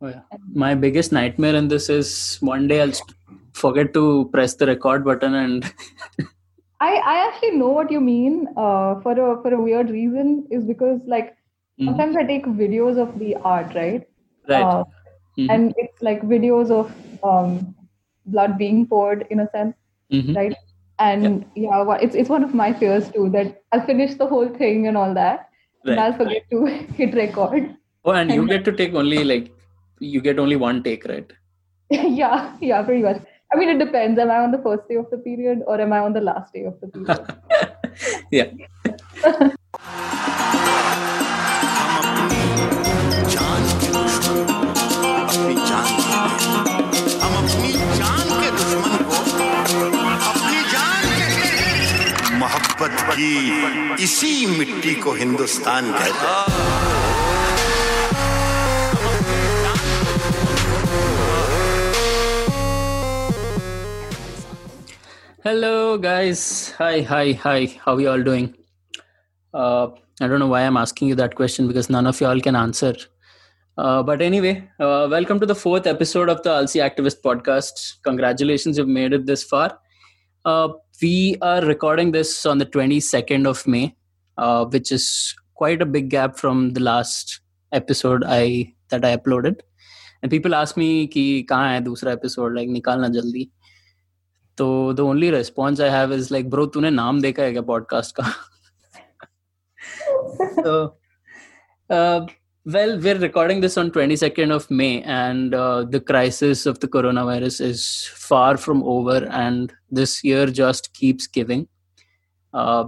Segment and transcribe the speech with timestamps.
[0.00, 0.20] Oh, yeah.
[0.52, 2.92] My biggest nightmare in this is one day I'll
[3.52, 5.64] forget to press the record button and.
[6.80, 10.64] I, I actually know what you mean uh, for a for a weird reason is
[10.64, 11.30] because like
[11.80, 11.86] mm-hmm.
[11.86, 14.06] sometimes I take videos of the art right
[14.48, 14.84] right uh,
[15.36, 15.50] mm-hmm.
[15.50, 16.92] and it's like videos of
[17.24, 17.74] um,
[18.26, 19.74] blood being poured in a sense
[20.12, 20.34] mm-hmm.
[20.34, 20.54] right
[21.00, 21.84] and yeah.
[21.84, 24.96] yeah it's it's one of my fears too that I'll finish the whole thing and
[24.96, 25.48] all that
[25.84, 25.92] right.
[25.92, 27.74] and I'll forget to hit record
[28.04, 29.52] oh and, and you get to take only like
[29.99, 31.31] you get only one take, right?
[31.89, 33.21] yeah, yeah, pretty much.
[33.53, 34.19] I mean, it depends.
[34.19, 36.53] Am I on the first day of the period or am I on the last
[36.53, 37.27] day of the period?
[38.31, 38.51] yeah.
[52.43, 57.06] मोहब्बत की इसी मिट्टी को हिंदुस्तान कहते हैं
[65.48, 66.72] Hello, guys.
[66.76, 67.74] Hi, hi, hi.
[67.82, 68.54] How are you all doing?
[69.54, 69.86] Uh,
[70.20, 72.54] I don't know why I'm asking you that question because none of you all can
[72.54, 72.94] answer.
[73.78, 77.94] Uh, but anyway, uh, welcome to the fourth episode of the ALSI Activist Podcast.
[78.02, 79.78] Congratulations, you've made it this far.
[80.44, 80.68] Uh,
[81.00, 83.96] we are recording this on the 22nd of May,
[84.36, 87.40] uh, which is quite a big gap from the last
[87.72, 89.60] episode I that I uploaded.
[90.22, 92.52] And people ask me, ki kahan hai dusra episode?
[92.52, 93.48] Like, nikalna jaldi.
[94.57, 98.15] तो the only response I have is like bro तूने नाम देखा है क्या podcast
[98.19, 98.33] का
[100.63, 100.95] so
[101.89, 102.25] uh,
[102.65, 107.61] well we're recording this on 22nd of may and uh, the crisis of the coronavirus
[107.61, 111.67] is far from over and this year just keeps giving
[112.53, 112.85] uh,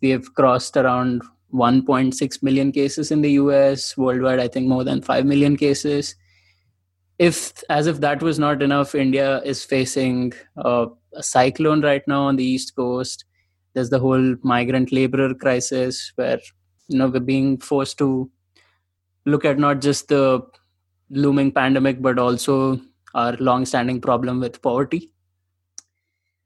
[0.00, 5.02] we have crossed around 1.6 million cases in the us worldwide i think more than
[5.02, 6.14] 5 million cases
[7.18, 12.23] if as if that was not enough india is facing uh, a cyclone right now
[12.23, 13.25] on the east coast.
[13.73, 16.39] There's the whole migrant laborer crisis where
[16.87, 18.29] you know we're being forced to
[19.25, 20.45] look at not just the
[21.09, 22.79] looming pandemic but also
[23.13, 25.11] our long-standing problem with poverty.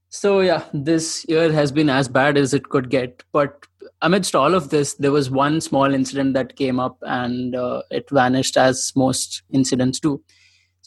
[0.09, 3.23] So yeah this year has been as bad as it could get.
[3.31, 3.66] But
[4.01, 8.09] amidst all of this there was one small incident that came up and uh, it
[8.09, 10.22] vanished as most incidents do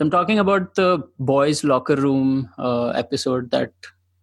[0.01, 3.75] so I'm talking about the boys' locker room uh, episode that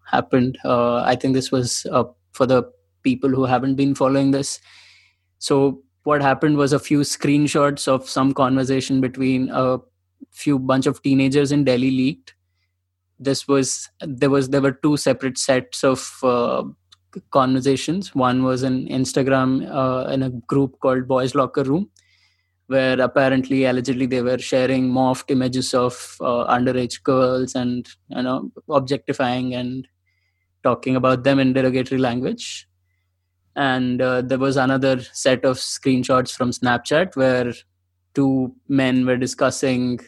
[0.06, 0.58] happened.
[0.66, 2.64] Uh, I think this was uh, for the
[3.04, 4.60] people who haven't been following this.
[5.38, 9.78] So what happened was a few screenshots of some conversation between a
[10.32, 12.34] few bunch of teenagers in Delhi leaked.
[13.20, 16.64] This was there was there were two separate sets of uh,
[17.30, 18.16] conversations.
[18.16, 21.92] One was an Instagram uh, in a group called Boys Locker Room,
[22.68, 28.52] where apparently allegedly they were sharing morphed images of uh, underage girls and you know
[28.70, 29.88] objectifying and
[30.64, 32.68] talking about them in derogatory language.
[33.56, 37.54] And uh, there was another set of screenshots from snapchat where
[38.14, 40.00] two men were discussing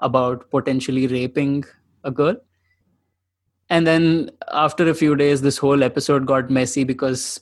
[0.00, 1.64] about potentially raping
[2.04, 2.36] a girl.
[3.68, 7.40] And then after a few days this whole episode got messy because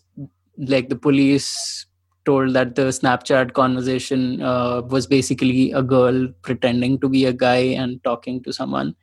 [0.56, 1.87] like the police
[2.25, 7.56] told that the Snapchat conversation uh, was basically a girl pretending to be a guy
[7.56, 8.94] and talking to someone.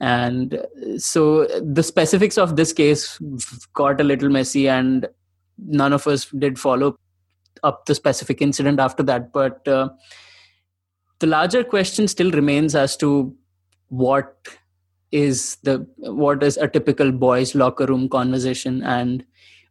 [0.00, 0.62] And
[0.98, 3.18] so the specifics of this case
[3.72, 5.08] got a little messy, and
[5.58, 6.98] none of us did follow
[7.62, 9.32] up the specific incident after that.
[9.32, 9.88] But uh,
[11.18, 13.34] the larger question still remains as to
[13.88, 14.36] what
[15.12, 19.24] is the what is a typical boys locker room conversation and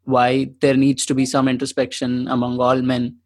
[0.06, 3.18] why there needs to be some introspection among all men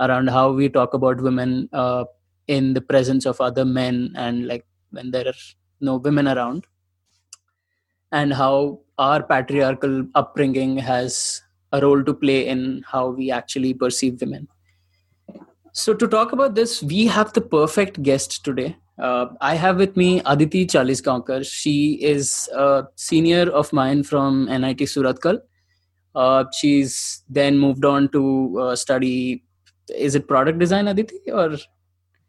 [0.00, 2.04] around how we talk about women uh,
[2.46, 5.40] in the presence of other men and like when there are
[5.80, 6.66] no women around.
[8.12, 11.42] And how our patriarchal upbringing has
[11.72, 14.48] a role to play in how we actually perceive women.
[15.72, 18.76] So to talk about this we have the perfect guest today.
[18.98, 21.46] Uh, I have with me Aditi Chalisgaonkar.
[21.50, 25.40] She is a senior of mine from NIT Surathkal
[26.14, 29.44] uh, she's then moved on to uh, study.
[29.88, 31.56] Is it product design, Aditi, or?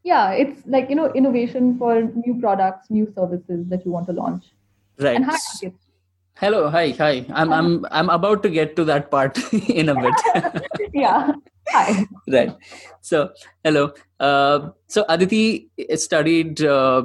[0.04, 4.14] Yeah, it's like you know innovation for new products, new services that you want to
[4.14, 4.46] launch.
[4.98, 5.16] Right.
[5.16, 5.38] And hi,
[6.36, 7.26] Hello, hi, hi.
[7.34, 9.38] I'm I'm I'm about to get to that part
[9.70, 10.64] in a bit.
[10.94, 11.32] yeah.
[11.70, 12.06] Hi.
[12.28, 12.56] Right.
[13.02, 13.30] So,
[13.64, 13.94] hello.
[14.20, 17.04] Uh, so Aditi studied uh,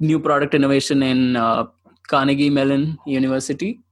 [0.00, 1.66] new product innovation in uh,
[2.08, 3.83] Carnegie Mellon University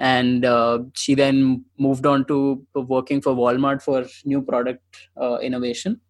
[0.00, 4.82] and uh, she then moved on to working for walmart for new product
[5.20, 6.00] uh, innovation.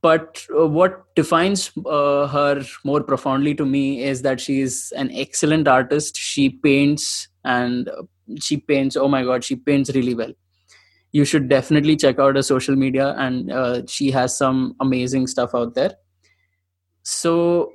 [0.00, 5.10] But uh, what defines uh, her more profoundly to me is that she is an
[5.12, 6.16] excellent artist.
[6.16, 7.90] She paints and
[8.40, 10.32] she paints oh my god she paints really well.
[11.12, 15.54] You should definitely check out her social media and uh, she has some amazing stuff
[15.54, 15.94] out there.
[17.02, 17.72] So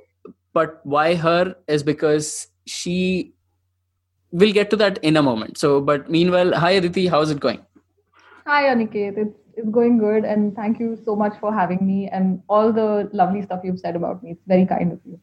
[0.52, 3.32] but why her is because she
[4.32, 5.58] will get to that in a moment.
[5.58, 7.64] So but meanwhile hi aditi how's it going?
[8.46, 9.18] Hi aniket.
[9.18, 13.08] It's, it's going good and thank you so much for having me and all the
[13.12, 14.32] lovely stuff you've said about me.
[14.32, 15.20] It's very kind of you.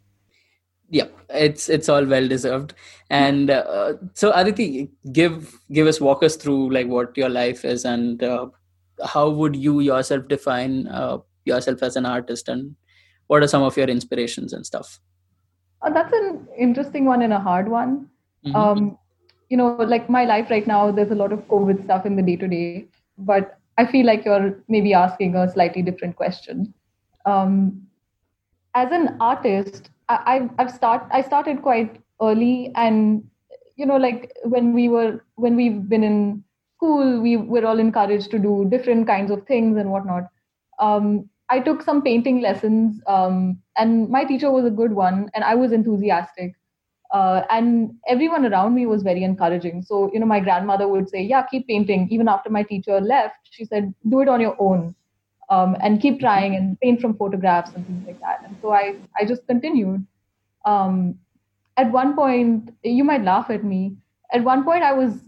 [0.89, 2.73] Yeah it's it's all well deserved.
[3.09, 7.85] And uh, so aditi give give us walk us through like what your life is
[7.85, 8.47] and uh,
[9.05, 12.75] how would you yourself define uh, yourself as an artist and
[13.27, 14.99] what are some of your inspirations and stuff?
[15.81, 18.09] Uh, that's an interesting one and a hard one.
[18.45, 18.55] Mm-hmm.
[18.55, 18.97] um,
[19.49, 22.21] you know like my life right now there's a lot of covid stuff in the
[22.23, 22.85] day to day
[23.17, 26.73] but i feel like you're maybe asking a slightly different question
[27.25, 27.81] um,
[28.75, 33.23] as an artist I, I've start I started quite early, and
[33.75, 36.43] you know, like when we were when we've been in
[36.75, 40.23] school, we were all encouraged to do different kinds of things and whatnot.
[40.79, 45.43] Um, I took some painting lessons, um, and my teacher was a good one, and
[45.43, 46.55] I was enthusiastic.
[47.11, 49.81] Uh, and everyone around me was very encouraging.
[49.81, 52.07] So, you know, my grandmother would say, Yeah, keep painting.
[52.11, 54.95] Even after my teacher left, she said, Do it on your own
[55.49, 58.41] um, and keep trying and paint from photographs and things like that.
[58.45, 60.05] And so I, I just continued.
[60.65, 61.15] Um,
[61.77, 63.95] at one point, you might laugh at me.
[64.31, 65.21] At one point, I was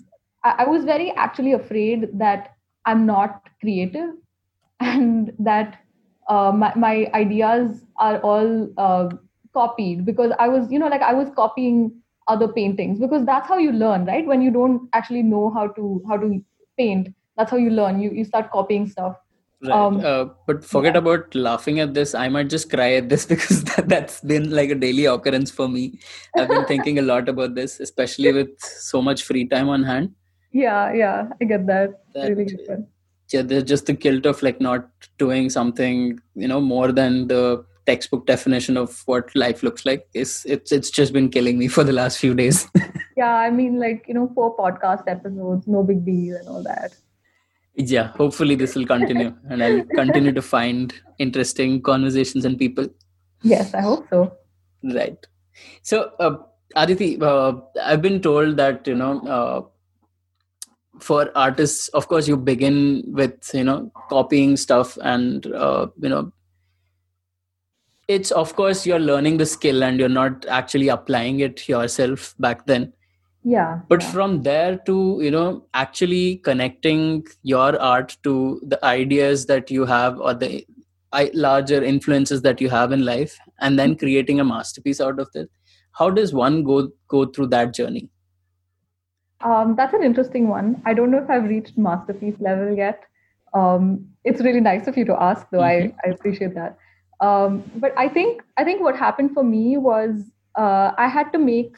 [0.43, 2.55] I was very actually afraid that
[2.85, 4.15] I'm not creative
[4.79, 5.79] and that
[6.27, 9.09] uh, my, my ideas are all uh,
[9.53, 11.91] copied because I was, you know, like I was copying
[12.27, 14.25] other paintings because that's how you learn, right?
[14.25, 16.43] When you don't actually know how to how to
[16.77, 18.01] paint, that's how you learn.
[18.01, 19.17] You you start copying stuff.
[19.63, 19.71] Right.
[19.71, 20.99] Um, uh, but forget yeah.
[20.99, 22.15] about laughing at this.
[22.15, 25.67] I might just cry at this because that, that's been like a daily occurrence for
[25.67, 25.99] me.
[26.35, 30.15] I've been thinking a lot about this, especially with so much free time on hand.
[30.51, 32.01] Yeah, yeah, I get that.
[32.13, 32.87] that really good.
[33.31, 37.63] Yeah, there's just the guilt of like not doing something, you know, more than the
[37.85, 40.07] textbook definition of what life looks like.
[40.13, 42.67] Is it's it's just been killing me for the last few days.
[43.17, 46.93] yeah, I mean, like you know, four podcast episodes, no big deal, and all that
[47.75, 52.87] yeah hopefully this will continue and i'll continue to find interesting conversations and people
[53.43, 54.31] yes i hope so
[54.93, 55.25] right
[55.81, 56.35] so uh,
[56.75, 57.53] aditi uh,
[57.83, 59.61] i've been told that you know uh,
[60.99, 66.31] for artists of course you begin with you know copying stuff and uh, you know
[68.15, 72.65] it's of course you're learning the skill and you're not actually applying it yourself back
[72.65, 72.93] then.
[73.43, 74.11] Yeah but yeah.
[74.11, 80.19] from there to you know actually connecting your art to the ideas that you have
[80.19, 80.65] or the
[81.33, 85.49] larger influences that you have in life and then creating a masterpiece out of it.
[85.93, 88.09] How does one go go through that journey?
[89.41, 90.81] Um, that's an interesting one.
[90.85, 93.03] I don't know if i've reached masterpiece level yet.
[93.53, 95.59] Um, it's really nice of you to ask though.
[95.59, 95.97] Mm-hmm.
[96.05, 96.77] I, I appreciate that
[97.21, 101.39] um, but i think i think what happened for me was uh, i had to
[101.39, 101.75] make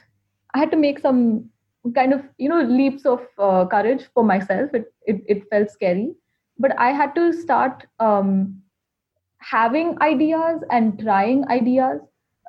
[0.56, 1.50] i had to make some
[1.96, 4.70] kind of you know leaps of uh, courage for myself.
[4.74, 6.14] It, it, it felt scary.
[6.58, 8.62] But i had to start um,
[9.40, 12.00] having ideas and trying ideas.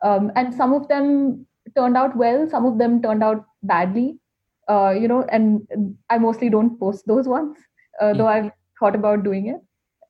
[0.03, 4.19] Um, and some of them turned out well some of them turned out badly.
[4.69, 5.67] Uh, you know and
[6.09, 7.55] i mostly don't post those ones
[8.01, 9.61] uh, though i've thought about doing it.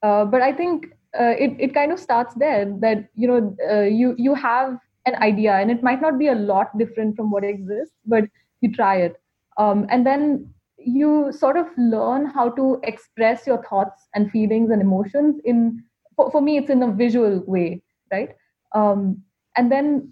[0.03, 0.87] Uh, but i think
[1.19, 5.15] uh, it, it kind of starts there that you know uh, you you have an
[5.17, 8.25] idea and it might not be a lot different from what exists but
[8.61, 9.21] you try it.
[9.59, 14.83] Um, and then you sort of learn how to express your thoughts and feelings and
[14.83, 15.83] emotions in
[16.17, 18.31] for, for me it's in a visual way right?
[18.75, 19.23] Um,
[19.57, 20.11] and then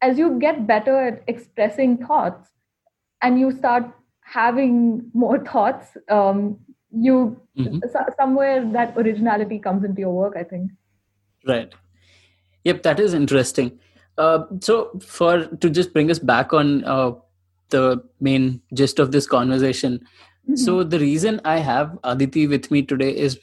[0.00, 2.48] as you get better at expressing thoughts
[3.22, 3.84] and you start
[4.22, 6.58] having more thoughts um,
[6.92, 7.78] you mm-hmm.
[8.18, 10.70] somewhere that originality comes into your work i think
[11.46, 11.74] right
[12.64, 13.78] yep that is interesting
[14.18, 17.12] uh, so for to just bring us back on uh,
[17.70, 19.98] the main gist of this conversation.
[19.98, 20.56] Mm-hmm.
[20.56, 23.38] So the reason I have Aditi with me today is,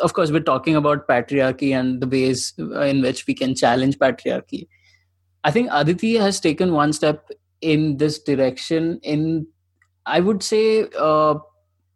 [0.00, 4.66] of course, we're talking about patriarchy and the ways in which we can challenge patriarchy.
[5.44, 8.98] I think Aditi has taken one step in this direction.
[9.02, 9.46] In
[10.06, 11.34] I would say uh,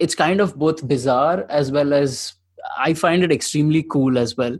[0.01, 2.35] it's kind of both bizarre as well as
[2.79, 4.59] I find it extremely cool as well.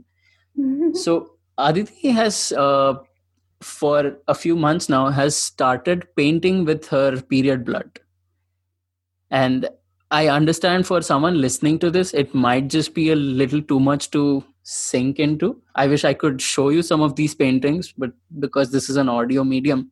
[0.93, 2.95] So Aditi has uh,
[3.61, 7.99] for a few months now has started painting with her period blood
[9.29, 9.69] and
[10.09, 14.09] i understand for someone listening to this it might just be a little too much
[14.09, 15.61] to sink into.
[15.75, 19.09] I wish I could show you some of these paintings, but because this is an
[19.09, 19.91] audio medium,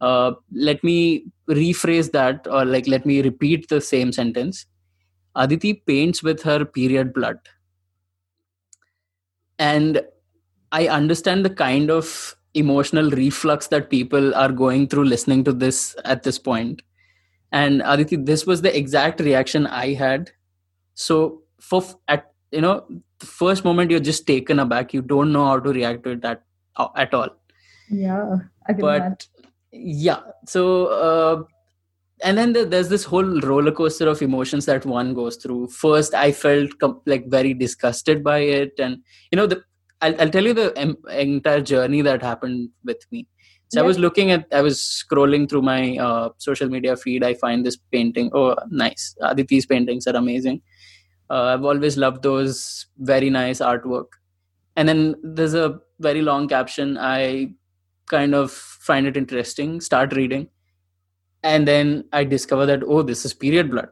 [0.00, 4.66] uh, let me rephrase that or like let me repeat the same sentence.
[5.34, 7.38] Aditi paints with her period blood.
[9.58, 10.02] And
[10.72, 15.94] I understand the kind of emotional reflux that people are going through listening to this
[16.04, 16.82] at this point.
[17.52, 20.30] And Aditi, this was the exact reaction I had.
[20.94, 22.84] So for at you know
[23.18, 26.24] the first moment you're just taken aback you don't know how to react to it
[26.24, 26.42] at,
[26.96, 27.28] at all
[27.90, 28.36] yeah
[28.78, 29.26] but
[29.78, 30.20] yeah.
[30.46, 31.42] So uh,
[32.22, 35.68] and then there's this whole roller coaster of emotions that one goes through.
[35.68, 36.70] First i felt
[37.06, 38.72] like very disgusted by it.
[38.78, 38.98] And
[39.30, 39.62] you know the
[40.00, 43.26] i'll, I'll tell you the em- entire journey that happened with me.
[43.68, 43.84] So yeah.
[43.84, 47.24] i was looking at i was scrolling through my uh, social media feed.
[47.24, 48.30] I find this painting.
[48.32, 49.14] Oh nice.
[49.22, 50.62] Aditi's paintings are amazing.
[51.28, 52.86] Uh, I've always loved those.
[52.98, 54.06] Very nice artwork.
[54.76, 56.96] And then there's a very long caption.
[56.98, 57.52] I
[58.08, 60.48] kind of find it interesting, start reading.
[61.42, 63.88] And then I discover that, oh, this is period blood.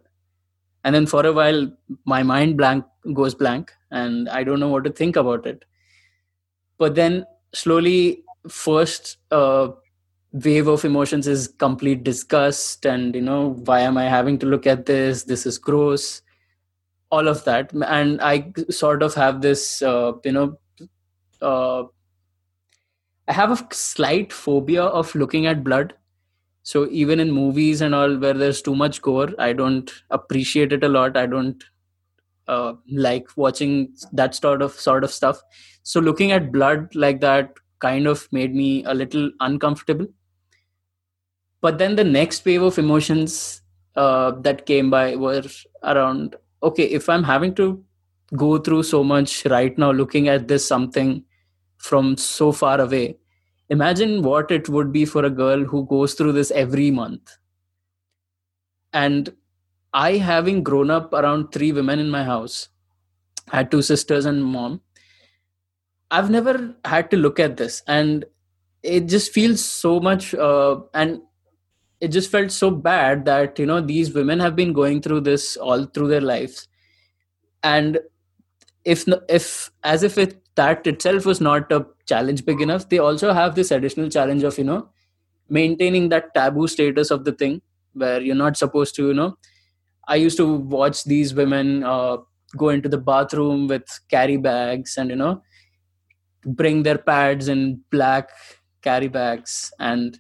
[0.85, 1.71] And then for a while,
[2.05, 5.65] my mind blank goes blank and I don't know what to think about it.
[6.79, 7.25] But then
[7.55, 9.69] slowly, first uh,
[10.33, 14.67] wave of emotions is complete disgust and, you know, why am I having to look
[14.67, 15.23] at this?
[15.25, 16.23] This is gross
[17.15, 20.47] all of that and i sort of have this uh, you know
[21.43, 21.83] uh,
[23.29, 25.95] i have a slight phobia of looking at blood.
[26.63, 30.85] So even in movies and all where there's too much gore i don't appreciate it
[30.85, 31.17] a lot.
[31.17, 31.63] I don't
[32.49, 35.43] uh, like watching that sort of sort of stuff.
[35.83, 40.07] So looking at blood like that kind of made me a little uncomfortable.
[41.61, 43.63] But then the next wave of emotions
[43.97, 45.43] uh, that came by were
[45.83, 47.83] around okay if i'm having to
[48.37, 51.23] go through so much right now looking at this something
[51.85, 53.17] from so far away.
[53.69, 57.37] Imagine what it would be for a girl who goes through this every month.
[58.93, 59.35] And
[59.93, 62.69] i having grown up around three women in my house
[63.57, 64.81] had two sisters and mom
[66.11, 67.83] i've never had to look at this.
[67.87, 68.25] And
[68.83, 71.21] it just feels so much uh, and
[72.01, 75.57] it just felt so bad that you know these women have been going through this
[75.57, 76.69] all through their lives.
[77.63, 77.99] And
[78.85, 82.89] if if as if it that itself was not a challenge big enough.
[82.89, 84.89] They also have this additional challenge of you know
[85.49, 87.61] maintaining that taboo status of the thing
[87.93, 89.37] where you're not supposed to you know.
[90.07, 92.19] I used to watch these women uh,
[92.57, 95.43] go into the bathroom with carry bags and you know
[96.47, 98.29] bring their pads in black
[98.83, 100.19] carry bags and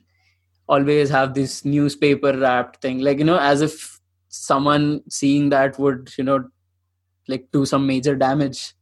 [0.66, 3.00] always have this newspaper wrapped thing.
[3.00, 6.44] Like you know as if someone seeing that would you know
[7.28, 8.74] like do some major damage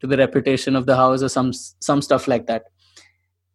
[0.00, 2.64] to the reputation of the house or some some stuff like that.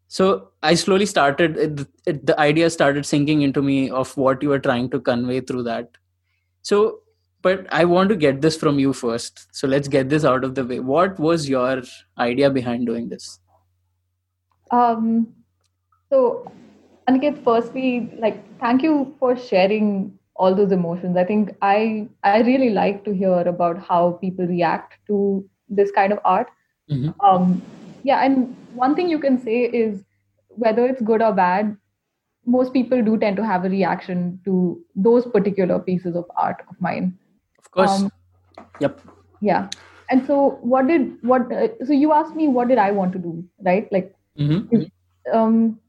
[0.07, 4.49] So i slowly started it, it, the idea started sinking into me of what you
[4.49, 5.89] were trying to convey through that.
[6.61, 6.99] So
[7.41, 9.47] but i want to get this from you first.
[9.51, 10.79] So let's get this out of the way.
[10.79, 11.81] What was your
[12.17, 13.39] idea behind doing this?
[14.71, 15.33] Um
[16.09, 16.51] so
[17.07, 21.17] Aniket, firstly, like thank you for sharing all those emotions.
[21.17, 26.13] I think I I really like to hear about how people react to this kind
[26.13, 26.47] of art.
[26.89, 27.19] Mm-hmm.
[27.21, 27.61] Um,
[28.03, 30.03] yeah, and one thing you can say is
[30.49, 31.75] whether it's good or bad,
[32.45, 36.79] most people do tend to have a reaction to those particular pieces of art of
[36.79, 37.17] mine.
[37.59, 37.89] Of course.
[37.89, 38.11] Um,
[38.79, 39.01] yep.
[39.41, 39.69] Yeah.
[40.09, 41.51] And so, what did what?
[41.51, 43.91] Uh, so you asked me what did I want to do, right?
[43.91, 44.83] Like, mm-hmm.
[45.35, 45.79] um,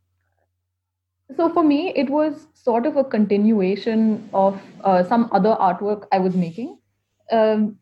[1.37, 6.19] so for me, it was sort of a continuation of uh, some other artwork I
[6.19, 6.79] was making.
[7.31, 7.79] Um,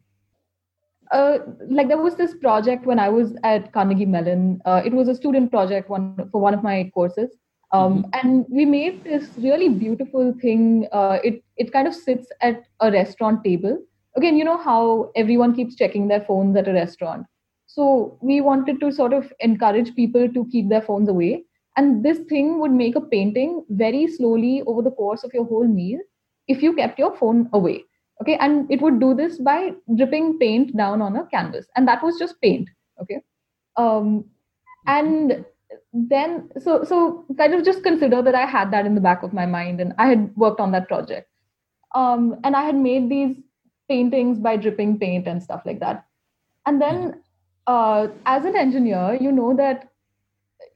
[1.14, 4.61] uh, like there was this project when I was at Carnegie Mellon.
[4.64, 7.30] Uh, it was a student project one for one of my courses,
[7.73, 8.11] um, mm-hmm.
[8.21, 10.88] and we made this really beautiful thing.
[10.92, 13.78] Uh, it it kind of sits at a restaurant table.
[14.16, 17.26] Again, you know how everyone keeps checking their phones at a restaurant.
[17.66, 21.44] So we wanted to sort of encourage people to keep their phones away
[21.76, 25.66] and this thing would make a painting very slowly over the course of your whole
[25.66, 25.99] meal
[26.47, 27.85] if you kept your phone away
[28.25, 31.66] okay and it would do this by dripping paint down on a canvas.
[31.76, 32.69] And that was just paint
[33.00, 33.21] okay?
[33.76, 34.25] Um,
[34.87, 35.45] and
[35.93, 39.33] then so so kind of just consider that i had that in the back of
[39.33, 41.28] my mind and i had worked on that project.
[41.95, 43.37] Um, and i had made these
[43.88, 46.07] paintings by dripping paint and stuff like that.
[46.66, 47.21] And then
[47.66, 49.90] uh, as an engineer you know that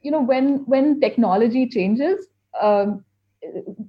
[0.02, 2.26] you know when when technology changes
[2.60, 3.04] um,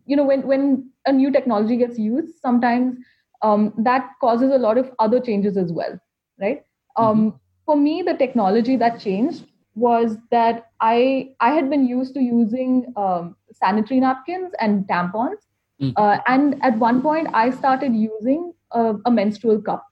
[0.06, 2.98] you know when when a new technology gets used sometimes
[3.42, 6.00] um, that causes a lot of other changes as well
[6.40, 6.66] right
[7.00, 7.38] um, mm-hmm.
[7.66, 12.94] for me, the technology that changed was that I I had been used to using
[12.98, 15.38] um, sanitary napkins and tampons,
[15.82, 15.92] mm-hmm.
[15.96, 19.86] uh, and at one point I started using a, a menstrual cup.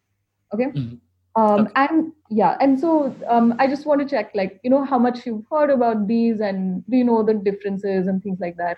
[0.53, 0.65] Okay.
[0.65, 0.95] Mm-hmm.
[1.41, 1.71] Um, okay.
[1.75, 5.25] And yeah, and so um, I just want to check, like, you know, how much
[5.25, 8.77] you've heard about these, and do you know the differences and things like that?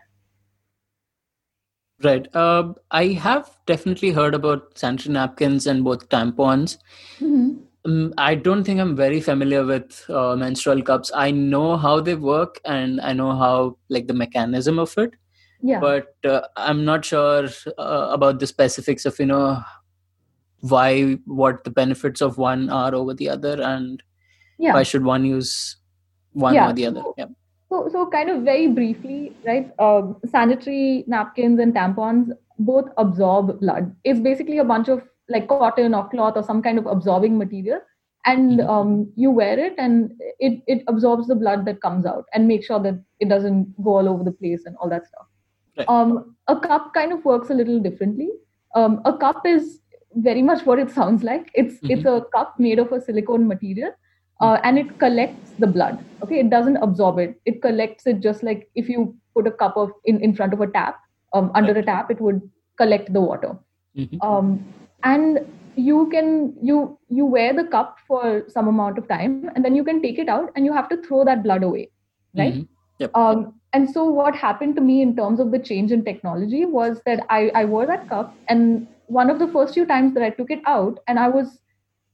[2.02, 2.34] Right.
[2.34, 6.78] Uh, I have definitely heard about sanitary napkins and both tampons.
[7.20, 7.58] Mm-hmm.
[7.86, 11.12] Um, I don't think I'm very familiar with uh, menstrual cups.
[11.14, 15.14] I know how they work and I know how, like, the mechanism of it.
[15.62, 15.82] Yeah.
[15.82, 19.62] But uh, I'm not sure uh, about the specifics of, you know,
[20.62, 24.02] why, what the benefits of one are over the other and
[24.58, 24.74] yeah.
[24.74, 25.76] why should one use
[26.32, 26.70] one yeah.
[26.70, 27.04] or the other.
[27.18, 27.26] Yeah.
[27.70, 29.72] So, so kind of very briefly, right?
[29.78, 33.96] Uh, sanitary napkins and tampons both absorb blood.
[34.04, 37.80] It's basically a bunch of like cotton or cloth or some kind of absorbing material,
[38.26, 38.70] and mm-hmm.
[38.70, 42.64] um, you wear it, and it it absorbs the blood that comes out and make
[42.64, 45.28] sure that it doesn't go all over the place and all that stuff.
[45.78, 45.88] Right.
[45.88, 48.30] Um, a cup kind of works a little differently.
[48.76, 49.80] Um, a cup is
[50.16, 51.52] very much what it sounds like.
[51.54, 51.92] It's mm-hmm.
[51.92, 53.92] it's a cup made of a silicone material
[54.40, 58.44] uh, and it collects the blood okay it doesn't absorb it it collects it just
[58.44, 61.00] like if you put a cup of in, in front of a tap
[61.34, 62.42] um, under a tap it would
[62.78, 63.58] collect the water
[63.98, 64.22] mm-hmm.
[64.22, 64.64] um,
[65.04, 65.40] and
[65.76, 69.84] you can you you wear the cup for some amount of time and then you
[69.84, 71.90] can take it out and you have to throw that blood away
[72.38, 72.64] right mm-hmm.
[73.00, 73.12] yep.
[73.16, 77.02] um, and so what happened to me in terms of the change in technology was
[77.06, 80.30] that I, I wore that cup and one of the first few times that i
[80.30, 81.60] took it out and i was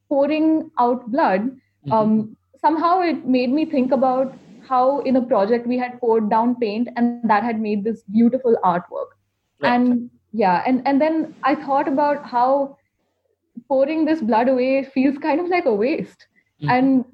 [0.10, 1.50] pouring out blood
[1.86, 1.94] Mm-hmm.
[1.94, 4.34] Um, somehow it made me think about
[4.68, 8.58] how in a project we had poured down paint and that had made this beautiful
[8.64, 9.12] artwork.
[9.62, 9.74] Right.
[9.74, 12.78] And yeah, and, and then I thought about how
[13.68, 16.28] pouring this blood away feels kind of like a waste.
[16.62, 16.70] Mm-hmm.
[16.70, 17.06] And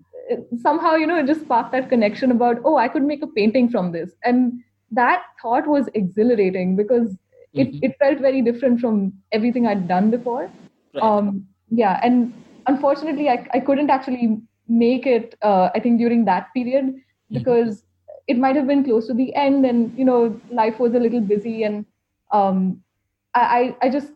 [0.62, 3.70] somehow, you know, it just sparked that connection about, oh, I could make a painting
[3.70, 4.12] from this.
[4.24, 7.18] And that thought was exhilarating because
[7.54, 7.80] it, mm-hmm.
[7.84, 10.50] it felt very different from everything I'd done before.
[10.94, 11.04] Right.
[11.04, 12.34] Um, yeah, and
[12.68, 17.38] unfortunately, I, I couldn't actually make it uh, i think during that period mm-hmm.
[17.38, 18.34] because mm-hmm.
[18.34, 21.22] it might have been close to the end and you know life was a little
[21.22, 21.86] busy and
[22.32, 22.82] um,
[23.36, 24.12] I, I just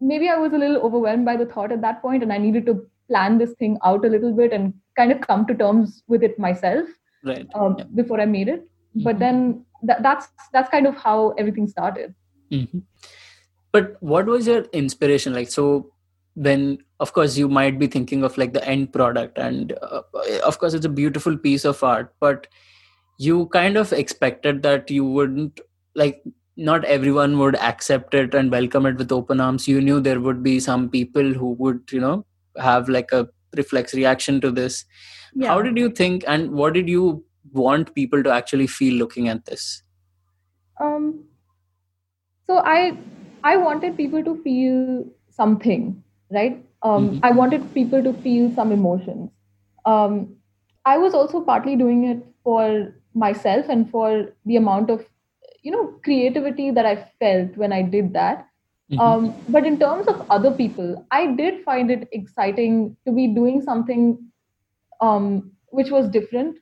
[0.00, 2.66] maybe i was a little overwhelmed by the thought at that point and i needed
[2.66, 2.74] to
[3.08, 6.38] plan this thing out a little bit and kind of come to terms with it
[6.38, 6.88] myself
[7.24, 7.84] right um, yeah.
[7.94, 9.02] before i made it mm-hmm.
[9.02, 12.14] but then th- that's that's kind of how everything started
[12.50, 12.78] mm-hmm.
[13.72, 15.92] but what was your inspiration like so
[16.36, 20.02] then of course you might be thinking of like the end product and uh,
[20.44, 22.46] of course it's a beautiful piece of art but
[23.18, 25.60] you kind of expected that you wouldn't
[25.94, 26.22] like
[26.56, 29.66] not everyone would accept it and welcome it with open arms.
[29.66, 32.24] You knew there would be some people who would you know
[32.56, 34.84] have like a reflex reaction to this.
[35.32, 35.48] Yeah.
[35.48, 39.44] how did you think and what did you want people to actually feel looking at
[39.44, 39.82] this?
[40.80, 41.24] Um
[42.46, 42.96] so i
[43.50, 46.64] i wanted people to feel something right?
[46.82, 47.18] Um, mm-hmm.
[47.22, 49.30] I wanted people to feel some emotions.
[49.84, 50.36] Um,
[50.84, 55.04] I was also partly doing it for myself and for the amount of,
[55.62, 58.46] you know, creativity that I felt when I did that.
[58.90, 59.00] Mm-hmm.
[59.00, 63.62] Um, but in terms of other people, I did find it exciting to be doing
[63.62, 64.18] something
[65.00, 66.58] um, which was different.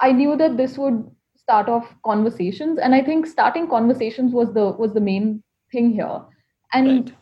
[0.00, 4.72] I knew that this would start off conversations, and I think starting conversations was the
[4.72, 5.42] was the main
[5.72, 6.20] thing here.
[6.72, 7.14] And right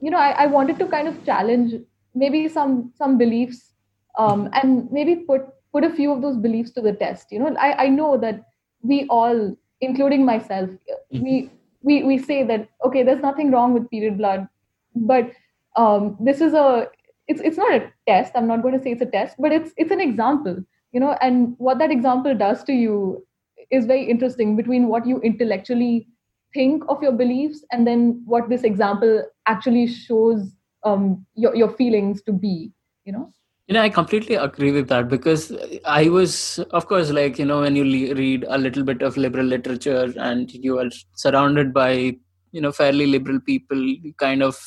[0.00, 1.74] you know I, I wanted to kind of challenge
[2.14, 3.72] maybe some some beliefs
[4.18, 7.54] um, and maybe put put a few of those beliefs to the test you know
[7.58, 8.42] i, I know that
[8.82, 11.22] we all including myself mm-hmm.
[11.22, 11.50] we
[11.82, 14.48] we we say that okay there's nothing wrong with period blood
[14.94, 15.30] but
[15.76, 16.88] um, this is a
[17.28, 19.72] it's it's not a test i'm not going to say it's a test but it's
[19.76, 20.56] it's an example
[20.92, 23.24] you know and what that example does to you
[23.70, 26.08] is very interesting between what you intellectually
[26.54, 30.52] think of your beliefs and then what this example actually shows
[30.84, 32.72] um, your, your feelings to be
[33.04, 33.32] you know?
[33.66, 35.52] You know i completely agree with that because
[35.84, 39.16] i was of course like you know when you le- read a little bit of
[39.16, 42.16] liberal literature and you are surrounded by
[42.50, 44.58] you know fairly liberal people you kind of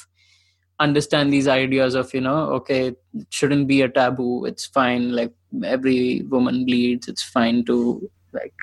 [0.79, 5.33] understand these ideas of you know okay it shouldn't be a taboo it's fine like
[5.65, 8.53] every woman bleeds it's fine to like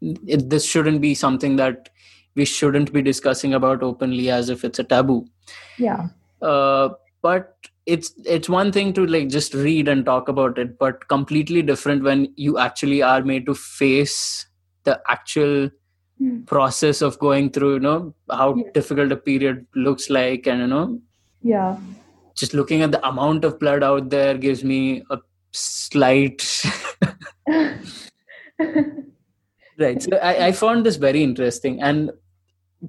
[0.00, 1.90] it, this shouldn't be something that
[2.34, 5.26] we shouldn't be discussing about openly as if it's a taboo
[5.78, 6.08] yeah
[6.42, 6.88] uh,
[7.22, 11.62] but it's it's one thing to like just read and talk about it but completely
[11.62, 14.46] different when you actually are made to face
[14.84, 15.70] the actual
[16.20, 16.46] mm.
[16.46, 18.70] process of going through you know how yeah.
[18.74, 21.00] difficult a period looks like and you know
[21.42, 21.76] yeah
[22.34, 25.18] just looking at the amount of blood out there gives me a
[25.52, 26.62] slight
[29.80, 30.02] right.
[30.02, 31.82] So I, I found this very interesting.
[31.82, 32.10] And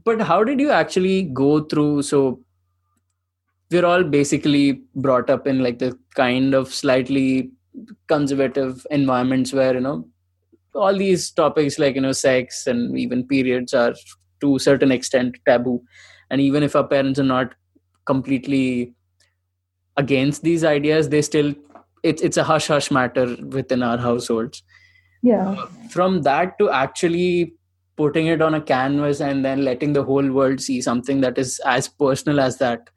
[0.06, 2.40] but how did you actually go through so
[3.70, 7.52] we're all basically brought up in like the kind of slightly
[8.08, 10.08] conservative environments where you know
[10.76, 13.94] all these topics like you know sex and even periods are
[14.40, 15.82] to a certain extent taboo.
[16.30, 17.54] And even if our parents are not
[18.06, 18.94] completely
[19.98, 21.54] against these ideas they still
[22.04, 24.64] it's it's a hush hush matter within our households
[25.22, 25.50] yeah.
[25.50, 27.54] Uh, from that to actually
[27.96, 31.60] putting it on a canvas and then letting the whole world see something that is
[31.66, 32.90] as personal as that.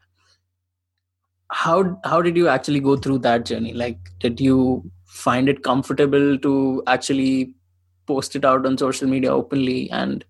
[1.51, 3.75] How how did you actually go through that journey?
[3.75, 7.55] Like did you find it comfortable to actually
[8.07, 9.91] post it out on social media openly?
[9.91, 10.25] And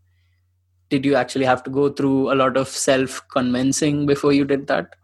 [0.91, 4.67] did you actually have to go through a lot of self convincing before you did
[4.67, 4.97] that?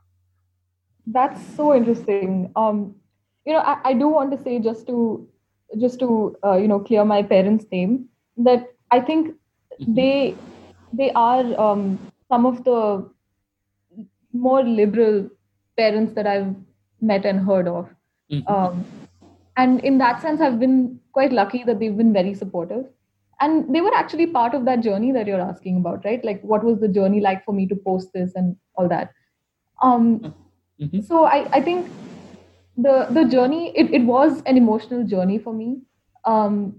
[1.06, 2.52] That's so interesting.
[2.56, 2.96] Um
[3.46, 5.28] you know I, I do want to say just to
[5.78, 9.94] just to uh, you know clear my parents name that i think mm-hmm.
[9.94, 10.34] they
[10.92, 13.08] they are um, some of the
[14.32, 15.28] more liberal
[15.76, 16.54] parents that i've
[17.00, 17.88] met and heard of
[18.30, 18.52] mm-hmm.
[18.52, 18.84] um,
[19.56, 22.84] and in that sense i've been quite lucky that they've been very supportive
[23.40, 26.62] and they were actually part of that journey that you're asking about right like what
[26.62, 29.12] was the journey like for me to post this and all that
[29.82, 30.34] um,
[30.80, 31.00] mm-hmm.
[31.00, 31.90] so I, I think
[32.82, 35.80] the the journey it, it was an emotional journey for me.
[36.24, 36.78] Um,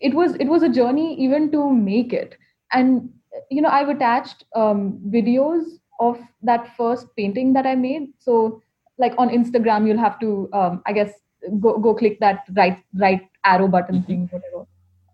[0.00, 2.36] it was it was a journey even to make it.
[2.72, 3.10] And
[3.50, 5.64] you know i've attached um, videos
[6.00, 8.12] of that first painting that i made.
[8.18, 8.62] So
[8.98, 11.12] like on instagram you'll have to um, i guess
[11.60, 14.06] go go click that right right arrow button mm-hmm.
[14.06, 14.66] thing whatever.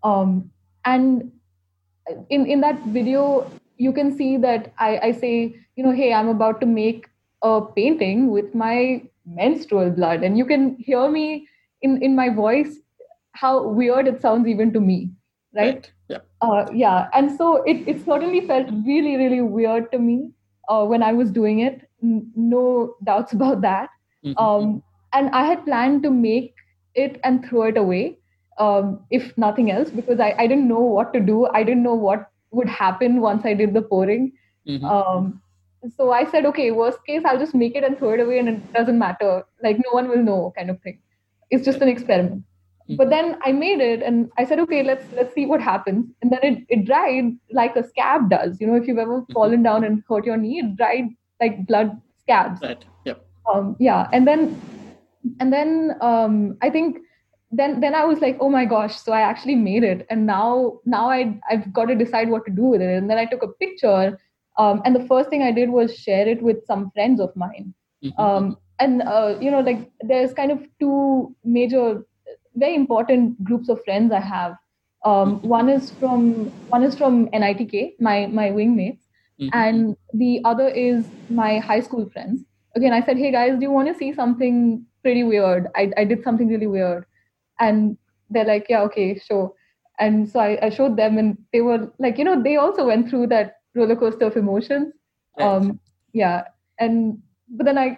[0.03, 0.51] Um,
[0.85, 1.31] and
[2.29, 6.27] in in that video you can see that I, I say you know hey i'm
[6.27, 7.07] about to make
[7.41, 10.23] a painting with my menstrual blood.
[10.23, 11.47] And you can hear me
[11.81, 12.77] in in my voice
[13.33, 15.09] how weird it sounds even to me
[15.55, 15.91] right, right.
[16.07, 16.17] yeah.
[16.41, 17.07] Uh, yeah.
[17.13, 20.31] And so it, it certainly felt really really weird to me
[20.69, 21.89] uh, when i was doing it.
[22.03, 23.89] N- no doubts about that.
[24.23, 24.37] Mm-hmm.
[24.37, 26.53] um, and i had planned to make
[26.93, 28.19] it and throw it away
[28.59, 31.47] um, if nothing else because I, I didn't know what to do.
[31.47, 34.33] I didn't know what would happen once i did the pouring.
[34.67, 34.85] Mm-hmm.
[34.85, 35.40] um,
[35.95, 38.49] so I said, okay, worst case, I'll just make it and throw it away and
[38.49, 39.43] it doesn't matter.
[39.63, 40.99] Like, no one will know, kind of thing.
[41.49, 42.43] It's just an experiment.
[42.91, 42.95] Mm-hmm.
[42.95, 46.05] But then I made it and I said, okay, let's let's see what happens.
[46.21, 48.59] And then it, it dried like a scab does.
[48.59, 49.33] You know, if you've ever mm-hmm.
[49.33, 51.05] fallen down and hurt your knee, it dried
[51.39, 52.61] like blood scabs.
[52.61, 52.83] Right.
[53.05, 53.25] Yep.
[53.51, 54.07] Um, yeah.
[54.11, 54.61] And then
[55.39, 56.97] and then um, I think
[57.51, 60.05] then then I was like, oh my gosh, so I actually made it.
[60.09, 62.97] And now now I I've got to decide what to do with it.
[62.97, 64.17] And then I took a picture
[64.57, 67.73] um, and the first thing I did was share it with some friends of mine.
[68.03, 68.21] Mm-hmm.
[68.21, 72.05] Um, and uh, you know, like there's kind of two major,
[72.55, 74.55] very important groups of friends I have.
[75.05, 75.47] Um, mm-hmm.
[75.47, 78.99] One is from one is from NITK, my my wingmates,
[79.39, 79.49] mm-hmm.
[79.53, 82.43] and the other is my high school friends.
[82.75, 85.67] Again, I said, hey guys, do you want to see something pretty weird?
[85.75, 87.05] I I did something really weird,
[87.59, 87.97] and
[88.29, 89.53] they're like, yeah, okay, sure.
[89.99, 93.09] And so I, I showed them, and they were like, you know, they also went
[93.09, 94.93] through that roller coaster of emotions.
[95.37, 95.45] Right.
[95.45, 95.79] Um,
[96.13, 96.43] yeah,
[96.79, 97.97] and but then I,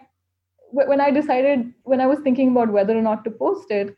[0.71, 3.95] when I decided when I was thinking about whether or not to post it,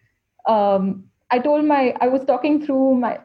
[0.48, 3.16] um, I told my I was talking through my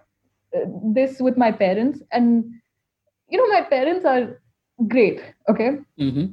[0.56, 2.44] uh, this with my parents, and
[3.28, 4.40] you know my parents are
[4.88, 5.22] great.
[5.48, 5.78] Okay.
[5.98, 6.26] Mm-hmm.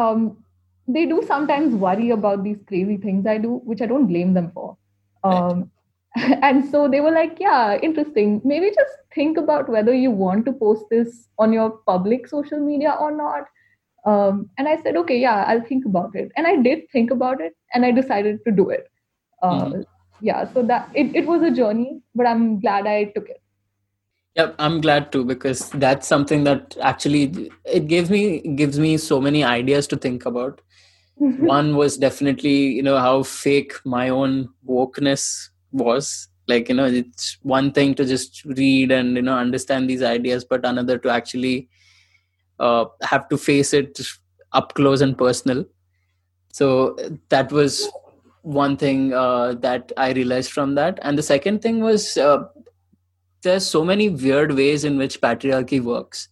[0.00, 0.44] Um,
[0.86, 4.50] they do sometimes worry about these crazy things I do, which I don't blame them
[4.52, 4.76] for.
[5.22, 5.70] Um,
[6.42, 8.40] and so they were like yeah interesting.
[8.44, 12.96] Maybe just think about whether you want to post this on your public social media
[13.00, 13.44] or not.
[14.06, 16.30] Um, and i said okay yeah i'll think about it.
[16.36, 18.90] And i did think about it and i decided to do it.
[19.42, 19.84] Uh, mm.
[20.20, 23.40] yeah so that it, it was a journey but i'm glad i took it.
[24.36, 29.20] Yep, I'm glad too because that's something that actually it gives me gives me so
[29.20, 30.60] many ideas to think about.
[31.16, 37.38] One was definitely you know how fake my own wokeness was like you know it's
[37.42, 41.68] one thing to just read and you know understand these ideas but another to actually
[42.60, 43.98] uh, have to face it
[44.52, 45.64] up close and personal.
[46.52, 46.96] So
[47.30, 47.88] that was
[48.42, 50.98] one thing uh, that i realized from that.
[51.02, 52.44] And the second thing was uh,
[53.42, 56.28] there's so many weird ways in which patriarchy works.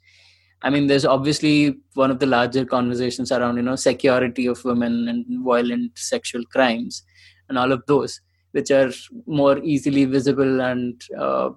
[0.62, 5.09] I mean there's obviously one of the larger conversations around you know security of women
[5.09, 7.02] and violent sexual crimes
[7.48, 8.20] and all of those
[8.52, 8.90] which are
[9.26, 11.50] more easily visible and uh,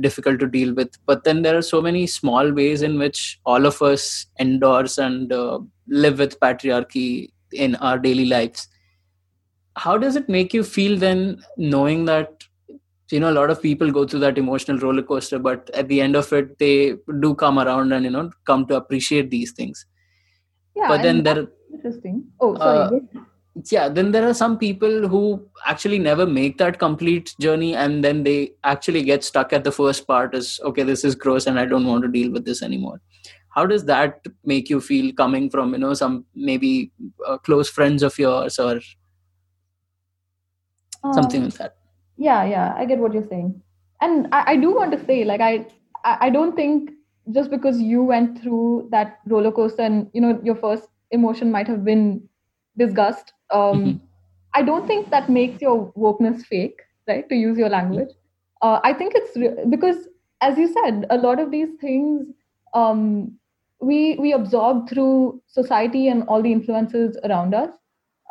[0.00, 0.90] difficult to deal with.
[1.06, 5.32] But then there are so many small ways in which all of us endorse and
[5.32, 8.68] uh, live with patriarchy in our daily lives.
[9.76, 12.44] How does it make you feel then knowing that
[13.10, 16.00] you know a lot of people go through that emotional roller coaster but at the
[16.00, 19.86] end of it they do come around and you know come to appreciate these things?
[20.76, 22.24] Yeah but then there interesting.
[22.40, 23.20] Oh sorry uh,
[23.70, 28.22] yeah then there are some people who actually never make that complete journey and then
[28.22, 31.64] they actually get stuck at the first part as okay this is gross and i
[31.64, 33.00] don't want to deal with this anymore.
[33.52, 36.92] How does that make you feel coming from you know some maybe
[37.26, 38.80] uh, close friends of yours or
[41.12, 41.74] something um, like that?
[42.16, 43.60] yeah yeah i get what you're saying.
[44.00, 45.66] And I, I do want to say like i
[46.04, 46.92] i don't think
[47.32, 51.66] just because you went through that roller coaster and you know your first emotion might
[51.66, 52.22] have been
[52.78, 53.96] disgust um, mm-hmm.
[54.54, 58.10] i don't think that makes your wokeness fake right to use your language
[58.62, 60.08] uh, i think it's re- because
[60.40, 62.26] as you said a lot of these things
[62.74, 63.32] um,
[63.80, 67.70] we we absorb through society and all the influences around us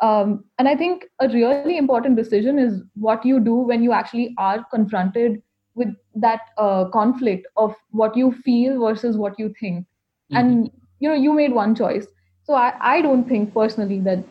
[0.02, 4.34] um, and i think a really important decision is what you do when you actually
[4.38, 5.42] are confronted
[5.74, 10.36] with that uh, conflict of what you feel versus what you think mm-hmm.
[10.36, 12.06] and you know you made one choice
[12.44, 14.24] so I, I don't think personally that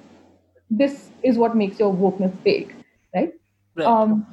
[0.70, 2.74] this is what makes your wokeness fake,
[3.16, 3.34] right?
[3.76, 3.88] right.
[3.88, 4.28] Um,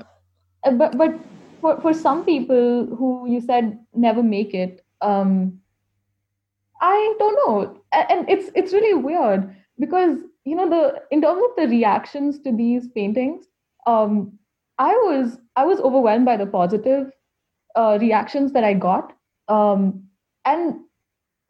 [0.64, 1.14] uh, but but
[1.61, 5.61] for, for some people who you said never make it, um,
[6.81, 11.57] I don't know, and it's it's really weird because you know the in terms of
[11.57, 13.46] the reactions to these paintings,
[13.87, 14.38] um,
[14.79, 17.11] I was I was overwhelmed by the positive
[17.75, 19.14] uh, reactions that I got,
[19.49, 20.05] um,
[20.44, 20.77] and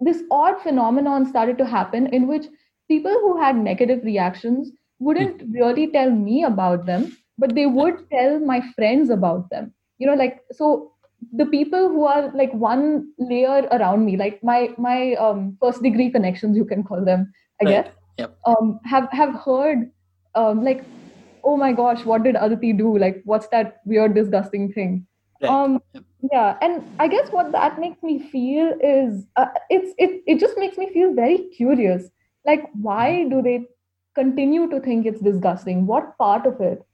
[0.00, 2.46] this odd phenomenon started to happen in which
[2.88, 5.52] people who had negative reactions wouldn't hmm.
[5.52, 10.14] really tell me about them but they would tell my friends about them you know
[10.14, 10.92] like so
[11.32, 16.10] the people who are like one layer around me like my my um, first degree
[16.10, 17.70] connections you can call them i right.
[17.70, 18.38] guess yep.
[18.46, 19.90] um, have have heard
[20.34, 20.84] um, like
[21.44, 25.06] oh my gosh what did aditi do like what's that weird disgusting thing
[25.42, 25.50] right.
[25.50, 30.22] um yep yeah and i guess what that makes me feel is uh, it's it,
[30.26, 32.10] it just makes me feel very curious
[32.46, 33.30] like why mm-hmm.
[33.30, 33.66] do they
[34.14, 35.86] continue to think it's disgusting?
[35.86, 36.84] What part of it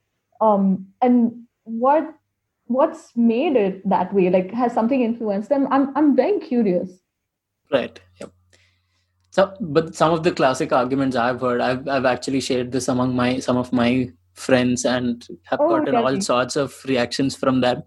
[0.40, 2.14] um and what
[2.66, 4.30] what's made it that way?
[4.30, 5.68] Like has something influenced them?
[5.70, 6.90] I'm i'm very curious.
[7.70, 8.32] Right yep.
[9.30, 13.14] So but some of the classic arguments i've heard i've i've actually shared this among
[13.16, 17.82] my some of my friends and have oh, gotten all sorts of reactions from them.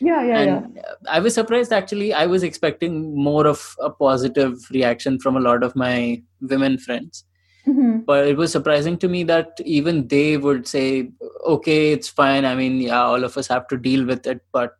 [0.00, 0.82] Yeah yeah and yeah.
[1.08, 2.12] i was surprised actually.
[2.14, 7.24] I was expecting more of a positive reaction from a lot of my women friends.
[7.66, 7.98] Mm-hmm.
[8.06, 11.10] but it was surprising to me that even they would say
[11.44, 12.46] okay it's fine.
[12.46, 14.76] I mean yeah all of us have to deal with it but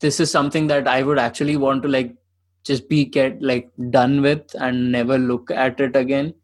[0.00, 2.14] this is something that i would actually want to like
[2.64, 6.34] just be get like done with and never look at it again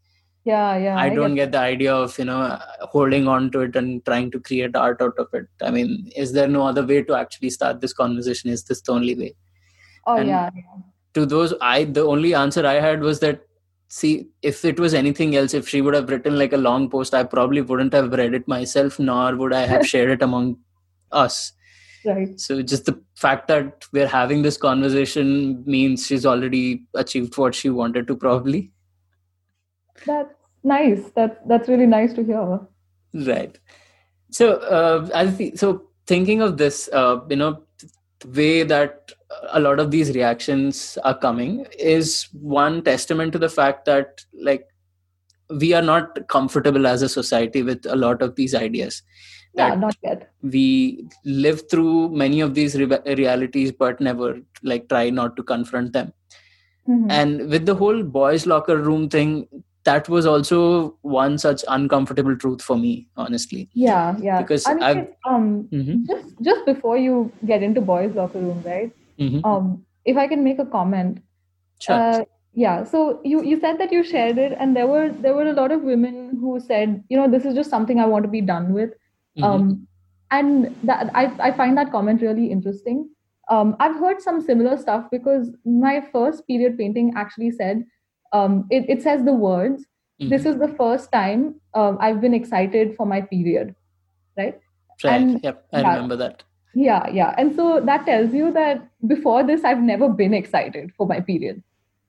[0.45, 3.61] yeah yeah i, I don't get, get the idea of you know holding on to
[3.61, 5.47] it and trying to create art out of it.
[5.63, 8.51] I mean is there no other way to actually start this conversation?
[8.51, 9.35] Is this the only way?
[10.07, 10.83] Oh and yeah, yeah.
[11.15, 13.47] to those i the only answer i had was that
[13.89, 17.15] see if it was anything else if she would have written like a long post
[17.15, 20.57] i probably wouldn't have read it myself nor would i have shared it among
[21.13, 21.53] us.
[22.05, 22.39] Right.
[22.41, 27.71] So just the fact that we're having this conversation means she's already achieved what she
[27.71, 28.73] wanted to probably
[30.07, 31.11] that's nice.
[31.15, 32.61] That's that's really nice to hear.
[33.15, 33.59] Right.
[34.31, 37.63] So, uh, I so thinking of this, uh, you know,
[38.21, 39.13] the way that
[39.51, 44.67] a lot of these reactions are coming is one testament to the fact that like
[45.51, 49.03] we are not comfortable as a society with a lot of these ideas
[49.55, 55.11] yeah not yet we live through many of these re- realities but never like try
[55.11, 56.13] not to confront them
[56.89, 57.11] mm-hmm.
[57.11, 59.47] and with the whole boys locker room thing
[59.85, 65.09] that was also one such uncomfortable truth for me honestly yeah yeah because I mean,
[65.27, 66.05] um mm-hmm.
[66.07, 69.45] just just before you get into boys locker room right mm-hmm.
[69.45, 71.23] um if i can make a comment
[71.81, 71.97] sure.
[71.97, 75.47] Uh, yeah so you you said that you shared it and there were there were
[75.47, 78.29] a lot of women who said you know this is just something i want to
[78.29, 79.45] be done with mm-hmm.
[79.45, 79.89] um
[80.31, 83.09] and that i i find that comment really interesting
[83.49, 87.85] um i've heard some similar stuff because my first period painting actually said
[88.33, 89.87] um, it, it says the words.
[90.21, 90.29] Mm-hmm.
[90.31, 93.75] this is the first time um, i've been excited for my period
[94.37, 94.59] right?
[95.03, 96.43] Right and, yep i yeah, remember that.
[96.75, 97.35] Yeah yeah.
[97.37, 101.63] And so that tells you that before this i've never been excited for my period.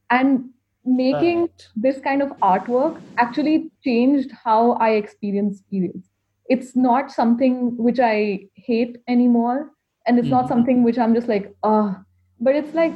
[0.09, 0.49] And
[0.86, 1.67] making right.
[1.75, 6.09] this kind of artwork actually changed how i experience periods.
[6.49, 9.71] It's not something which i hate anymore
[10.05, 10.36] and it's mm-hmm.
[10.36, 11.93] not something which i'm just like uh
[12.39, 12.93] but it's like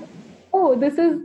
[0.54, 1.22] oh this is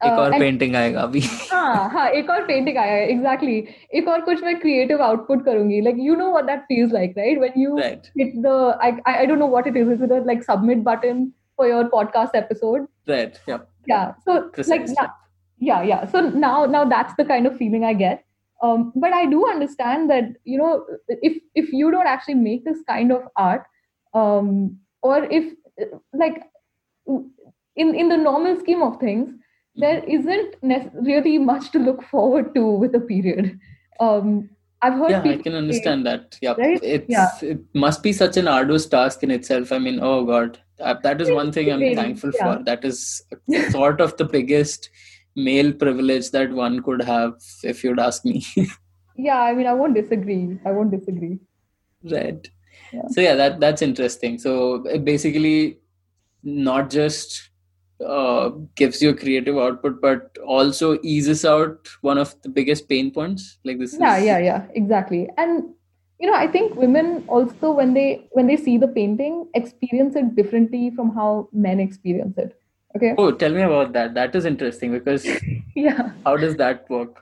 [0.00, 1.20] एक और painting आएगा अभी
[1.52, 3.56] हाँ हाँ एक और painting आया है एग्जैक्टली
[3.94, 7.38] एक और कुछ मैं क्रिएटिव आउटपुट करूंगी like you know what that feels like right
[7.38, 10.78] when you hit the I I don't know what it is is it like submit
[10.84, 14.86] button for your podcast episode right yeah yeah so like
[15.60, 18.22] yeah yeah so now now that's the kind of feeling i get
[18.60, 20.70] um, but i do understand that you know
[21.30, 23.66] if if you don't actually make this kind of art
[24.14, 24.54] um,
[25.02, 25.52] or if
[26.24, 26.40] like
[27.76, 29.28] in in the normal scheme of things
[29.75, 33.59] there isn't really much to look forward to with a period.
[33.99, 34.49] Um,
[34.81, 35.09] I've heard.
[35.09, 36.37] Yeah, I can understand say, that.
[36.41, 36.79] Yeah, right?
[36.83, 37.29] it's yeah.
[37.41, 39.71] it must be such an arduous task in itself.
[39.71, 42.57] I mean, oh god, that is one thing I'm thankful yeah.
[42.57, 42.63] for.
[42.63, 43.23] That is
[43.71, 44.89] sort of the biggest
[45.35, 47.33] male privilege that one could have,
[47.63, 48.45] if you'd ask me.
[49.15, 50.59] yeah, I mean, I won't disagree.
[50.65, 51.39] I won't disagree.
[52.03, 52.47] Right.
[52.93, 53.07] Yeah.
[53.09, 54.37] So yeah, that that's interesting.
[54.37, 55.79] So basically,
[56.43, 57.49] not just
[58.03, 63.11] uh, gives you a creative output but also eases out one of the biggest pain
[63.11, 63.57] points.
[63.63, 64.25] Like this yeah is...
[64.25, 65.29] yeah yeah exactly.
[65.37, 65.69] And
[66.19, 70.33] you know i think women also when they when they see the painting experience it
[70.35, 72.57] differently from how men experience it.
[72.95, 73.13] Okay?
[73.17, 74.13] Oh tell me about that.
[74.13, 75.27] That is interesting because
[75.75, 76.11] yeah.
[76.25, 77.21] how does that work?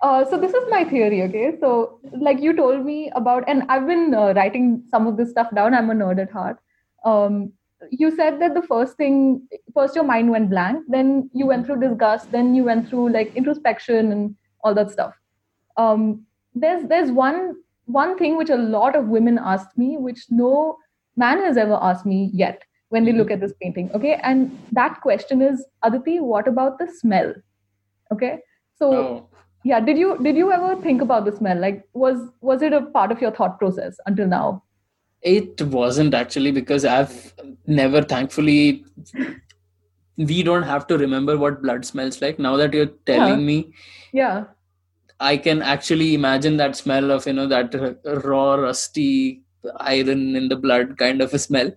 [0.00, 1.54] Uh, so this is my theory okay?
[1.60, 5.52] So like you told me about and i've been uh, writing some of this stuff
[5.54, 5.74] down.
[5.74, 6.58] I'm a nerd at heart.
[7.04, 7.52] Um,
[7.90, 11.80] you said that the first thing first your mind went blank then you went through
[11.80, 15.14] disgust then you went through like introspection and all that stuff.
[15.76, 20.76] Um, there's there's one one thing which a lot of women asked me which no
[21.16, 24.18] man has ever asked me yet when they look at this painting okay?
[24.22, 27.32] And that question is aditi what about the smell?
[28.12, 28.38] Okay?
[28.74, 29.28] So oh.
[29.62, 31.58] yeah did you did you ever think about the smell?
[31.58, 34.64] Like was was it a part of your thought process until now
[35.22, 37.34] it wasn't actually because I've
[37.66, 38.84] never, thankfully,
[40.16, 42.38] we don't have to remember what blood smells like.
[42.38, 43.46] Now that you're telling yeah.
[43.46, 43.72] me,
[44.12, 44.44] yeah,
[45.20, 47.74] I can actually imagine that smell of you know that
[48.24, 49.42] raw, rusty
[49.78, 51.72] iron in the blood kind of a smell.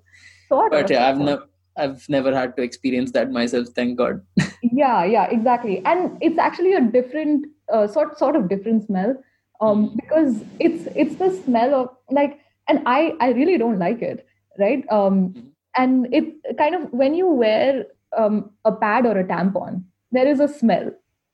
[0.50, 1.48] Sort but yeah, I've never.
[1.78, 4.22] I've never had to experience that myself, thank God.
[4.62, 5.82] yeah, yeah, exactly.
[5.86, 9.16] And it's actually a different uh, sort sort of different smell,
[9.62, 9.96] um, mm.
[9.96, 14.28] because it's it's the smell of like and i i really don't like it
[14.60, 14.84] right?
[14.92, 15.48] Um, mm-hmm.
[15.78, 17.86] and it kind of when you wear
[18.18, 20.92] um, a pad or a tampon there is a smell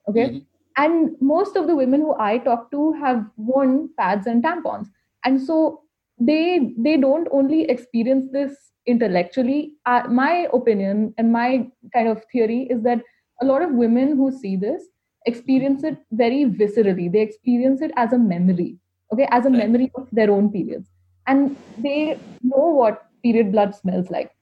[0.08, 0.28] okay?
[0.28, 0.38] Mm-hmm.
[0.84, 4.88] and most of the women who i talk to have worn pads and tampons.
[5.24, 5.82] And so
[6.18, 8.52] they they don't only experience this
[8.86, 9.74] intellectually.
[9.84, 13.02] Uh, my opinion and my kind of theory is that
[13.42, 14.84] a lot of women who see this
[15.26, 17.10] experience it very viscerally.
[17.12, 18.78] They experience it as a memory
[19.12, 19.28] okay?
[19.30, 20.88] As a memory of their own periods
[21.28, 24.32] and they know what period blood smells like.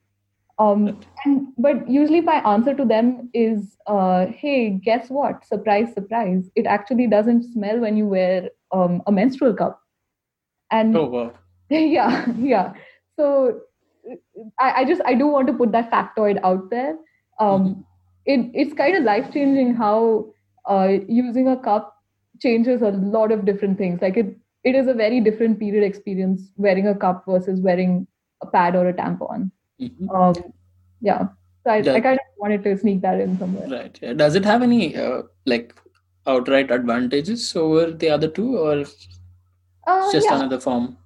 [0.59, 5.45] Um, and but usually my answer to them is, uh, "Hey, guess what?
[5.45, 6.51] Surprise, surprise!
[6.55, 9.83] It actually doesn't smell when you wear um, a menstrual cup."
[10.71, 11.33] And oh wow!
[11.69, 12.73] yeah, yeah.
[13.17, 13.61] So
[14.59, 16.97] I, I, just I do want to put that factoid out there.
[17.39, 17.81] Um, mm-hmm.
[18.25, 20.33] it, it's kind of life changing how
[20.67, 21.95] uh, using a cup
[22.41, 24.01] changes a lot of different things.
[24.01, 24.37] Like it
[24.67, 28.07] it is a very different period experience wearing a cup versus wearing
[28.43, 29.51] a pad or a tampon.
[29.81, 30.11] Mm-hmm.
[30.11, 30.35] Um,
[31.01, 31.29] yeah.
[31.63, 33.69] So I, I, kind of wanted to sneak that in somewhere.
[33.69, 34.17] Right.
[34.17, 35.75] Does it have any uh, like
[36.27, 38.85] outright advantages over the other two, or
[39.87, 40.37] uh, just yeah.
[40.37, 40.97] another form?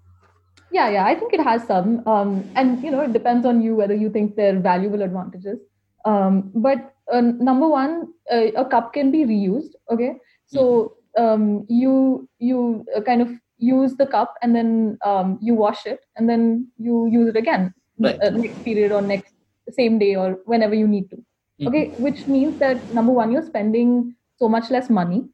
[0.70, 1.04] Yeah, yeah.
[1.04, 4.10] I think it has some, um, and you know, it depends on you whether you
[4.10, 5.58] think they're valuable advantages.
[6.04, 9.72] Um, but uh, number one, uh, a cup can be reused.
[9.90, 11.24] Okay, so mm-hmm.
[11.24, 16.00] um, you you uh, kind of use the cup and then um, you wash it
[16.16, 18.20] and then you use it again right.
[18.22, 19.34] uh, next period or next
[19.70, 21.68] same day or whenever you need to mm-hmm.
[21.68, 25.28] okay which means that number one you're spending so much less money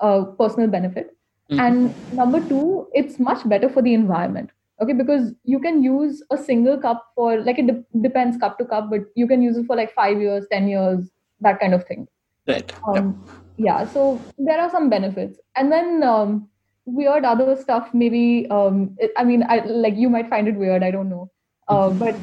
[0.00, 1.16] uh, personal benefit
[1.50, 1.60] mm-hmm.
[1.60, 6.36] and number two it's much better for the environment okay because you can use a
[6.38, 9.66] single cup for like it de- depends cup to cup but you can use it
[9.66, 12.08] for like five years ten years that kind of thing
[12.48, 13.36] right um, yep.
[13.68, 16.48] yeah so there are some benefits and then um,
[16.84, 20.82] weird other stuff maybe um it, i mean i like you might find it weird
[20.82, 21.30] i don't know
[21.68, 21.98] uh, mm-hmm.
[21.98, 22.16] but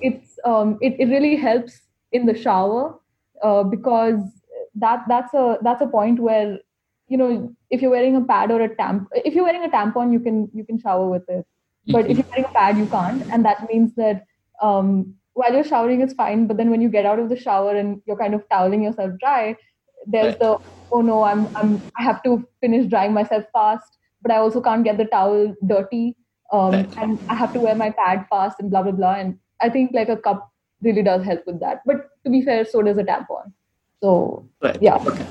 [0.00, 2.98] it's um it, it really helps in the shower
[3.42, 4.20] uh, because
[4.74, 6.58] that that's a that's a point where
[7.08, 10.12] you know if you're wearing a pad or a tamp if you're wearing a tampon
[10.12, 11.46] you can you can shower with it
[11.88, 12.18] but if mm-hmm.
[12.18, 14.24] you're wearing a pad you can't and that means that
[14.62, 17.76] um while you're showering it's fine but then when you get out of the shower
[17.76, 19.54] and you're kind of toweling yourself dry
[20.06, 20.40] there's right.
[20.40, 20.58] the
[20.92, 23.95] oh no i'm i'm i have to finish drying myself fast
[24.26, 26.16] but I also can't get the towel dirty.
[26.52, 26.96] Um, right.
[26.98, 29.14] And I have to wear my pad fast and blah, blah, blah.
[29.14, 30.50] And I think like a cup
[30.82, 31.82] really does help with that.
[31.86, 33.52] But to be fair, so does a tampon.
[34.02, 34.78] So right.
[34.82, 34.96] yeah.
[34.96, 35.26] Okay.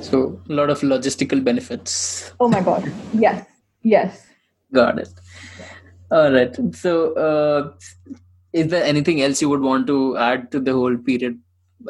[0.00, 2.32] So a lot of logistical benefits.
[2.38, 2.92] Oh my god.
[3.12, 3.44] yes.
[3.82, 4.26] Yes.
[4.72, 5.08] Got it.
[6.10, 6.56] All right.
[6.74, 7.72] So, uh,
[8.52, 11.38] is there anything else you would want to add to the whole period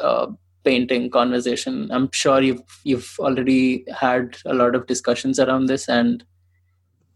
[0.01, 0.27] uh,
[0.63, 1.89] painting conversation?
[1.91, 6.23] I'm sure you've you've already had a lot of discussions around this, and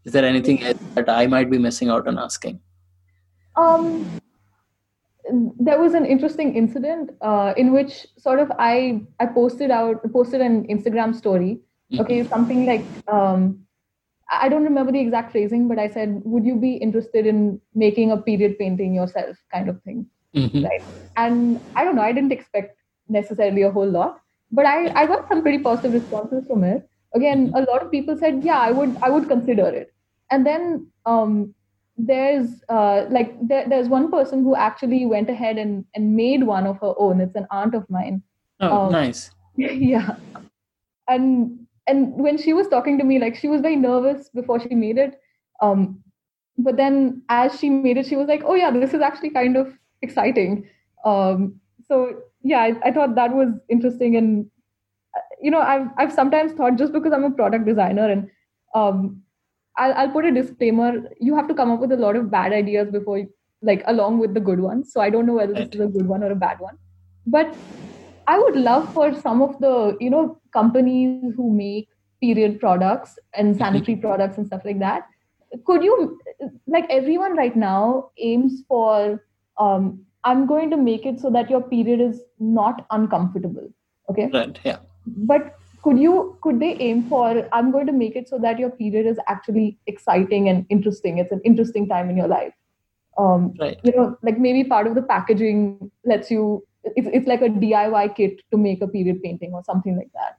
[0.04, 2.60] is there anything else that I might be missing out on asking?
[3.56, 4.20] Um,
[5.58, 10.40] there was an interesting incident uh, in which sort of I I posted out posted
[10.40, 11.60] an Instagram story.
[11.92, 12.00] Mm-hmm.
[12.00, 13.64] Okay, something like um,
[14.30, 18.10] I don't remember the exact phrasing, but I said, "Would you be interested in making
[18.10, 20.64] a period painting yourself?" kind of thing, mm-hmm.
[20.64, 20.82] right?
[21.16, 22.02] And I don't know.
[22.02, 22.78] I didn't expect
[23.08, 24.20] necessarily a whole lot,
[24.52, 26.88] but I I got some pretty positive responses from it.
[27.14, 27.56] Again, mm-hmm.
[27.56, 29.93] a lot of people said, "Yeah, I would I would consider it."
[30.34, 31.54] And then um,
[31.96, 36.66] there's uh, like there, there's one person who actually went ahead and and made one
[36.66, 37.20] of her own.
[37.20, 38.22] It's an aunt of mine.
[38.60, 39.30] Oh, um, nice.
[39.56, 40.16] yeah,
[41.08, 44.74] and and when she was talking to me like she was very nervous before she
[44.74, 45.20] made it
[45.60, 46.02] um,
[46.58, 49.56] but then as she made it she was like oh yeah this is actually kind
[49.56, 49.72] of
[50.02, 50.68] exciting
[51.04, 54.46] um, so yeah I, I, thought that was interesting and
[55.16, 58.30] uh, you know I've, I've sometimes thought just because i'm a product designer and
[58.74, 59.22] um,
[59.76, 62.52] I'll, I'll put a disclaimer you have to come up with a lot of bad
[62.52, 63.28] ideas before you,
[63.62, 66.06] like along with the good ones so i don't know whether this is a good
[66.06, 66.76] one or a bad one
[67.26, 67.54] but
[68.26, 71.88] I would love for some of the, you know, companies who make
[72.20, 73.58] period products and mm-hmm.
[73.58, 75.06] sanitary products and stuff like that.
[75.66, 76.18] Could you,
[76.66, 79.22] like everyone right now aims for,
[79.58, 83.68] um, I'm going to make it so that your period is not uncomfortable.
[84.10, 84.30] Okay.
[84.32, 84.58] Right.
[84.64, 84.78] Yeah.
[85.06, 88.70] But could you, could they aim for, I'm going to make it so that your
[88.70, 91.18] period is actually exciting and interesting.
[91.18, 92.54] It's an interesting time in your life.
[93.18, 93.78] Um, right.
[93.84, 96.66] You know, like maybe part of the packaging lets you
[96.96, 100.38] it's, it's like a DIY kit to make a period painting or something like that.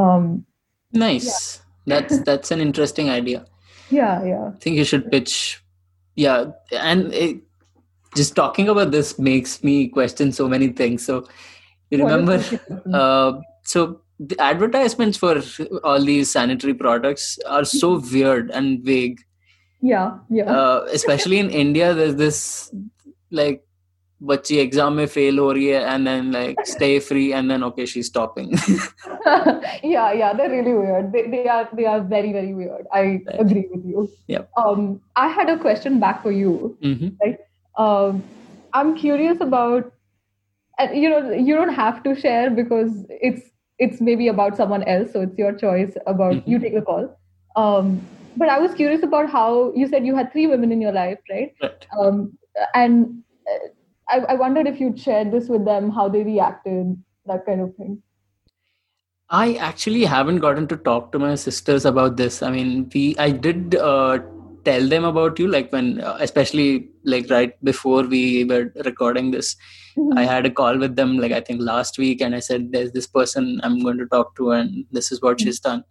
[0.00, 0.46] Um,
[0.92, 1.60] nice.
[1.84, 2.00] Yeah.
[2.00, 3.46] That's that's an interesting idea.
[3.90, 4.50] Yeah, yeah.
[4.54, 5.62] I think you should pitch.
[6.14, 7.38] Yeah, and it,
[8.14, 11.06] just talking about this makes me question so many things.
[11.06, 11.26] So
[11.90, 12.44] you remember,
[12.92, 15.40] uh, so the advertisements for
[15.84, 18.14] all these sanitary products are so mm-hmm.
[18.14, 19.20] weird and vague
[19.80, 22.72] yeah yeah uh, especially in india there's this
[23.30, 23.64] like
[24.26, 25.52] बच्ची exam में fail हो
[25.88, 28.52] and then like Stayfree and then okay she's stopping.
[29.84, 31.12] Yeah, yeah, they're really weird.
[31.12, 32.86] They they are they are very very weird.
[32.92, 34.08] I agree with you.
[34.26, 34.46] Yeah.
[34.62, 37.08] um i had a question back for you mm-hmm.
[37.22, 37.38] right
[37.84, 38.22] um
[38.80, 39.92] i'm curious about
[40.78, 42.90] and you know you don't have to share because
[43.28, 43.42] it's
[43.78, 46.50] it's maybe about someone else so it's your choice about mm-hmm.
[46.50, 47.08] you take the call
[47.56, 48.00] um
[48.36, 51.18] but i was curious about how you said you had three women in your life
[51.30, 51.86] right, right.
[51.98, 52.38] um
[52.74, 53.68] and uh,
[54.08, 57.74] I, I wondered if you'd shared this with them, how they reacted, that kind of
[57.76, 58.02] thing.
[59.30, 62.42] I actually haven't gotten to talk to my sisters about this.
[62.42, 64.20] I mean, we I did uh,
[64.68, 69.54] tell them about you, like when, uh, especially like right before we were recording this,
[69.96, 70.18] mm-hmm.
[70.18, 72.92] I had a call with them, like I think last week, and I said, "There's
[72.98, 75.46] this person I'm going to talk to, and this is what mm-hmm.
[75.46, 75.84] she's done."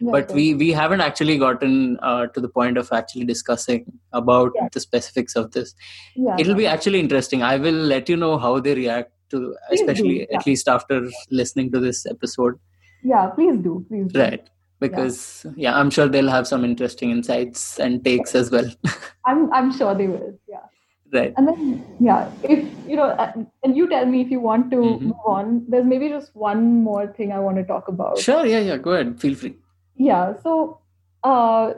[0.00, 4.68] but we we haven't actually gotten uh, to the point of actually discussing about yeah.
[4.72, 5.74] the specifics of this
[6.16, 10.28] yeah, it'll be actually interesting i will let you know how they react to especially
[10.30, 12.58] at least after listening to this episode
[13.02, 14.20] yeah please do please do.
[14.20, 15.76] right because yeah.
[15.78, 18.70] i'm sure they'll have some interesting insights and takes as well.
[19.24, 20.66] I'm i'm sure they will yeah.
[21.12, 21.32] Right.
[21.36, 24.76] And then yeah if you know uh, and you tell me if you want to
[24.76, 25.06] mm-hmm.
[25.06, 28.18] move on there's maybe just one more thing i want to talk about.
[28.18, 29.54] Sure yeah yeah go ahead feel free.
[29.96, 30.80] Yeah so
[31.22, 31.74] uh,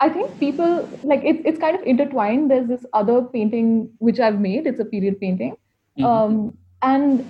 [0.00, 2.50] i think people like it's it's kind of intertwined.
[2.50, 4.66] There's this other painting which i've made.
[4.66, 5.54] It's a period painting.
[5.98, 6.04] Mm-hmm.
[6.04, 7.28] um, and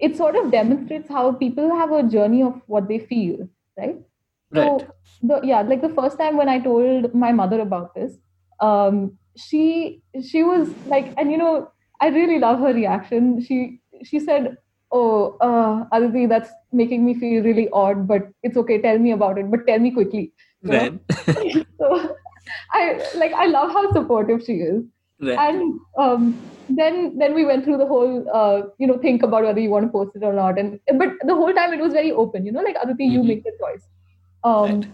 [0.00, 3.96] it sort of demonstrates how people have a journey of what they feel right
[4.52, 8.18] right so the yeah like the first time when i told my mother about this
[8.60, 11.70] um, she she was like and you know
[12.00, 14.56] i really love her reaction she she said
[14.90, 18.80] oh, uh, Aditi, that's making me feel really odd, but it's okay.
[18.80, 20.32] Tell me about it, but tell me quickly.
[20.62, 20.98] Right.
[21.78, 22.16] so
[22.72, 24.84] I like I love how supportive she is.
[25.20, 25.38] Right.
[25.38, 29.60] And um, then then we went through the whole uh, you know think about whether
[29.60, 32.12] you want to post it or not, and but the whole time it was very
[32.12, 32.46] open.
[32.46, 33.14] You know, like Aditi, mm-hmm.
[33.14, 33.82] you make the choice.
[34.44, 34.90] Um, right.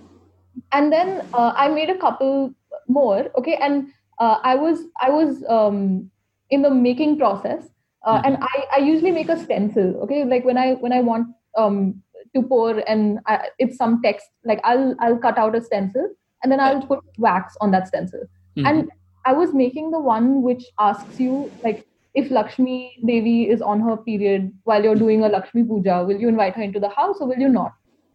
[0.73, 2.55] And then uh, I made a couple
[2.89, 3.31] more.
[3.39, 3.89] Okay, and
[4.19, 6.11] uh, I was I was um,
[6.51, 7.65] in the making process
[8.05, 8.27] uh, mm-hmm.
[8.27, 12.03] and I, I usually make a stencil okay like when i when i want um
[12.35, 16.09] to pour and I, it's some text like i'll i'll cut out a stencil
[16.43, 18.67] and then i'll put wax on that stencil mm-hmm.
[18.67, 18.91] and
[19.25, 23.97] i was making the one which asks you like if Lakshmi Devi is on her
[23.97, 27.27] period while you're doing a Lakshmi puja, will you invite her into the house or
[27.27, 27.73] will you not?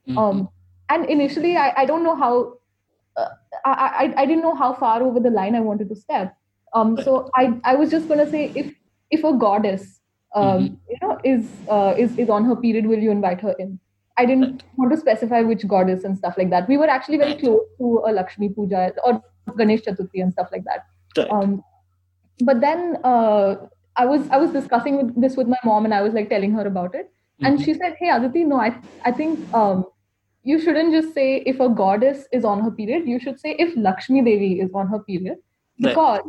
[0.08, 0.18] Mm-hmm.
[0.18, 0.50] Um,
[0.90, 2.54] and initially, I, I don't know how,
[3.16, 3.30] uh,
[3.66, 6.36] I, I, I didn't know how far over the line I wanted to step.
[6.74, 6.98] Um.
[7.04, 8.74] So I, I was just going to say if
[9.10, 10.00] if a goddess
[10.36, 10.76] um, mm-hmm.
[10.90, 13.80] you know is uh, is is on her period, will you invite her in?
[14.18, 14.64] I didn't right.
[14.76, 16.68] want to specify which goddess and stuff like that.
[16.68, 19.24] We were actually very close to a Lakshmi puja or
[19.58, 20.86] Ganesh Chaturthi and stuff like that.
[21.18, 21.32] Right.
[21.32, 21.64] Um,
[22.42, 23.56] but then uh,
[23.96, 26.52] I was I was discussing with, this with my mom and I was like telling
[26.52, 27.46] her about it, mm-hmm.
[27.46, 28.76] and she said, "Hey Aditi, no, I
[29.06, 29.86] I think um,
[30.44, 33.08] you shouldn't just say if a goddess is on her period.
[33.08, 35.38] You should say if Lakshmi Devi is on her period,
[35.78, 36.22] because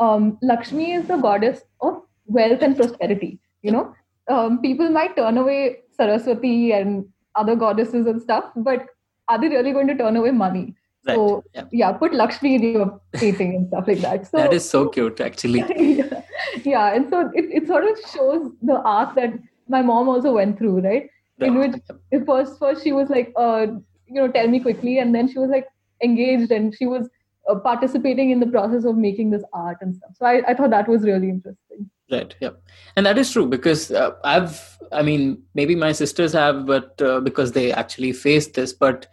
[0.00, 0.14] right.
[0.14, 3.38] um, Lakshmi is the goddess of wealth and prosperity.
[3.62, 3.94] You know,
[4.28, 8.86] um, people might turn away Saraswati and other goddesses and stuff, but
[9.28, 10.74] are they really going to turn away money?
[11.06, 11.14] Right.
[11.14, 11.64] So yeah.
[11.72, 11.92] yeah.
[11.92, 14.26] put Lakshmi in your painting and stuff like that.
[14.26, 15.60] So that is so cute, actually.
[15.98, 16.22] yeah.
[16.62, 19.32] yeah, and so it, it sort of shows the arc that
[19.68, 21.08] my mom also went through, right?
[21.46, 23.66] In which first first she was like, uh,
[24.06, 25.66] you know, tell me quickly, and then she was like
[26.02, 27.08] engaged and she was
[27.48, 30.10] uh, participating in the process of making this art and stuff.
[30.16, 31.90] So I, I thought that was really interesting.
[32.10, 32.34] Right.
[32.40, 32.50] Yeah,
[32.96, 37.20] and that is true because uh, I've, I mean, maybe my sisters have, but uh,
[37.20, 39.06] because they actually faced this, but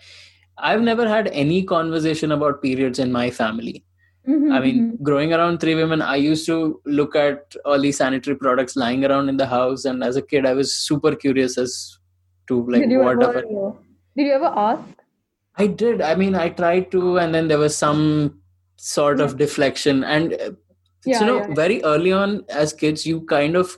[0.57, 3.83] I've never had any conversation about periods in my family.
[4.27, 5.03] Mm-hmm, I mean, mm-hmm.
[5.03, 9.29] growing around three women, I used to look at all these sanitary products lying around
[9.29, 11.96] in the house, and as a kid, I was super curious as
[12.47, 13.21] to like did what.
[13.21, 13.41] Ever,
[14.15, 14.83] did you ever ask?
[15.57, 16.01] I did.
[16.01, 18.41] I mean, I tried to, and then there was some
[18.77, 20.51] sort of deflection, and uh,
[21.05, 21.53] yeah, you know, yeah.
[21.53, 23.77] very early on as kids, you kind of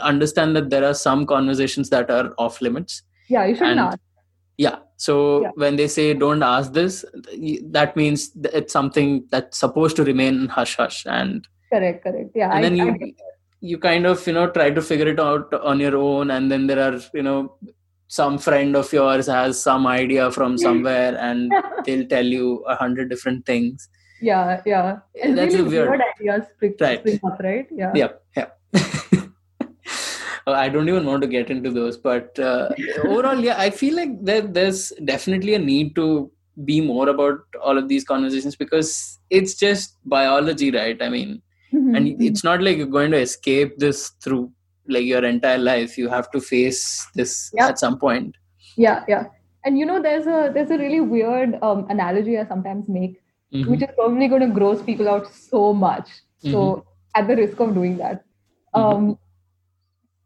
[0.00, 3.02] understand that there are some conversations that are off limits.
[3.28, 4.00] Yeah, you should not.
[4.56, 5.50] Yeah, so yeah.
[5.54, 7.04] when they say don't ask this,
[7.70, 11.06] that means it's something that's supposed to remain hush hush.
[11.06, 12.30] And correct, correct.
[12.34, 12.50] Yeah.
[12.50, 13.14] And I, then you I,
[13.60, 16.66] you kind of you know try to figure it out on your own, and then
[16.66, 17.54] there are you know
[18.08, 21.52] some friend of yours has some idea from somewhere, and
[21.84, 23.88] they'll tell you a hundred different things.
[24.20, 24.98] Yeah, yeah.
[25.22, 27.00] And That's really weird, weird ideas spring, right.
[27.00, 27.66] spring up, right?
[27.70, 27.92] Yeah.
[27.94, 28.22] Yep.
[28.36, 28.46] Yeah.
[30.46, 32.70] I don't even want to get into those, but uh,
[33.04, 36.30] overall, yeah, I feel like there, there's definitely a need to
[36.64, 41.00] be more about all of these conversations because it's just biology, right?
[41.02, 41.42] I mean,
[41.72, 41.94] mm-hmm.
[41.94, 42.22] and mm-hmm.
[42.22, 44.50] it's not like you're going to escape this through
[44.88, 45.98] like your entire life.
[45.98, 47.68] You have to face this yeah.
[47.68, 48.36] at some point.
[48.76, 49.24] Yeah, yeah.
[49.64, 53.20] And you know, there's a there's a really weird um, analogy I sometimes make,
[53.52, 53.70] mm-hmm.
[53.70, 56.08] which is probably going to gross people out so much.
[56.38, 56.80] So, mm-hmm.
[57.16, 58.24] at the risk of doing that.
[58.74, 58.80] Mm-hmm.
[58.80, 59.18] Um,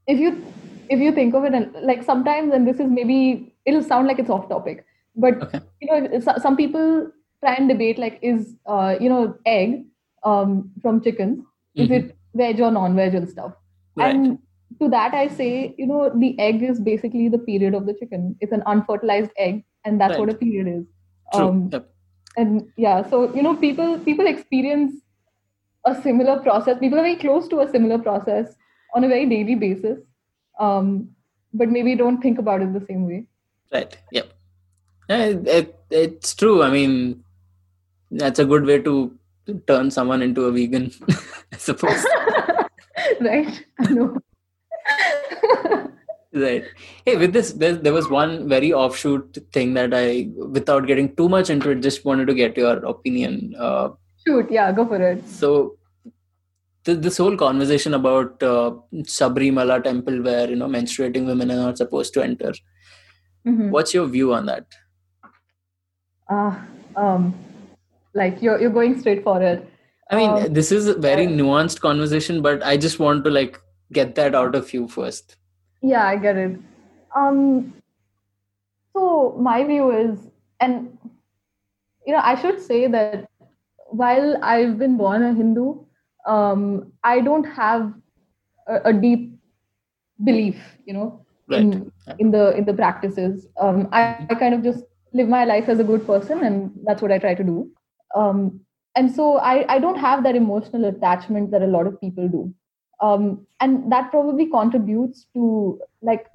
[0.06, 0.44] if you
[0.88, 4.18] if you think of it and like sometimes and this is maybe it'll sound like
[4.18, 4.84] it's off topic
[5.16, 5.60] but okay.
[5.80, 7.10] you know some people
[7.40, 9.84] try and debate like is uh, you know egg
[10.24, 11.82] um, from chickens mm-hmm.
[11.82, 13.52] is it veg or non-veg and stuff
[13.96, 14.14] right.
[14.14, 14.38] and
[14.80, 18.36] to that i say you know the egg is basically the period of the chicken.
[18.40, 20.20] It's an unfertilized egg and that's right.
[20.20, 20.84] what a period is.
[21.34, 21.48] True.
[21.48, 21.88] Um, yep.
[22.36, 24.94] and yeah so you know people people experience
[25.84, 26.78] a similar process.
[26.78, 28.54] People are very close to a similar process
[28.94, 29.98] on a very daily basis
[30.60, 31.08] um,
[31.52, 33.26] but maybe don't think about it the same way.
[33.72, 33.96] Right.
[34.12, 34.32] Yep.
[35.08, 36.62] Yeah, it, it, it's true.
[36.62, 37.24] I mean
[38.10, 39.18] that's a good way to
[39.66, 40.92] turn someone into a vegan
[41.52, 42.04] i suppose.
[43.20, 43.64] Right.
[43.78, 44.18] I know
[46.34, 46.64] right
[47.04, 51.28] hey with this there, there was one very offshoot thing that i without getting too
[51.28, 53.88] much into it just wanted to get your opinion uh,
[54.26, 55.76] shoot yeah go for it so
[56.84, 58.72] this whole conversation about uh,
[59.02, 62.52] Sabarimala temple where you know menstruating women are not supposed to enter.
[63.46, 63.70] Mm-hmm.
[63.70, 64.66] What's your view on that?
[66.28, 66.58] Uh,
[66.96, 67.34] um,
[68.14, 69.68] like you're you're going straight for it.
[70.10, 73.60] I mean, um, this is a very nuanced conversation, but I just want to like
[73.92, 75.36] get that out of you first.
[75.82, 76.58] Yeah, I get it.
[77.14, 77.74] Um,
[78.94, 80.18] so my view is,
[80.60, 80.98] and
[82.06, 83.28] you know, I should say that
[83.86, 85.84] while I've been born a Hindu,
[86.26, 87.92] um, I don't have
[88.66, 89.38] a, a, deep
[90.22, 91.60] belief, you know, right.
[91.60, 93.46] in in the in the practices.
[93.60, 97.02] Um, I, I, kind of just live my life as a good person, and that's
[97.02, 97.70] what I try to do.
[98.14, 98.60] Um,
[98.94, 102.54] and so I, I don't have that emotional attachment that a lot of people do.
[103.02, 106.26] Um, and that probably contributes to like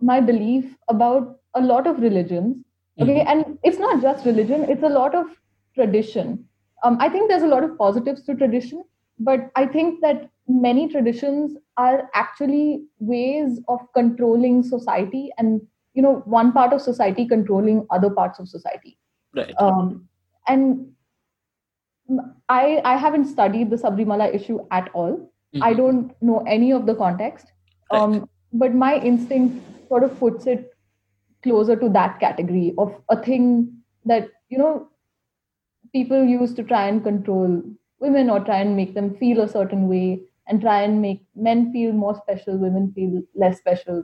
[0.00, 2.64] my belief about a lot of religions.
[2.98, 3.28] Okay, mm-hmm.
[3.28, 5.26] and it's not just religion; it's a lot of
[5.74, 6.44] tradition.
[6.82, 8.82] Um, I think there's a lot of positives to tradition,
[9.18, 15.60] but i think that many traditions are actually ways of controlling society and
[15.94, 18.98] you know one part of society controlling other parts of society
[19.34, 20.08] right um,
[20.46, 20.86] and
[22.48, 25.62] i i haven't studied the Sabarimala issue at all mm-hmm.
[25.62, 27.52] i don't know any of the context
[27.92, 28.00] right.
[28.00, 30.70] um, but my instinct sort of puts it
[31.42, 33.72] closer to that category of a thing
[34.04, 34.88] that you know
[35.92, 37.62] people use to try and control
[38.00, 41.72] women or try and make them feel a certain way and try and make men
[41.72, 44.02] feel more special women feel less special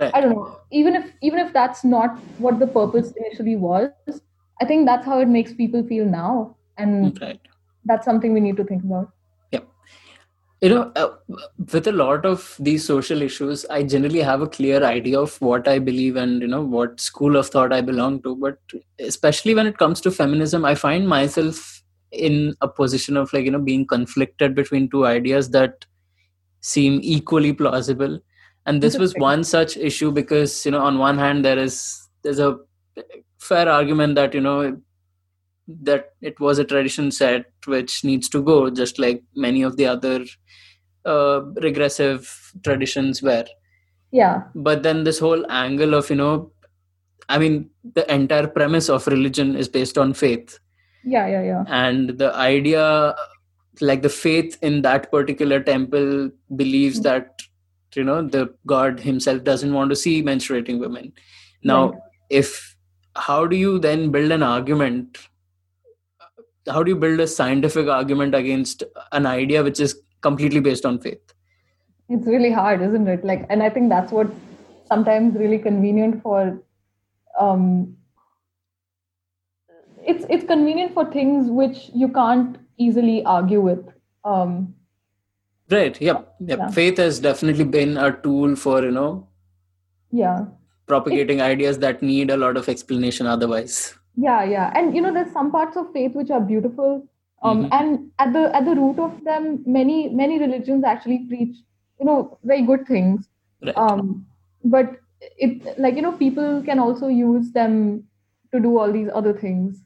[0.00, 0.14] right.
[0.14, 4.20] i don't know even if even if that's not what the purpose initially was
[4.60, 7.40] i think that's how it makes people feel now and right.
[7.84, 9.13] that's something we need to think about
[10.60, 11.10] you know uh,
[11.72, 15.68] with a lot of these social issues i generally have a clear idea of what
[15.68, 18.36] i believe and you know what school of thought i belong to.
[18.36, 18.58] But
[18.98, 21.82] especially when it comes to feminism i find myself
[22.12, 25.84] in a position of like you know being conflicted between two ideas that
[26.60, 28.20] seem equally plausible.
[28.66, 32.38] And this was one such issue because you know on one hand there is there's
[32.38, 32.58] a
[33.38, 34.80] fair argument that you know
[35.66, 39.86] that it was a tradition set which needs to go just like many of the
[39.86, 40.24] other
[41.04, 43.44] uh, regressive traditions were.
[44.10, 44.42] Yeah.
[44.54, 46.50] But then this whole angle of you know
[47.28, 50.58] i mean the entire premise of religion is based on faith.
[51.04, 51.64] Yeah yeah yeah.
[51.68, 53.14] And the idea
[53.80, 57.08] like the faith in that particular temple believes mm-hmm.
[57.08, 57.42] that
[57.94, 61.12] you know the god himself doesn't want to see menstruating women.
[61.62, 62.00] Now right.
[62.30, 62.76] if
[63.16, 65.18] how do you then build an argument
[66.68, 68.82] how do you build a scientific argument against
[69.12, 71.34] an idea which is completely based on faith.
[72.08, 73.24] It's really hard isn't it?
[73.32, 74.32] Like and i think that's what
[74.92, 76.40] sometimes really convenient for
[77.44, 77.96] um
[80.12, 83.84] it's it's convenient for things which you can't easily argue with
[84.24, 84.74] um
[85.70, 86.58] right yep, yep.
[86.58, 86.68] yeah.
[86.68, 89.26] Faith has definitely been a tool for you know
[90.10, 90.44] yeah.
[90.86, 93.94] propagating ideas that need a lot of explanation otherwise.
[94.16, 94.70] Yeah yeah.
[94.74, 97.08] And you know there's some parts of faith which are beautiful
[97.44, 97.72] um, mm-hmm.
[97.72, 101.56] and at the at the root of them many many religions actually preach
[102.00, 103.28] you know very good things.
[103.62, 103.76] Right.
[103.76, 104.26] um,
[104.64, 108.04] but it like you know people can also use them
[108.52, 109.82] to do all these other things.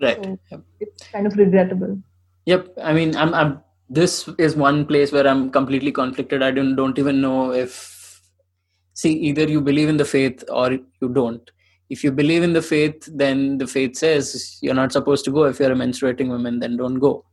[0.00, 0.22] Right.
[0.22, 0.62] So yep.
[0.80, 1.98] it's kind of regrettable.
[2.46, 2.74] Yep.
[2.82, 6.42] I mean i'm i'm this is one place where i'm completely conflicted.
[6.42, 8.20] I don't don't even know if
[8.94, 11.50] see either you believe in the faith or you don't
[11.88, 15.44] if you believe in the faith then the faith says you're not supposed to go.
[15.44, 17.24] If you're a menstruating woman then don't go.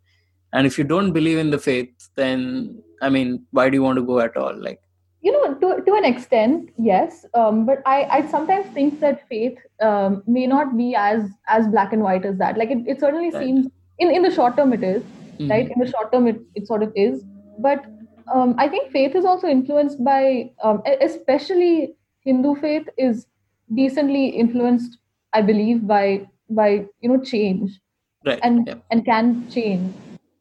[0.53, 3.97] And if you don't believe in the faith then i mean why do you want
[3.97, 4.55] to go at all?
[4.55, 4.79] Like
[5.21, 7.25] you know to, to an extent yes.
[7.33, 11.93] Um, but I, I sometimes think that faith um, may not be as as black
[11.93, 12.57] and white as that.
[12.57, 13.43] Like it, it certainly right.
[13.43, 13.67] seems
[13.99, 15.49] in in the short term it is, mm-hmm.
[15.49, 15.69] right?
[15.69, 17.23] In the short term it, it sort of is.
[17.59, 17.85] But
[18.31, 23.25] um, i think faith is also influenced by um, especially hindu faith is
[23.73, 24.97] decently influenced
[25.33, 27.79] i believe by by you know change
[28.25, 28.39] right.
[28.43, 28.75] and yeah.
[28.91, 29.93] and can change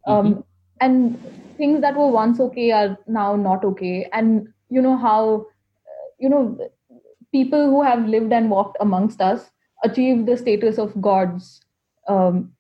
[0.07, 0.41] um, mm-hmm.
[0.81, 5.47] and things that were once okay are now not okay and you know how
[6.19, 6.59] you know
[7.33, 9.51] people who have lived and walked amongst us
[9.85, 11.61] achieve the status of gods
[12.09, 12.53] um,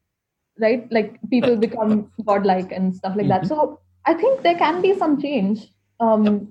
[0.61, 1.61] right like people right.
[1.61, 3.47] become godlike and stuff like mm-hmm.
[3.47, 5.69] that so i think there can be some change
[6.01, 6.43] um, yep.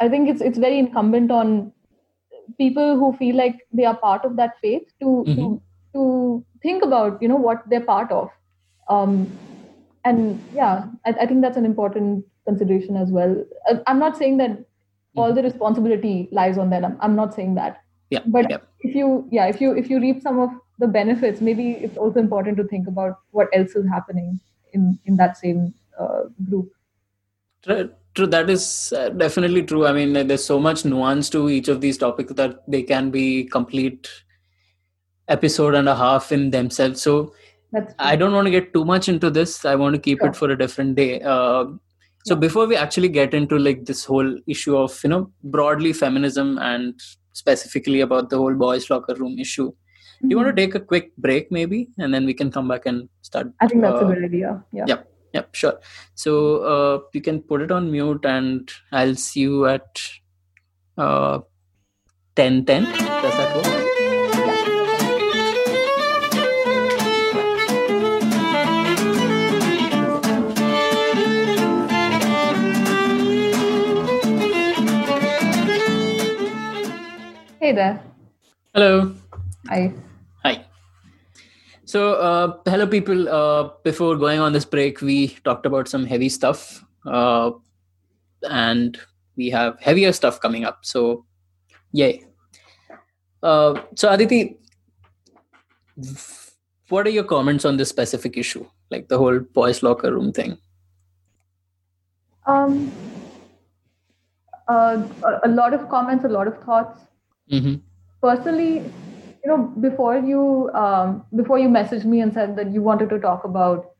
[0.00, 1.72] i think it's it's very incumbent on
[2.58, 5.34] people who feel like they are part of that faith to mm-hmm.
[5.34, 5.62] to,
[5.94, 8.30] to think about you know what they're part of
[8.88, 9.30] um,
[10.04, 14.36] and yeah I, I, think that's an important consideration as well uh, i'm not saying
[14.38, 14.58] that
[15.16, 15.36] all mm-hmm.
[15.36, 18.58] the responsibility lies on them I'm, I'm not saying that yeah but yeah.
[18.80, 22.18] if you yeah if you if you reap some of the benefits maybe it's also
[22.20, 24.40] important to think about what else is happening
[24.72, 26.70] in in that same uh, group
[28.14, 29.86] True, that is uh, definitely true.
[29.86, 33.44] I mean, there's so much nuance to each of these topics that they can be
[33.44, 34.08] complete
[35.28, 37.02] episode and a half in themselves.
[37.02, 37.34] So
[37.98, 39.64] I don't want to get too much into this.
[39.64, 40.28] I want to keep sure.
[40.28, 41.20] it for a different day.
[41.22, 41.64] Uh,
[42.24, 42.40] so yeah.
[42.40, 46.98] before we actually get into like this whole issue of you know broadly feminism and
[47.32, 50.28] specifically about the whole boys locker room issue, mm-hmm.
[50.28, 50.72] do you want to mm-hmm.
[50.72, 53.52] take a quick break maybe, and then we can come back and start?
[53.60, 54.64] I think that's uh, a good idea.
[54.72, 54.84] Yeah.
[54.86, 55.13] Yep.
[55.34, 55.80] Yep, sure.
[56.14, 60.00] So uh, you can put it on mute, and I'll see you at
[60.96, 61.40] uh,
[62.36, 62.84] ten ten.
[62.84, 63.90] Does that work?
[77.58, 78.00] Hey there.
[78.72, 79.14] Hello.
[79.66, 79.92] Hi.
[81.94, 83.28] So, uh, hello, people.
[83.28, 87.52] Uh, before going on this break, we talked about some heavy stuff, uh,
[88.50, 88.98] and
[89.36, 90.80] we have heavier stuff coming up.
[90.82, 91.24] So,
[91.92, 92.24] yay.
[93.44, 94.58] Uh, so, Aditi,
[96.88, 100.58] what are your comments on this specific issue, like the whole boys' locker room thing?
[102.44, 102.90] Um,
[104.66, 105.06] uh,
[105.44, 106.98] a lot of comments, a lot of thoughts.
[107.52, 107.76] Mm-hmm.
[108.20, 108.82] Personally,
[109.44, 113.18] you know, before you um, before you messaged me and said that you wanted to
[113.18, 113.90] talk about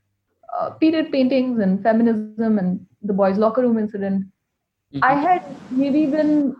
[0.58, 5.04] uh, period paintings and feminism and the boys' locker room incident, mm-hmm.
[5.04, 6.56] I had maybe been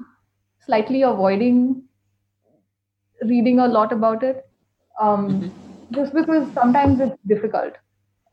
[0.66, 1.82] slightly avoiding
[3.22, 4.44] reading a lot about it,
[5.00, 5.94] um, mm-hmm.
[5.94, 7.74] just because sometimes it's difficult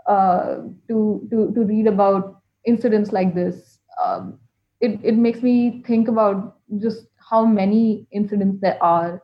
[0.08, 0.58] uh,
[0.89, 3.80] to to to read about incidents like this.
[4.04, 4.39] Um,
[4.82, 9.24] it it makes me think about just how many incidents there are.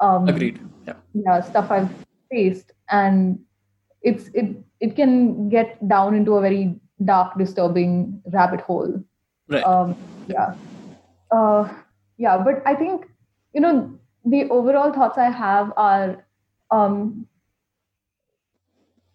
[0.00, 0.60] Um, Agreed.
[0.86, 0.94] Yeah.
[1.14, 1.90] Yeah, stuff I've
[2.30, 3.38] faced, and
[4.02, 9.02] it's it it can get down into a very dark, disturbing rabbit hole.
[9.48, 9.64] Right.
[9.64, 9.96] Um,
[10.28, 10.54] yeah.
[11.30, 11.68] Uh,
[12.18, 13.06] yeah, but I think
[13.54, 16.24] you know the overall thoughts I have are
[16.70, 17.26] um,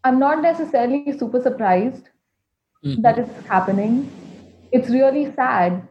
[0.03, 2.09] I'm not necessarily super surprised
[2.83, 3.01] mm-hmm.
[3.01, 4.09] that it's happening
[4.71, 5.87] it's really sad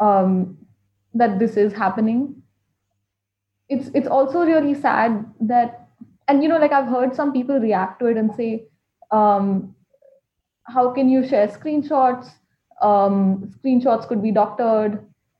[0.00, 0.56] um,
[1.14, 2.41] that this is happening.
[3.72, 5.88] It's it's also really sad that,
[6.28, 8.68] and you know, like I've heard some people react to it and say,
[9.10, 9.74] um,
[10.64, 12.30] "How can you share screenshots?
[12.80, 14.98] Um, screenshots could be doctored.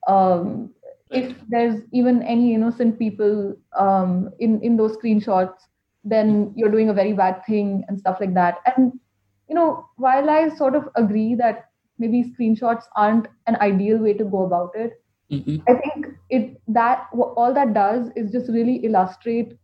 [0.09, 0.71] Um,
[1.11, 5.69] if there's even any innocent people um, in in those screenshots,
[6.05, 8.93] then you're doing a very bad thing and stuff like that." And
[9.49, 11.67] you know, while I sort of agree that
[11.99, 15.02] maybe screenshots aren't an ideal way to go about it
[15.33, 15.57] mm-hmm.
[15.69, 19.57] i think it that all that does is just really illustrate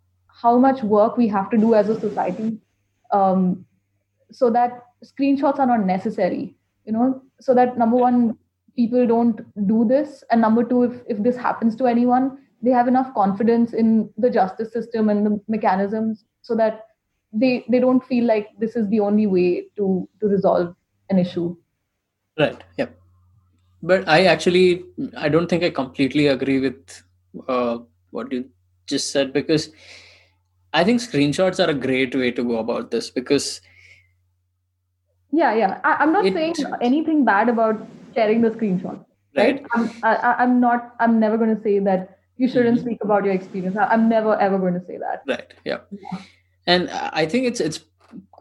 [0.42, 2.58] how much work we have to do as a society
[3.12, 3.64] um,
[4.30, 8.36] so that screenshots are not necessary you know so that number one
[8.76, 12.88] people don't do this and number two if, if this happens to anyone they have
[12.88, 16.86] enough confidence in the justice system and the mechanisms so that
[17.32, 20.74] they they don't feel like this is the only way to to resolve
[21.10, 21.56] an issue
[22.38, 22.62] Right.
[22.76, 22.86] Yeah.
[23.82, 24.84] But I actually,
[25.16, 27.02] I don't think I completely agree with
[27.46, 27.78] uh,
[28.10, 28.48] what you
[28.86, 29.70] just said because
[30.72, 33.60] I think screenshots are a great way to go about this because.
[35.30, 35.80] Yeah, yeah.
[35.84, 39.04] I, am not it, saying anything bad about sharing the screenshot.
[39.36, 39.60] Right.
[39.60, 39.66] right?
[39.74, 40.94] I'm, I, I'm not.
[41.00, 42.86] I'm never going to say that you shouldn't mm-hmm.
[42.86, 43.76] speak about your experience.
[43.78, 45.22] I'm never ever going to say that.
[45.26, 45.52] Right.
[45.64, 45.80] Yeah.
[45.90, 46.18] yeah.
[46.66, 47.80] And I think it's it's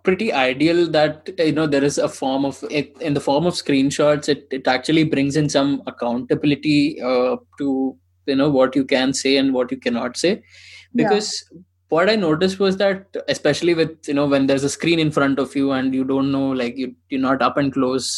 [0.08, 3.55] pretty ideal that you know there is a form of it in the form of
[3.62, 7.95] screenshots it, it actually brings in some accountability uh, to
[8.26, 10.32] you know what you can say and what you cannot say
[11.01, 11.60] because yeah.
[11.89, 15.43] what i noticed was that especially with you know when there's a screen in front
[15.45, 18.10] of you and you don't know like you you're not up and close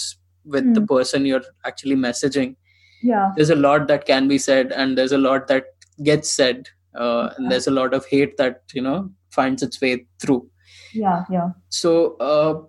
[0.45, 0.75] with mm.
[0.75, 0.93] the hmm.
[0.93, 2.55] person you're actually messaging
[3.01, 5.73] yeah there's a lot that can be said and there's a lot that
[6.11, 6.69] gets said
[6.99, 7.33] uh, yeah.
[7.37, 10.41] and there's a lot of hate that you know finds its way through
[10.93, 12.61] yeah yeah so uh,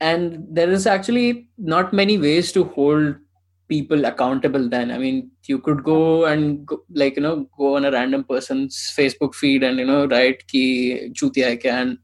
[0.00, 3.16] and there is actually not many ways to hold
[3.68, 7.84] people accountable then i mean you could go and go, like you know go on
[7.84, 11.98] a random person's facebook feed and you know write ki chuti hai and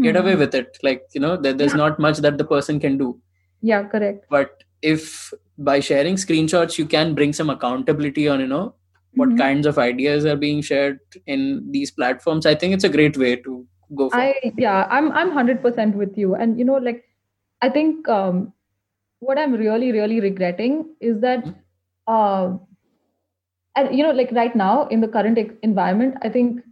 [0.00, 0.24] get mm-hmm.
[0.24, 1.84] away with it like you know there, there's yeah.
[1.84, 3.18] not much that the person can do
[3.60, 8.74] yeah correct but if by sharing screenshots you can bring some accountability on you know
[9.14, 9.38] what mm-hmm.
[9.38, 13.34] kinds of ideas are being shared in these platforms i think it's a great way
[13.36, 17.04] to go for i yeah i'm i'm 100% with you and you know like
[17.62, 18.52] i think um
[19.18, 21.58] what i'm really really regretting is that mm-hmm.
[22.06, 22.56] uh
[23.76, 26.62] and you know like right now in the current environment i think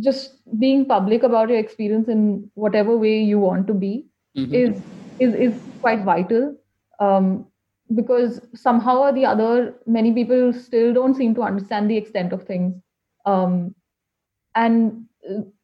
[0.00, 4.54] just being public about your experience in whatever way you want to be mm-hmm.
[4.54, 4.82] is
[5.18, 6.54] is is quite vital
[7.00, 7.46] um
[7.94, 12.42] because somehow or the other many people still don't seem to understand the extent of
[12.44, 12.74] things
[13.24, 13.74] um
[14.54, 15.07] and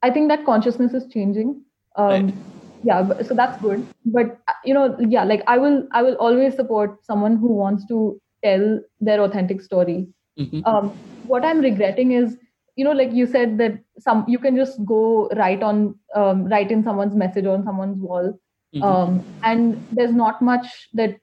[0.02, 1.62] I think that consciousness is changing.
[1.96, 2.34] Um, right.
[2.82, 3.86] Yeah, so that's good.
[4.04, 8.20] But you know, yeah, like I will, I will always support someone who wants to
[8.44, 10.08] tell their authentic story.
[10.38, 10.60] Mm-hmm.
[10.66, 10.90] Um,
[11.26, 12.36] what I'm regretting is,
[12.76, 16.70] you know, like you said that some you can just go write on, um, write
[16.70, 18.38] in someone's message on someone's wall,
[18.74, 18.82] mm-hmm.
[18.82, 21.18] um, and there's not much that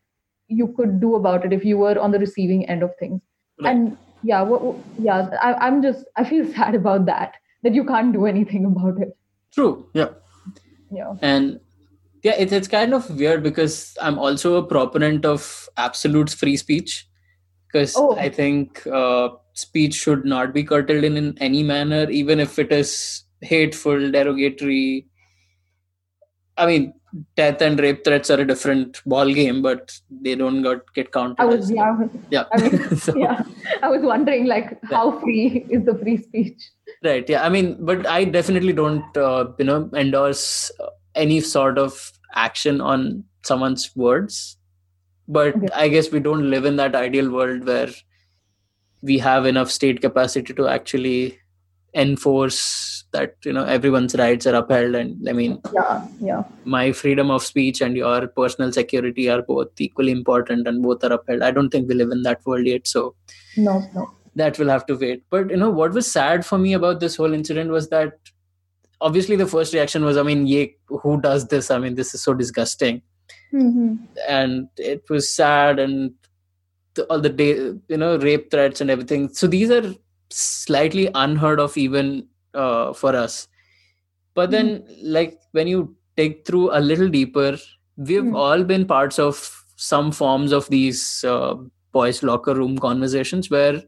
[0.48, 3.22] you could do about it if you were on the receiving end of things.
[3.62, 3.76] Right.
[3.76, 8.14] And yeah, what, yeah, I, I'm just I feel sad about that that you can't
[8.14, 9.16] do anything about it
[9.52, 10.10] true yeah
[10.92, 11.60] yeah and
[12.24, 17.08] yeah it, it's kind of weird because i'm also a proponent of absolute free speech
[17.68, 18.16] because oh.
[18.18, 22.72] i think uh, speech should not be curtailed in, in any manner even if it
[22.72, 25.06] is hateful derogatory
[26.58, 26.94] i mean
[27.36, 31.42] death and rape threats are a different ball game, but they don't got get counted.
[31.42, 31.98] I was yeah,
[32.30, 32.44] yeah.
[32.54, 33.44] I was, so, yeah.
[33.84, 36.62] I was wondering like how free is the free speech?
[37.04, 37.28] Right.
[37.28, 37.44] Yeah.
[37.44, 40.72] I mean, but I definitely don't uh, you know endorse
[41.16, 44.58] any sort of action on someone's words.
[45.28, 45.68] but okay.
[45.82, 47.92] i guess we don't live in that ideal world where
[49.10, 51.38] we have enough state capacity to actually
[51.94, 57.30] enforce that you know everyone's rights are upheld and i mean yeah yeah my freedom
[57.30, 61.52] of speech and your personal security are both equally important and both are upheld i
[61.52, 63.14] don't think we live in that world yet so
[63.58, 66.74] no no that will have to wait but you know what was sad for me
[66.74, 68.14] about this whole incident was that
[69.02, 72.22] obviously the first reaction was i mean ye, who does this i mean this is
[72.22, 73.02] so disgusting
[73.54, 73.96] mm-hmm.
[74.28, 76.14] and it was sad and
[76.96, 77.54] the, all the day
[77.88, 79.94] you know rape threats and everything so these are
[80.30, 83.48] slightly unheard of even uh, for us
[84.34, 84.98] but then mm.
[85.04, 87.58] like when you dig through a little deeper
[87.98, 88.36] we've mm.
[88.36, 91.56] all been parts of some forms of these uh,
[91.92, 93.82] boys locker room conversations where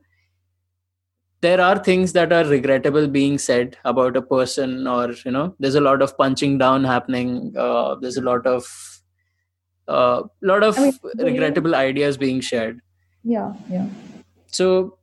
[1.45, 5.79] there are things that are regrettable being said about a person or you know there's
[5.81, 8.65] a lot of punching down happening uh, there's a lot of
[9.87, 12.81] a uh, lot of I mean, regrettable ideas being shared
[13.23, 13.87] yeah yeah
[14.47, 14.97] so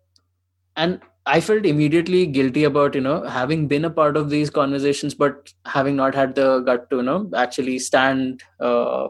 [0.76, 5.14] and I felt immediately guilty about you know having been a part of these conversations,
[5.14, 9.08] but having not had the gut to you know actually stand uh,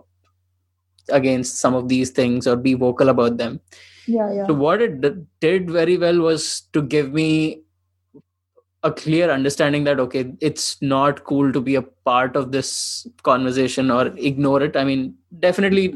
[1.11, 3.61] against some of these things or be vocal about them.
[4.07, 4.46] Yeah, yeah.
[4.46, 7.62] So what it d- did very well was to give me
[8.82, 13.90] a clear understanding that okay, it's not cool to be a part of this conversation
[13.90, 14.76] or ignore it.
[14.76, 15.92] I mean, definitely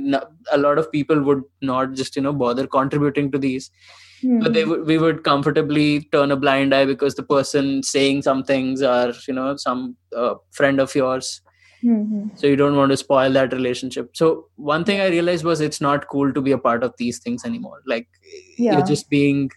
[0.52, 3.70] a lot of people would not just you know bother contributing to these
[4.24, 4.40] mm-hmm.
[4.40, 8.42] but they would we would comfortably turn a blind eye because the person saying some
[8.42, 11.40] things are you know some uh, friend of yours
[11.84, 12.28] mm-hmm.
[12.34, 15.80] so you don't want to spoil that relationship so one thing i realized was it's
[15.80, 18.08] not cool to be a part of these things anymore like
[18.56, 18.72] yeah.
[18.72, 19.50] you're just being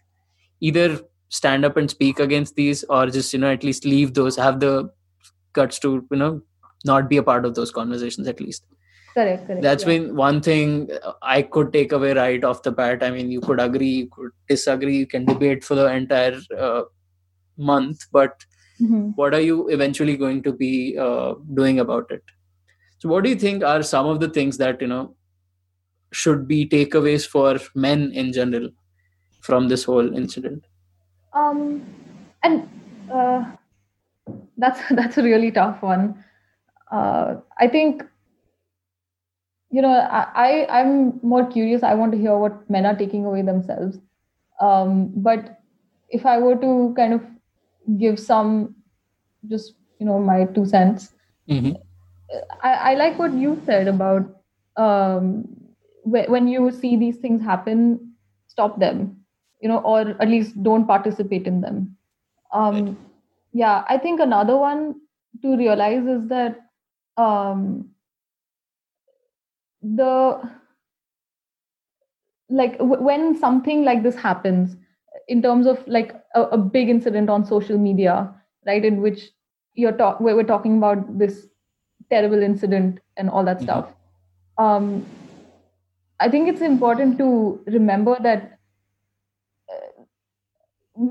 [0.60, 1.00] either
[1.30, 4.60] stand up and speak against these or just you know at least leave those have
[4.60, 4.90] the
[5.54, 6.42] guts to you know
[6.86, 8.66] not be a part of those conversations at least
[9.14, 9.90] correct, correct that's yeah.
[9.90, 10.90] been one thing
[11.22, 14.32] i could take away right off the bat i mean you could agree you could
[14.48, 16.84] disagree you can debate for the entire uh,
[17.58, 18.46] month but
[18.82, 19.10] mm-hmm.
[19.16, 22.24] what are you eventually going to be uh, doing about it?
[23.00, 25.16] So what do you think are some of the things that you know
[26.12, 28.70] should be takeaways for men in general
[29.42, 30.66] from this whole incident?
[31.34, 31.86] Um
[32.44, 32.70] and
[33.12, 33.44] uh,
[34.58, 36.24] that's that's a really tough one.
[36.90, 38.02] Uh, i think
[39.70, 41.84] you know i i'm more curious.
[41.84, 43.98] I want to hear what men are taking away themselves.
[44.62, 45.60] Um, but
[46.10, 47.22] if i were to kind of
[47.98, 48.76] give some
[49.50, 51.14] just you know my two cents
[51.50, 51.72] mm-hmm.
[52.62, 54.42] I, I like what you said about
[54.76, 55.48] um,
[56.04, 58.14] when you see these things happen
[58.48, 59.18] stop them
[59.62, 61.96] you know or at least don't participate in them
[62.54, 62.96] um, right.
[63.54, 64.96] yeah i think another one
[65.42, 66.60] to realize is that
[67.18, 67.90] um,
[69.82, 70.42] the
[72.50, 74.76] like w- when something like this happens
[75.28, 78.34] in terms of like a, a big incident on social media
[78.66, 79.30] right in which
[79.74, 81.48] you're talk where we're talking about this
[82.10, 83.66] terrible incident and all that mm-hmm.
[83.66, 83.94] stuff.
[84.58, 85.06] Um
[86.20, 88.58] i think it's important to remember that
[89.72, 90.04] uh,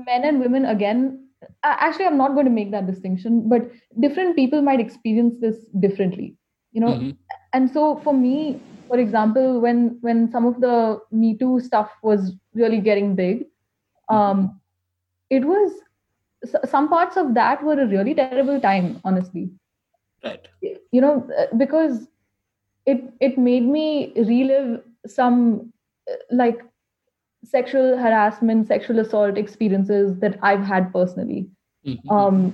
[0.07, 1.27] men and women again
[1.63, 3.69] actually i'm not going to make that distinction but
[4.01, 5.55] different people might experience this
[5.85, 6.35] differently
[6.77, 6.93] you know?
[6.93, 7.11] Mm-hmm.
[7.53, 12.33] And so for me for example when when some of the me too stuff was
[12.53, 13.45] really getting big
[14.09, 14.59] um
[15.29, 15.71] it was
[16.65, 19.49] some parts of that were a really terrible time honestly.
[20.23, 20.47] Right.
[20.91, 22.07] You know because
[22.85, 25.73] it it made me relive some
[26.31, 26.61] like
[27.43, 31.49] sexual harassment sexual assault experiences that i've had personally.
[31.85, 32.09] Mm-hmm.
[32.09, 32.53] um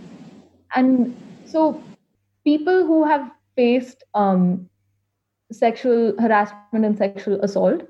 [0.76, 1.82] and so
[2.44, 4.70] people who have faced um
[5.52, 7.84] sexual harassment and sexual assault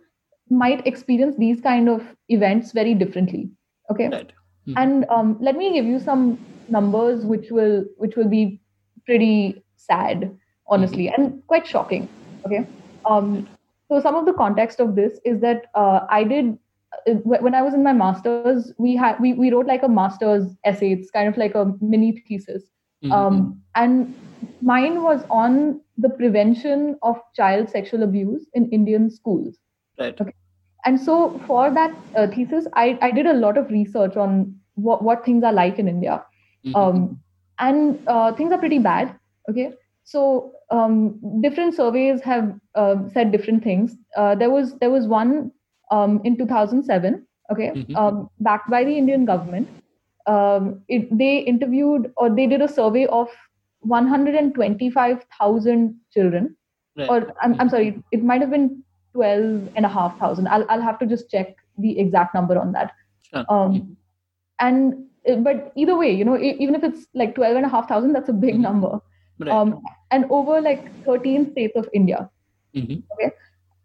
[0.58, 3.50] might experience these kind of events very differently
[3.92, 4.32] okay right.
[4.68, 4.78] mm-hmm.
[4.78, 6.38] and um, let me give you some
[6.70, 8.60] numbers which will which will be
[9.06, 10.36] pretty sad
[10.68, 11.22] honestly mm-hmm.
[11.22, 12.08] and quite shocking
[12.46, 12.66] okay
[13.06, 13.48] um,
[13.88, 16.58] so some of the context of this is that uh, i did
[17.08, 20.56] uh, when i was in my masters we had we, we wrote like a master's
[20.64, 22.64] essay it's kind of like a mini thesis
[23.04, 23.12] mm-hmm.
[23.12, 24.14] um, and
[24.62, 29.58] mine was on the prevention of child sexual abuse in Indian schools.
[30.00, 30.20] Right.
[30.20, 30.34] Okay.
[30.86, 35.04] And so for that uh, thesis, I, I did a lot of research on what,
[35.04, 36.24] what things are like in India.
[36.66, 36.76] Mm-hmm.
[36.76, 37.20] Um,
[37.60, 39.16] and uh, things are pretty bad.
[39.50, 39.74] Okay.
[40.04, 43.96] So um, different surveys have uh, said different things.
[44.18, 45.52] Uh, there was there was one
[45.92, 47.26] um, in 2007.
[47.52, 47.96] Okay, mm-hmm.
[47.96, 49.68] Um, backed by the Indian government.
[50.26, 53.30] Um, it, they interviewed or they did a survey of
[53.82, 56.56] 125,000 children,
[56.98, 57.10] right.
[57.10, 58.82] or I'm, I'm sorry, it might have been
[59.14, 60.48] 12 and a half thousand.
[60.48, 62.92] I'll, I'll have to just check the exact number on that.
[63.24, 63.46] Sure.
[63.50, 63.98] Um,
[64.60, 67.88] and uh, but either way, you know, even if it's like 12 and a half
[67.88, 68.64] thousand, that's a big mm-hmm.
[68.64, 69.00] number.
[69.40, 69.50] Right.
[69.50, 72.30] Um, and over like 13 states of India.
[72.76, 73.00] Mm-hmm.
[73.14, 73.36] Okay.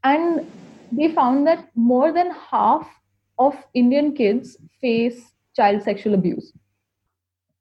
[0.05, 0.51] And
[0.93, 2.89] they found that more than half
[3.39, 6.53] of Indian kids face child sexual abuse.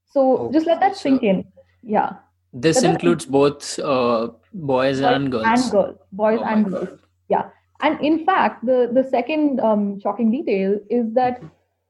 [0.05, 1.45] So oh, just let that sink in.
[1.83, 2.13] Yeah.
[2.53, 5.45] This includes both uh, boys, boys, and girls.
[5.45, 5.97] And girls.
[6.11, 6.89] Boys oh and girls.
[6.89, 6.99] God.
[7.29, 7.49] Yeah.
[7.81, 11.41] And in fact, the, the second um, shocking detail is that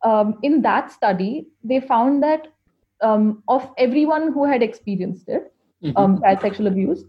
[0.03, 2.47] um, in that study, they found that
[3.01, 5.97] um, of everyone who had experienced it, mm-hmm.
[5.97, 7.03] um, child sexual abuse,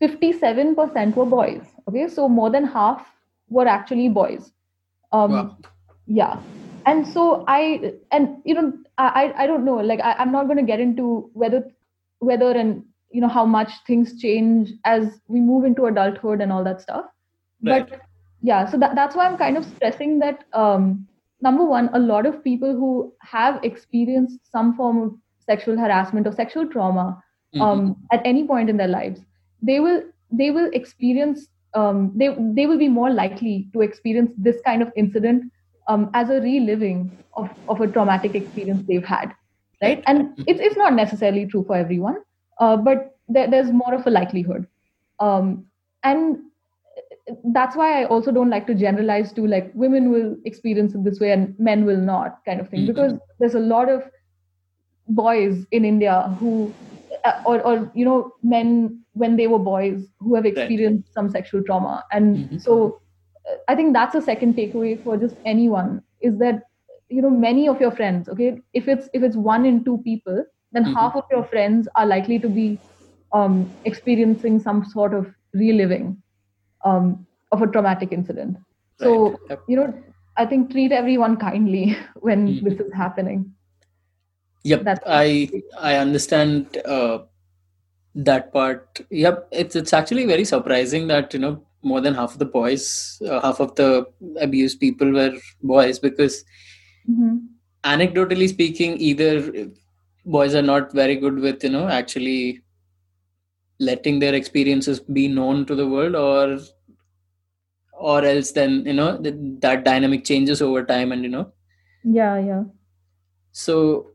[0.00, 1.62] 57% were boys.
[1.88, 3.06] Okay, so more than half
[3.48, 4.52] were actually boys.
[5.12, 5.56] Um, wow.
[6.06, 6.40] Yeah,
[6.86, 10.56] and so I and you know I I don't know like I, I'm not going
[10.56, 11.64] to get into whether
[12.18, 16.64] whether and you know how much things change as we move into adulthood and all
[16.64, 17.04] that stuff.
[17.62, 17.88] Right.
[17.88, 18.00] But
[18.42, 21.06] yeah, so that, that's why I'm kind of stressing that um,
[21.40, 25.14] number one, a lot of people who have experienced some form of
[25.46, 27.22] sexual harassment or sexual trauma
[27.54, 27.62] mm-hmm.
[27.62, 29.20] um, at any point in their lives,
[29.60, 34.60] they will they will experience um, they they will be more likely to experience this
[34.64, 35.50] kind of incident
[35.88, 39.32] um, as a reliving of, of a traumatic experience they've had,
[39.82, 40.02] right?
[40.06, 40.42] And mm-hmm.
[40.46, 42.16] it's it's not necessarily true for everyone,
[42.58, 44.66] uh, but there, there's more of a likelihood,
[45.18, 45.64] um,
[46.02, 46.38] and
[47.52, 51.20] that's why I also don't like to generalize to like women will experience it this
[51.20, 52.88] way and men will not kind of thing mm-hmm.
[52.88, 54.02] because there's a lot of
[55.08, 56.72] boys in India who
[57.24, 61.14] uh, or or you know men when they were boys who have experienced right.
[61.14, 62.58] some sexual trauma and mm-hmm.
[62.58, 63.00] so
[63.48, 66.62] uh, I think that's a second takeaway for just anyone is that
[67.08, 70.44] you know many of your friends okay if it's if it's one in two people
[70.72, 70.94] then mm-hmm.
[70.94, 72.78] half of your friends are likely to be
[73.32, 76.22] um, experiencing some sort of reliving
[76.84, 78.56] um, of a traumatic incident.
[78.56, 79.06] Right.
[79.06, 79.62] So, yep.
[79.68, 79.94] you know,
[80.36, 82.68] I think treat everyone kindly when mm-hmm.
[82.68, 83.52] this is happening.
[84.64, 87.24] Yep, That's I I understand uh,
[88.14, 89.00] that part.
[89.10, 93.20] Yep, it's it's actually very surprising that you know more than half of the boys,
[93.28, 94.06] uh, half of the
[94.40, 96.44] abused people were boys because
[97.10, 97.38] mm-hmm.
[97.82, 99.68] anecdotally speaking, either
[100.24, 102.62] boys are not very good with you know actually
[103.88, 106.60] letting their experiences be known to the world or
[107.92, 111.52] or else then you know that, that dynamic changes over time and you know.
[112.04, 112.64] Yeah yeah.
[113.52, 114.10] So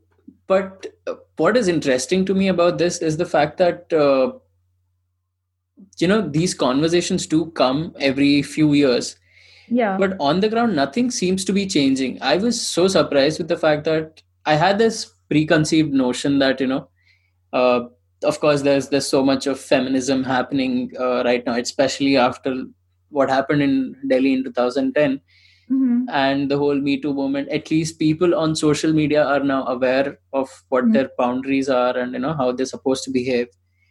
[0.47, 4.33] but uh, what is interesting to me about this is the fact that uh,
[5.97, 9.15] you know these conversations do come every few years.
[9.69, 9.97] Yeah.
[9.97, 12.21] But on the ground nothing seems to be changing.
[12.21, 14.97] I was so surprised with the fact that i had this
[15.29, 16.87] preconceived notion that you know
[17.53, 17.81] uh,
[18.23, 22.63] of course there's there's so much of feminism happening uh, right now especially after
[23.09, 25.21] what happened in delhi in 2010
[25.71, 26.09] mm-hmm.
[26.09, 30.19] and the whole me too movement at least people on social media are now aware
[30.33, 30.93] of what mm-hmm.
[30.93, 33.47] their boundaries are and you know how they're supposed to behave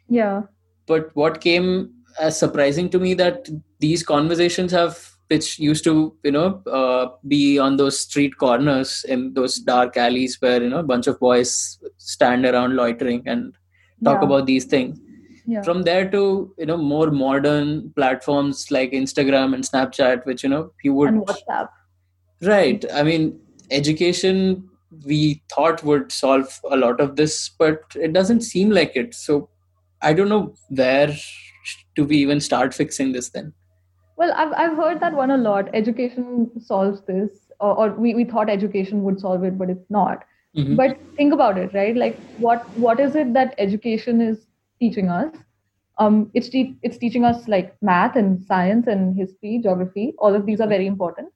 [0.08, 0.42] yeah
[0.86, 3.48] but what came as surprising to me that
[3.78, 9.34] these conversations have which used to you know uh, be on those street corners in
[9.34, 13.54] those dark alleys where you know a bunch of boys stand around loitering and
[14.04, 14.26] talk yeah.
[14.26, 14.98] about these things.
[15.48, 15.62] Yeah.
[15.62, 20.72] from there to you know more modern platforms like instagram and snapchat which you know
[20.82, 21.68] you would and whatsapp.
[22.42, 22.84] Right.
[22.92, 23.38] I mean
[23.70, 24.68] education
[25.04, 29.14] we thought would solve a lot of this but it doesn't seem like it.
[29.14, 29.48] So
[30.02, 31.16] i don't know where
[31.94, 33.52] do we even start fixing this then.
[34.16, 35.70] Well i've, I've heard that one a lot.
[35.74, 37.30] Education solves this
[37.60, 40.24] or, or we, we thought education would solve it but it's not
[40.56, 40.76] Mm-hmm.
[40.76, 41.96] But think about it, right?
[41.96, 44.46] Like, what what is it that education is
[44.80, 45.34] teaching us?
[45.98, 50.14] Um, it's te- it's teaching us like math and science and history, geography.
[50.18, 51.28] All of these are very important,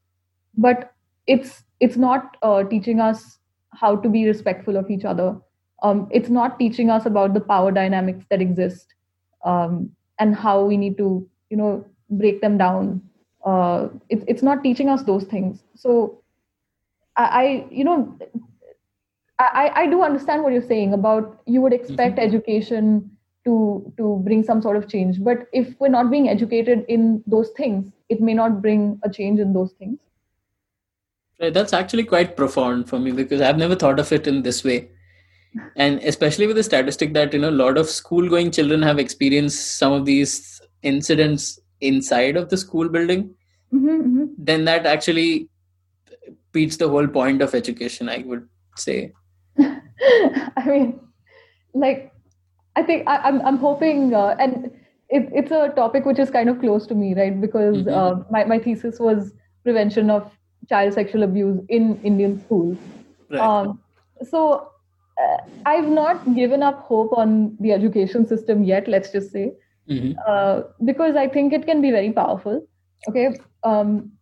[0.56, 0.92] but
[1.26, 3.38] it's it's not uh, teaching us
[3.72, 5.36] how to be respectful of each other.
[5.82, 8.94] Um, it's not teaching us about the power dynamics that exist
[9.44, 13.02] um, and how we need to, you know, break them down.
[13.44, 15.62] Uh, it's it's not teaching us those things.
[15.74, 16.22] So
[17.16, 18.18] I, I you know
[19.40, 22.28] I, I do understand what you're saying about you would expect mm-hmm.
[22.28, 23.10] education
[23.44, 27.50] to to bring some sort of change but if we're not being educated in those
[27.56, 29.98] things it may not bring a change in those things
[31.40, 34.62] right, that's actually quite profound for me because i've never thought of it in this
[34.62, 34.90] way
[35.76, 38.98] and especially with the statistic that you know a lot of school going children have
[38.98, 43.34] experienced some of these incidents inside of the school building
[43.72, 44.24] mm-hmm, mm-hmm.
[44.36, 45.48] then that actually
[46.52, 49.12] beats the whole point of education i would say
[50.56, 51.00] I mean,
[51.74, 52.12] like,
[52.76, 54.70] I think I, am I'm, I'm hoping, uh, and
[55.08, 57.40] it, it's a topic which is kind of close to me, right?
[57.40, 57.88] Because mm-hmm.
[57.88, 59.32] uh, my, my thesis was
[59.64, 60.30] prevention of
[60.68, 62.78] child sexual abuse in Indian schools.
[63.28, 63.40] Right.
[63.40, 63.80] Um,
[64.28, 64.70] so
[65.20, 65.36] uh,
[65.66, 69.52] I've not given up hope on the education system yet, let's just say,
[69.88, 70.18] mm-hmm.
[70.26, 72.66] uh, because I think it can be very powerful.
[73.08, 73.36] Okay.
[73.62, 74.12] Um,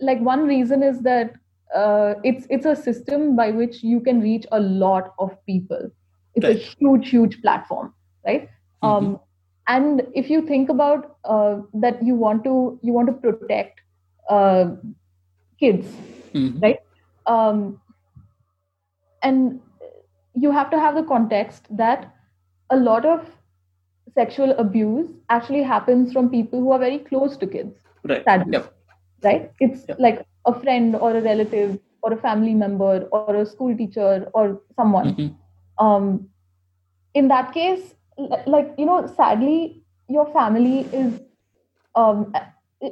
[0.00, 1.34] like one reason is that
[1.74, 5.90] uh, it's it's a system by which you can reach a lot of people.
[6.34, 6.56] It's right.
[6.56, 7.94] a huge, huge platform,
[8.26, 8.48] right?
[8.82, 8.86] Mm-hmm.
[8.86, 9.20] Um,
[9.68, 13.80] and if you think about uh, that, you want to you want to protect
[14.28, 14.70] uh,
[15.58, 15.86] kids,
[16.34, 16.58] mm-hmm.
[16.60, 16.78] right?
[17.26, 17.80] Um,
[19.22, 19.60] and
[20.34, 22.14] you have to have the context that
[22.70, 23.28] a lot of
[24.14, 27.76] sexual abuse actually happens from people who are very close to kids.
[28.04, 28.24] Right.
[28.24, 28.52] Sadly.
[28.54, 28.74] Yep.
[29.22, 29.52] Right.
[29.60, 29.98] It's yep.
[30.00, 34.60] like a friend or a relative or a family member or a school teacher or
[34.74, 35.14] someone.
[35.14, 35.86] Mm-hmm.
[35.86, 36.28] Um,
[37.14, 37.94] in that case,
[38.46, 41.20] like you know, sadly, your family is
[41.94, 42.32] um,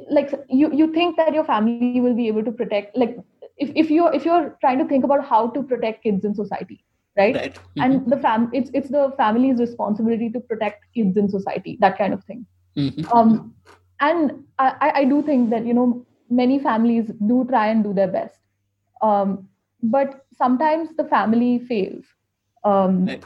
[0.09, 3.17] like you you think that your family will be able to protect like
[3.57, 6.83] if, if you're if you're trying to think about how to protect kids in society
[7.17, 7.55] right, right.
[7.55, 7.81] Mm-hmm.
[7.81, 12.13] and the fam it's it's the family's responsibility to protect kids in society that kind
[12.13, 12.45] of thing
[12.77, 13.17] mm-hmm.
[13.17, 13.53] um
[13.99, 18.07] and I, I do think that you know many families do try and do their
[18.07, 18.39] best
[19.01, 19.47] um
[19.81, 22.05] but sometimes the family fails
[22.63, 23.23] um right.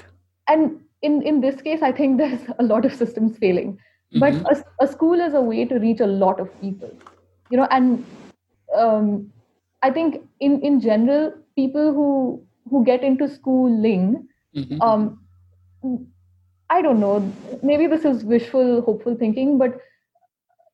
[0.48, 3.78] and in in this case i think there's a lot of systems failing
[4.16, 4.64] but mm-hmm.
[4.80, 6.92] a, a, school is a way to reach a lot of people
[7.50, 8.06] you know and
[8.76, 9.32] um,
[9.82, 14.82] i think in in general people who who get into schooling mm-hmm.
[14.82, 15.20] um,
[16.70, 17.34] i don't know
[17.64, 19.80] maybe this is wishful hopeful thinking but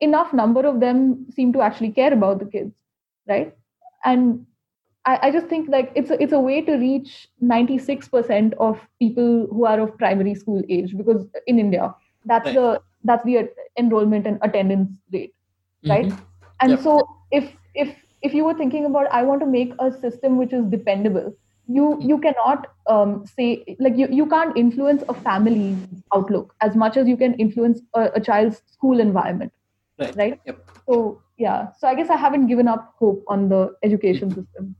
[0.02, 2.74] enough number of them seem to actually care about the kids
[3.28, 3.56] right
[4.06, 4.46] and
[5.06, 9.48] I, I just think like it's a, it's a way to reach 96% of people
[9.52, 11.94] who are of primary school age because in india
[12.26, 12.56] that's right.
[12.56, 15.34] the that's the enrollment and attendance rate
[15.88, 16.24] right mm-hmm.
[16.62, 16.82] and yep.
[16.82, 20.54] so if if if you were thinking about i want to make a system which
[20.54, 21.32] is dependable
[21.68, 22.10] you mm-hmm.
[22.10, 25.78] you cannot um, say like you, you can't influence a family's
[26.14, 29.54] outlook as much as you can influence a, a child's school environment
[30.00, 30.40] right, right?
[30.46, 30.72] Yep.
[30.86, 34.76] so yeah so i guess i haven't given up hope on the education system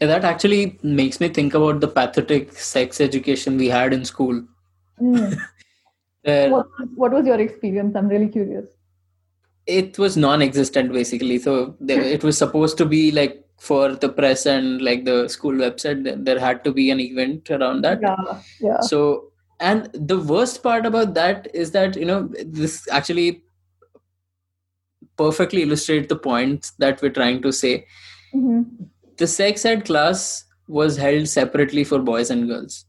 [0.00, 4.42] yeah that actually makes me think about the pathetic sex education we had in school
[5.00, 6.50] mm.
[6.50, 7.96] what, what was your experience?
[7.96, 8.66] I'm really curious.
[9.66, 11.38] It was non-existent basically.
[11.38, 16.24] So it was supposed to be like for the press and like the school website.
[16.24, 18.00] There had to be an event around that.
[18.02, 18.80] Yeah, yeah.
[18.80, 23.42] So and the worst part about that is that you know this actually
[25.16, 27.86] perfectly illustrate the point that we're trying to say.
[28.34, 28.84] Mm-hmm.
[29.16, 32.84] The sex ed class was held separately for boys and girls.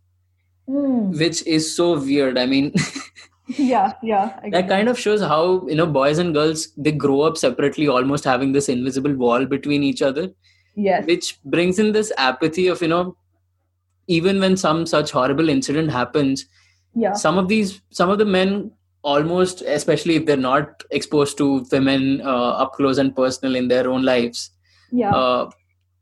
[0.68, 1.20] Mm.
[1.20, 2.74] which is so weird i mean
[3.50, 7.38] yeah yeah that kind of shows how you know boys and girls they grow up
[7.38, 10.32] separately almost having this invisible wall between each other
[10.74, 13.16] yes which brings in this apathy of you know
[14.08, 16.48] even when some such horrible incident happens
[16.96, 18.72] yeah some of these some of the men
[19.14, 23.90] almost especially if they're not exposed to women uh, up close and personal in their
[23.90, 24.50] own lives.
[24.92, 25.12] Yeah.
[25.12, 25.52] Uh,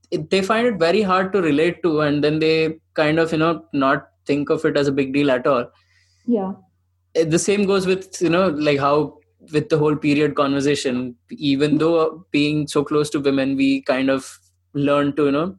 [0.10, 3.40] it, they find it very hard to relate to and then they kind of you
[3.40, 5.66] know not think of it as a big deal at all.
[6.26, 6.54] Yeah.
[7.14, 9.20] The same goes with you know like how
[9.52, 11.16] with the whole period conversation.
[11.32, 14.40] Even though being so close to women we kind of
[14.74, 15.58] learn to you know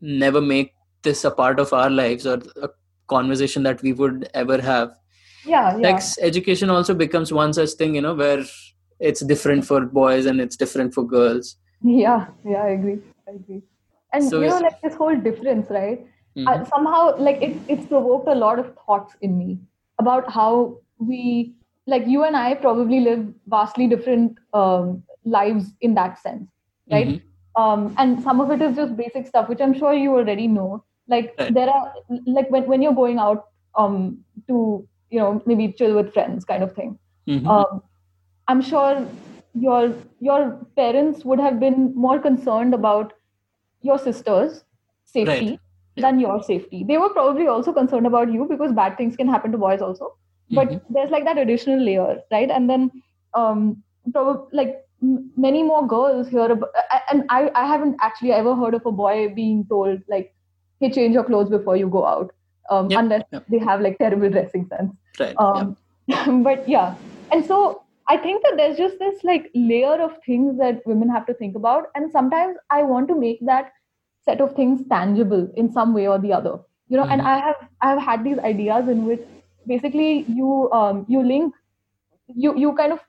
[0.00, 0.72] never make
[1.02, 2.70] this a part of our lives or a
[3.08, 4.94] conversation that we would ever have
[5.44, 5.82] yeah, yeah.
[5.82, 8.44] sex education also becomes one such thing you know where
[8.98, 12.98] it's different for boys and it's different for girls yeah yeah i agree
[13.28, 13.62] i agree
[14.12, 16.06] and so you know like this whole difference right
[16.36, 16.46] mm-hmm.
[16.46, 19.58] uh, somehow like it, it's provoked a lot of thoughts in me
[19.98, 21.54] about how we
[21.86, 26.48] like you and i probably live vastly different um, lives in that sense
[26.90, 27.62] right mm-hmm.
[27.62, 30.84] um, and some of it is just basic stuff which i'm sure you already know
[31.08, 31.54] like right.
[31.54, 31.92] there are
[32.26, 33.46] like when, when you're going out
[33.76, 37.46] um, to you know maybe chill with friends kind of thing mm-hmm.
[37.46, 37.82] um,
[38.48, 39.06] i'm sure
[39.54, 43.12] your your parents would have been more concerned about
[43.82, 44.64] your sister's
[45.04, 45.60] safety right
[46.00, 46.84] than your safety.
[46.84, 50.16] They were probably also concerned about you because bad things can happen to boys also.
[50.50, 50.94] But mm-hmm.
[50.94, 52.50] there's like that additional layer, right?
[52.50, 52.90] And then,
[53.34, 53.82] um,
[54.12, 56.70] probably like m- many more girls hear about,
[57.10, 60.34] and I, I haven't actually ever heard of a boy being told like,
[60.80, 62.32] "Hey, change your clothes before you go out,"
[62.70, 63.00] um, yep.
[63.00, 63.44] unless yep.
[63.48, 64.92] they have like terrible dressing sense.
[65.18, 65.34] Right.
[65.38, 65.76] Um,
[66.06, 66.26] yep.
[66.42, 66.94] but yeah,
[67.32, 71.26] and so I think that there's just this like layer of things that women have
[71.26, 73.72] to think about, and sometimes I want to make that
[74.24, 76.58] set of things tangible in some way or the other
[76.90, 77.12] you know mm-hmm.
[77.12, 79.22] and i have i have had these ideas in which
[79.66, 81.54] basically you um, you link
[82.44, 83.00] you you kind of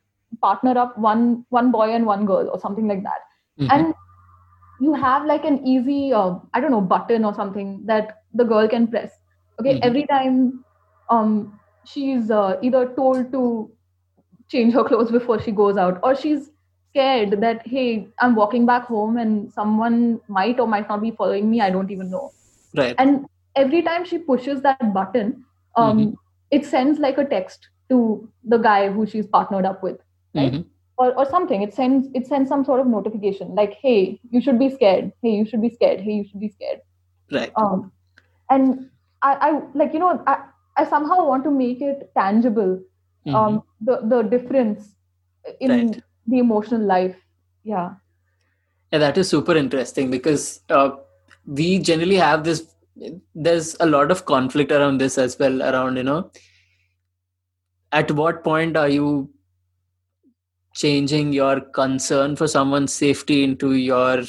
[0.45, 3.27] partner up one one boy and one girl or something like that
[3.59, 3.71] mm-hmm.
[3.71, 3.93] and
[4.85, 8.67] you have like an easy uh, i don't know button or something that the girl
[8.75, 9.17] can press
[9.59, 9.83] okay mm-hmm.
[9.83, 10.63] every time
[11.09, 13.71] um she's uh, either told to
[14.49, 16.51] change her clothes before she goes out or she's
[16.89, 21.49] scared that hey i'm walking back home and someone might or might not be following
[21.49, 22.31] me i don't even know.
[22.75, 22.95] Right.
[22.97, 23.25] And
[23.55, 25.43] every time she pushes that button
[25.75, 26.13] um, mm-hmm.
[26.51, 29.97] it sends like a text to the guy who she's partnered up with
[30.33, 30.51] right?
[30.51, 30.61] Mm-hmm.
[30.97, 31.61] or, or something.
[31.61, 35.11] It sends it sends some sort of notification like hey you should be scared.
[35.21, 36.01] Hey you should be scared.
[36.01, 36.79] Hey you should be scared.
[37.31, 37.51] Right.
[37.55, 37.91] Um,
[38.49, 38.89] and
[39.23, 40.43] I, I like you know I,
[40.77, 42.79] I somehow want to make it tangible
[43.25, 43.35] mm-hmm.
[43.35, 44.95] um the the difference
[45.59, 46.03] in right.
[46.27, 47.15] the emotional life
[47.63, 47.91] yeah
[48.91, 50.91] yeah that is super interesting because uh,
[51.45, 52.67] we generally have this
[53.33, 56.31] there's a lot of conflict around this as well around you know
[57.91, 59.29] at what point are you
[60.73, 64.23] changing your concern for someone's safety into your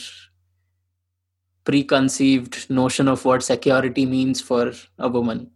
[1.65, 5.51] preconceived notion of what security means for a woman.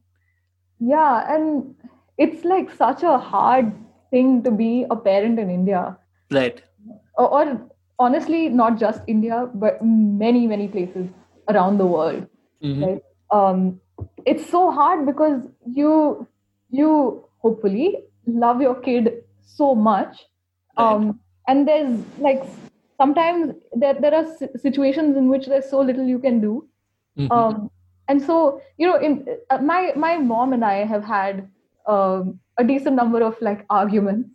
[0.78, 1.74] Yeah and
[2.18, 3.72] it's like such a hard
[4.10, 5.96] thing to be a parent in india.
[6.30, 6.62] Right.
[7.14, 11.08] Or, or honestly not just india but many many places
[11.48, 12.26] around the world.
[12.62, 12.84] Mm-hmm.
[12.84, 13.80] right um
[14.24, 15.40] it's so hard because
[15.78, 16.26] you
[16.70, 19.10] you hopefully love your kid
[19.44, 20.24] so much
[20.76, 22.42] um, and there's like
[22.97, 26.68] sometimes there, there are situations in which there's so little you can do
[27.18, 27.31] mm-hmm.
[27.32, 27.70] um,
[28.09, 31.48] and so you know in uh, my my mom and i have had
[31.86, 34.31] um, a decent number of like arguments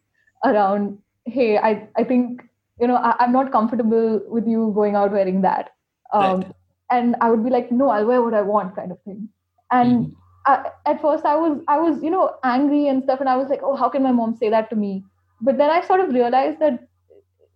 [0.45, 2.43] around hey i i think
[2.79, 5.71] you know I, am not comfortable with you going out wearing that
[6.13, 6.51] um, right.
[6.89, 9.29] and i would be like no i'll wear what i want kind of thing
[9.71, 10.13] and mm-hmm.
[10.45, 13.49] I, at first i was i was you know angry and stuff and i was
[13.49, 15.03] like oh how can my mom say that to me
[15.41, 16.87] but then I sort of realized that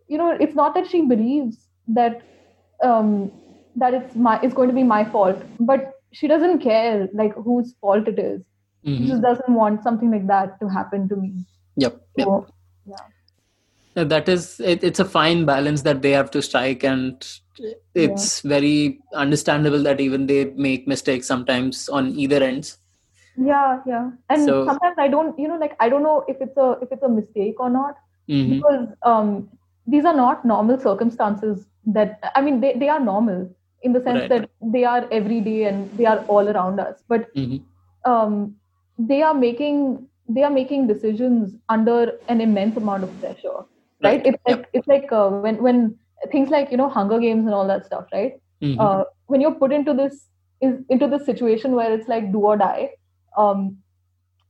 [0.08, 2.22] you know it's not that she believes that
[2.82, 3.32] um,
[3.76, 7.74] that it's my it's going to be my fault, but she doesn't care like whose
[7.80, 8.42] fault it is.
[8.84, 8.96] Mm-hmm.
[8.96, 11.44] She just doesn't want something like that to happen to me.
[11.76, 12.00] Yep.
[12.18, 12.46] So,
[12.86, 12.98] yep.
[13.96, 14.04] yeah.
[14.04, 17.26] That is it, it's a fine balance that they have to strike and
[17.94, 18.48] it's yeah.
[18.48, 22.78] very understandable that even they make mistakes sometimes on either ends
[23.36, 26.56] yeah yeah and so, sometimes i don't you know like i don't know if it's
[26.56, 27.96] a if it's a mistake or not
[28.28, 28.56] mm-hmm.
[28.56, 29.48] because um
[29.86, 33.48] these are not normal circumstances that i mean they, they are normal
[33.82, 34.28] in the sense right.
[34.28, 38.10] that they are every day and they are all around us but mm-hmm.
[38.10, 38.54] um
[38.98, 43.58] they are making they are making decisions under an immense amount of pressure
[44.02, 44.26] right, right?
[44.26, 44.70] it's like yep.
[44.72, 45.96] it's like uh, when when
[46.32, 48.80] things like you know hunger games and all that stuff right mm-hmm.
[48.80, 50.28] uh, when you're put into this
[50.60, 52.90] is into this situation where it's like do or die
[53.36, 53.76] um,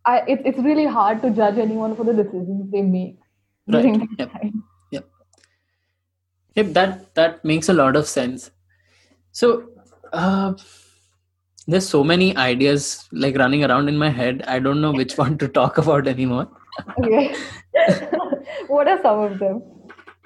[0.04, 3.18] I, it, it's really hard to judge anyone for the decisions they make
[3.68, 4.00] right.
[4.18, 4.30] yep.
[4.42, 4.52] Yep.
[6.56, 6.72] Yep.
[6.72, 8.50] That that makes a lot of sense.
[9.32, 9.68] So
[10.12, 10.54] uh,
[11.66, 14.42] there's so many ideas like running around in my head.
[14.46, 16.48] I don't know which one to talk about anymore.
[17.02, 17.34] okay.
[18.68, 19.62] what are some of them?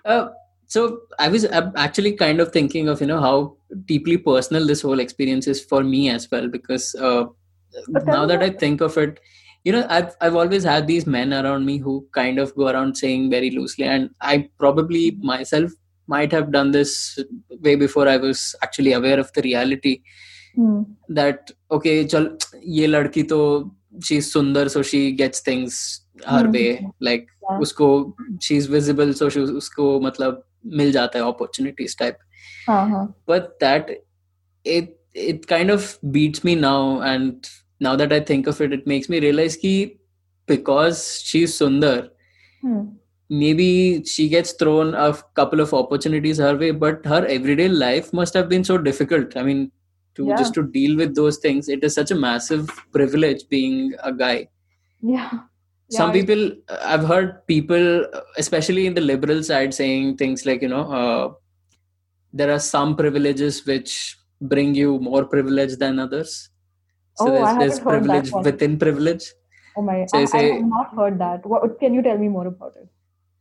[0.04, 0.28] Uh,
[0.66, 5.00] so I was actually kind of thinking of you know how deeply personal this whole
[5.00, 7.24] experience is for me as well because uh,
[8.04, 9.18] now that I think of it,
[9.64, 12.96] you know, I've I've always had these men around me who kind of go around
[12.96, 15.72] saying very loosely, and I probably myself
[16.12, 17.18] might have done this
[17.66, 20.02] way before I was actually aware of the reality.
[20.54, 20.82] Hmm.
[21.08, 23.40] That okay, chal, ye ladki to
[24.02, 26.52] she's sundar, so she gets things her hmm.
[26.52, 26.86] way.
[27.00, 27.58] Like yeah.
[27.58, 32.18] usko she's visible, so she usko matlab mil jata hai opportunities type.
[32.68, 33.06] Uh-huh.
[33.26, 33.90] But that
[34.64, 37.48] it it kind of beats me now and
[37.80, 39.92] now that I think of it, it makes me realize that
[40.46, 42.10] because she's Sundar,
[42.60, 42.82] hmm.
[43.30, 48.34] Maybe she gets thrown a couple of opportunities her way, but her everyday life must
[48.34, 49.36] have been so difficult.
[49.36, 49.72] I mean,
[50.16, 50.36] to yeah.
[50.36, 54.48] just to deal with those things, it is such a massive privilege being a guy.
[55.00, 55.30] Yeah.
[55.32, 55.40] yeah
[55.88, 56.52] Some people,
[56.82, 61.32] I've heard people, especially in the liberal side, saying things like, you know, uh,
[62.32, 66.50] there are some privileges which bring you more privilege than others
[67.20, 69.24] so oh, there's, there's privilege within privilege.
[69.76, 70.06] Oh my!
[70.06, 71.44] So I, say, I have not heard that.
[71.44, 72.88] What can you tell me more about it?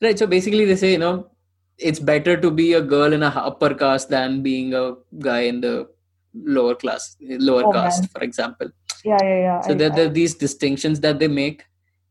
[0.01, 0.17] Right.
[0.17, 1.29] So basically, they say you know
[1.77, 5.61] it's better to be a girl in a upper caste than being a guy in
[5.61, 5.89] the
[6.33, 8.09] lower class, lower oh, caste, man.
[8.09, 8.69] for example.
[9.03, 9.61] Yeah, yeah, yeah.
[9.61, 11.65] So I, there, there are these distinctions that they make,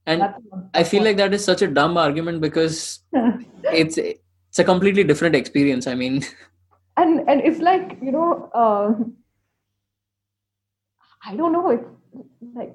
[0.07, 0.35] and
[0.75, 3.01] I feel like that is such a dumb argument because
[3.65, 5.87] it's it's a completely different experience.
[5.87, 6.25] I mean,
[6.97, 8.51] and and it's like you know.
[8.55, 8.95] Uh,
[11.25, 11.71] I don't know.
[11.71, 11.85] It's
[12.55, 12.75] like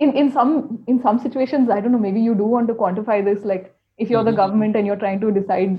[0.00, 3.22] in in some in some situations i don't know maybe you do want to quantify
[3.24, 4.42] this like if you're the mm-hmm.
[4.42, 5.78] government and you're trying to decide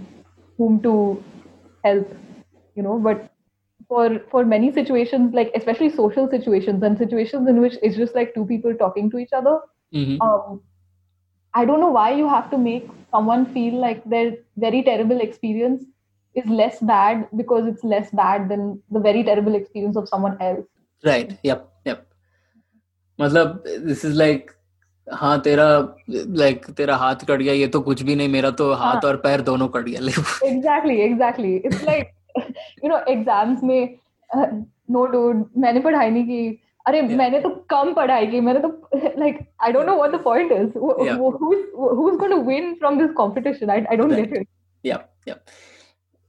[0.57, 0.95] whom to
[1.83, 2.15] help
[2.75, 3.27] you know but
[3.87, 8.33] for for many situations like especially social situations and situations in which it's just like
[8.35, 9.55] two people talking to each other
[9.93, 10.21] mm-hmm.
[10.21, 10.61] um,
[11.53, 14.35] i don't know why you have to make someone feel like their
[14.65, 15.83] very terrible experience
[16.35, 20.65] is less bad because it's less bad than the very terrible experience of someone else.
[21.03, 21.37] Right.
[21.43, 21.69] Yep.
[21.85, 22.07] Yep.
[23.19, 24.55] Matlab this is like
[25.11, 25.65] हाँ तेरा
[26.09, 29.41] like तेरा हाथ cut गया ये तो कुछ भी नहीं मेरा तो हाथ और पैर
[29.41, 29.99] दोनों कट गया
[30.47, 32.11] exactly exactly it's like
[32.83, 33.95] you know exams में
[34.91, 37.17] नो डूड मैंने पढ़ाई नहीं की। अरे yeah.
[37.17, 38.89] मैंने तो कम पढ़ाई की मैंने तो
[39.19, 43.11] like I don't know what the point is who is going to win from this
[43.17, 44.47] competition I I don't get it
[44.85, 45.35] yeah yeah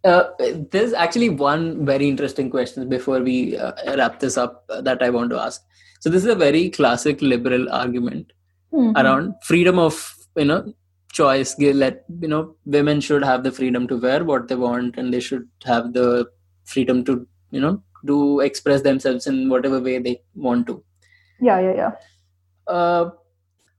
[0.04, 0.22] Uh,
[0.70, 3.66] there's actually one very interesting question before we uh,
[3.98, 5.62] wrap this up uh, that I want to ask.
[6.00, 8.32] So, this is a very classic liberal argument.
[8.32, 8.41] Mm.
[8.72, 8.96] Mm-hmm.
[8.96, 10.72] around freedom of you know
[11.12, 15.12] choice let you know women should have the freedom to wear what they want and
[15.12, 16.26] they should have the
[16.64, 20.82] freedom to you know do express themselves in whatever way they want to
[21.40, 21.92] yeah yeah yeah
[22.66, 23.10] uh,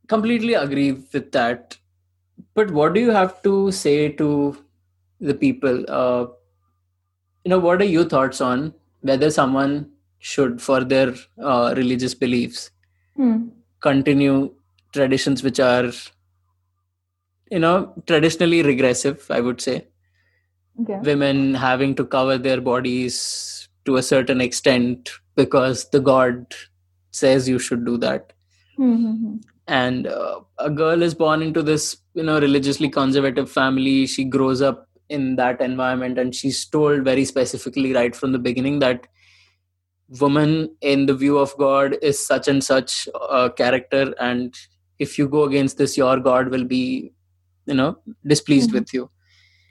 [0.07, 1.77] completely agree with that
[2.53, 4.57] but what do you have to say to
[5.19, 6.25] the people uh,
[7.43, 9.89] you know what are your thoughts on whether someone
[10.19, 12.71] should for their uh, religious beliefs
[13.15, 13.47] hmm.
[13.79, 14.53] continue
[14.93, 15.91] traditions which are
[17.51, 19.75] you know traditionally regressive i would say
[20.81, 20.99] okay.
[21.09, 26.55] women having to cover their bodies to a certain extent because the god
[27.11, 28.33] says you should do that
[28.79, 29.35] mm-hmm.
[29.67, 34.61] and uh, a girl is born into this you know religiously conservative family she grows
[34.61, 39.07] up in that environment and she's told very specifically right from the beginning that
[40.19, 44.55] woman in the view of god is such and such a character and
[45.05, 46.83] if you go against this your god will be
[47.65, 48.79] you know displeased mm-hmm.
[48.79, 49.09] with you.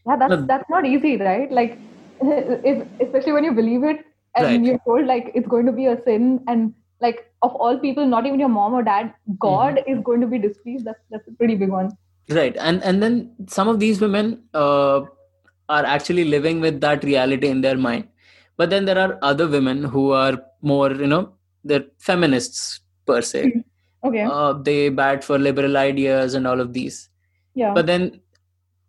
[0.06, 1.50] Yeah that's that's not easy right?
[1.50, 1.78] Like
[2.20, 4.04] if, especially when you believe it
[4.34, 4.64] and right.
[4.64, 8.26] you're told like it's going to be a sin and like of all people not
[8.26, 9.92] even your mom or dad god mm-hmm.
[9.92, 10.84] is going to be displeased.
[10.84, 11.90] That's that's a pretty big one.
[12.28, 12.56] Right.
[12.56, 15.02] And and then some of these women uh,
[15.68, 18.08] are actually living with that reality in their mind.
[18.56, 21.34] But then there are other women who are more you know
[21.64, 23.44] they're feminists per se.
[23.46, 23.68] Mm-hmm
[24.04, 24.22] okay.
[24.22, 27.08] Uh, they bat for liberal ideas and all of these.
[27.54, 27.72] Yeah.
[27.74, 28.20] But then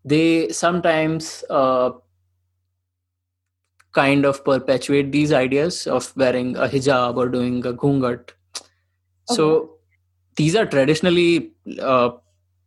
[0.06, 1.92] they sometimes uh,
[3.94, 8.32] kind of perpetuate these ideas of wearing a hijab or doing a ghungat.
[9.30, 9.38] Okay.
[9.38, 9.74] so
[10.36, 12.10] these are traditionally uh,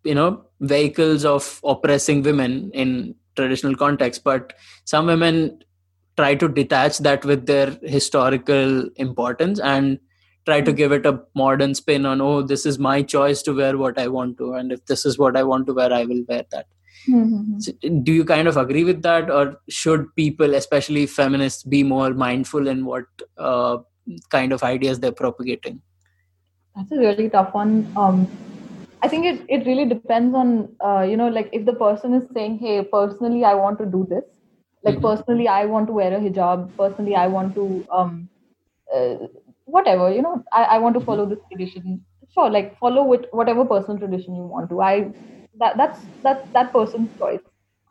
[0.05, 4.25] you know vehicles of oppressing women in traditional context.
[4.25, 4.55] But
[4.85, 5.63] some women
[6.17, 9.99] try to detach that with their historical importance and
[10.47, 13.77] try to give it a modern spin on oh this is my choice to wear
[13.77, 16.25] what i want to and if this is what i want to wear i will
[16.29, 16.67] wear that.
[17.09, 17.61] Mm-hmm.
[17.61, 22.13] so, do you kind of agree with that or should people especially feminists be more
[22.13, 23.05] mindful in what
[23.39, 23.79] uh,
[24.31, 25.81] kind of ideas they're propagating?
[26.75, 27.93] That's a really tough one.
[27.97, 28.27] Um,
[29.03, 32.25] i think it, it really depends on uh, you know like if the person is
[32.35, 34.25] saying hey personally i want to do this.
[34.83, 35.07] Like mm-hmm.
[35.07, 36.71] personally i want to wear a hijab.
[36.77, 38.29] Personally i want to um,
[38.95, 39.15] uh,
[39.67, 42.05] whatever you know I, I want to follow this tradition.
[42.35, 44.83] Sure like follow with whatever personal tradition you want to.
[44.83, 45.13] I
[45.61, 47.41] that that's that's that person's choice.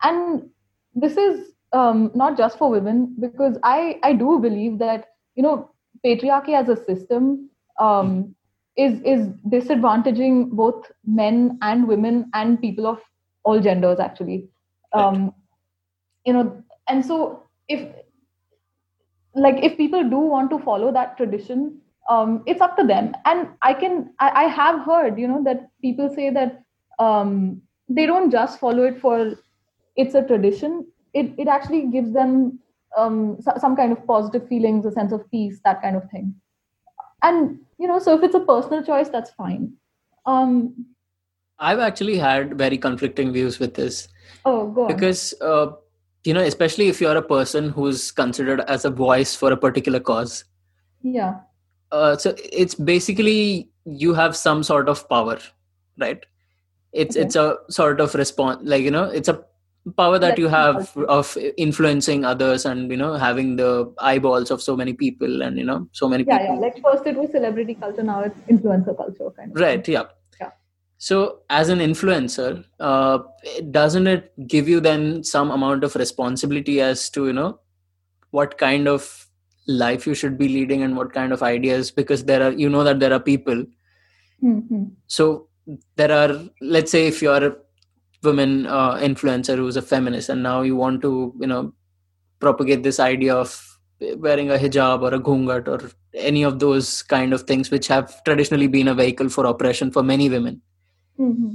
[0.02, 0.50] And
[0.94, 5.70] this is um, not just for women because i i do believe that you know
[6.04, 7.50] patriarchy as a system
[7.80, 8.34] um,
[8.76, 13.00] is is disadvantaging both men and women and people of
[13.44, 14.48] all genders actually.
[14.92, 15.34] Um,
[16.24, 17.88] you know and so if
[19.36, 23.14] like if people do want to follow that tradition um, it's up to them.
[23.24, 26.62] And i can I, I, have heard you know that people say that
[26.98, 29.34] um, they don't just follow it for
[29.96, 30.86] it's a tradition.
[31.14, 32.58] It, it actually gives them
[32.96, 36.34] um, so, some kind of positive feelings a sense of peace that kind of thing.
[37.22, 39.72] And you know so if it's a personal choice that's fine.
[40.26, 40.86] Um,
[41.58, 44.08] i've actually had very conflicting views with this.
[44.44, 44.88] Oh go on.
[44.88, 45.68] because uh,
[46.26, 50.00] you know especially if you're a person who's considered as a voice for a particular
[50.00, 50.44] cause.
[51.02, 51.36] Yeah.
[51.92, 55.38] Uh, so it's basically you have some sort of power
[55.98, 56.24] right?
[56.92, 57.26] It's okay.
[57.26, 59.44] it's a sort of response like you know it's a
[59.96, 64.76] power that you have of influencing others and you know having the eyeballs of so
[64.76, 66.54] many people and you know so many yeah, people.
[66.54, 70.04] Yeah like first it was celebrity culture now it's influencer culture kind of right yeah
[70.98, 73.18] so as an influencer uh,
[73.70, 77.58] doesn't it give you then some amount of responsibility as to you know
[78.30, 79.26] what kind of
[79.66, 81.90] life you should be leading and what kind of ideas?
[81.90, 83.64] Because there are you know that there are people.
[84.44, 84.84] Mm-hmm.
[85.06, 85.48] so
[85.96, 87.56] there are let's say if you're a
[88.22, 91.72] woman uh, influencer who's a feminist and now you want to you know
[92.38, 93.78] propagate this idea of
[94.18, 98.22] wearing a hijab or a ghungat or any of those kind of things which have
[98.24, 100.60] traditionally been a vehicle for oppression for many women
[101.18, 101.54] mm-hmm.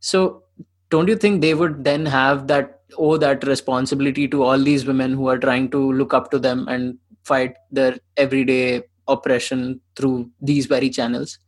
[0.00, 0.42] so
[0.90, 5.12] don't you think they would then have that owe that responsibility to all these women
[5.12, 10.66] who are trying to look up to them and fight their everyday oppression through these
[10.66, 11.38] very channels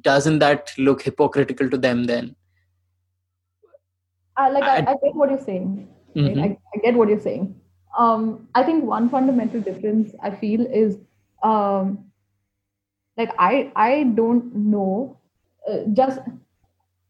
[0.00, 2.34] doesn't that look hypocritical to them then
[4.36, 6.40] uh, like I, I, get what you're saying mm-hmm.
[6.40, 7.54] I, I, get what you're saying
[7.98, 10.98] um, i think one fundamental difference i feel is
[11.42, 12.06] um,
[13.16, 15.18] like i i don't know
[15.70, 16.20] uh, just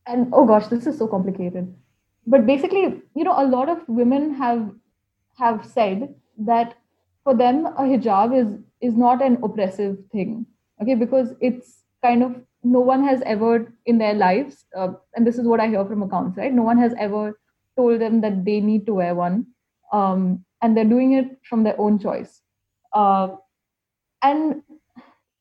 [0.07, 1.75] and oh gosh this is so complicated.
[2.27, 4.71] But basically you know a lot of women have
[5.39, 6.75] have said that
[7.25, 10.47] for them a hijab is is not an oppressive thing
[10.81, 10.95] okay?
[10.95, 15.47] Because it's kind of no one has ever in their lives uh, and this is
[15.47, 16.53] what i hear from accounts right?
[16.53, 17.39] No one has ever
[17.77, 19.47] told them that they need to wear one
[19.93, 22.41] um, and they're doing it from their own choice.
[22.93, 23.37] Uh,
[24.23, 24.63] and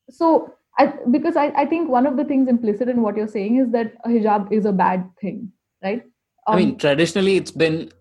[0.10, 3.58] so I, because I, I think one of the things implicit in what you're saying
[3.58, 5.52] is that a hijab is a bad thing
[5.84, 6.04] right?
[6.48, 7.92] Um, i mean um, traditionally it's been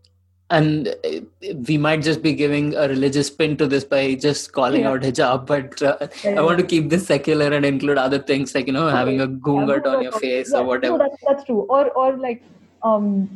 [0.50, 0.94] and
[1.68, 4.90] we might just be giving a religious spin to this by just calling yeah.
[4.90, 8.54] out hijab but uh, yeah, i want to keep this secular and include other things
[8.54, 11.44] like you know having a ghungat yeah, on your face or whatever no, that's, that's
[11.44, 11.60] true.
[11.62, 12.42] Or or like
[12.82, 13.28] um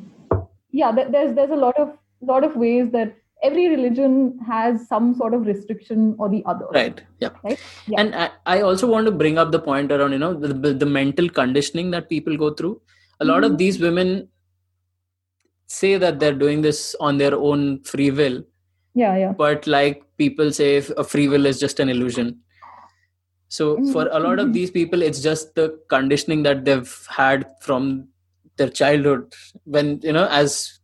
[0.70, 3.15] yeah there's there's a lot of lot of ways that
[3.45, 7.61] every religion has some sort of restriction or the other right yeah, right?
[7.87, 8.01] yeah.
[8.01, 10.87] and I, I, also want to bring up the point around you know the, the
[10.87, 12.81] mental conditioning that people go through
[13.21, 13.53] a lot mm-hmm.
[13.53, 14.29] of these women
[15.66, 18.43] say that they're doing this on their own free will
[18.95, 22.39] yeah yeah but like people say a free will is just an illusion
[23.49, 23.93] so mm-hmm.
[23.93, 28.09] for a lot of these people it's just the conditioning that they've had from
[28.57, 29.33] their childhood
[29.65, 30.81] when you know as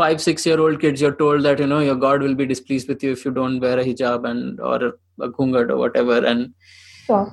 [0.00, 2.88] five six year old kids you're told that you know your god will be displeased
[2.92, 4.78] with you if you don't wear a hijab and or
[5.20, 6.24] a ghungat or whatever.
[6.24, 6.54] And
[7.06, 7.32] sure.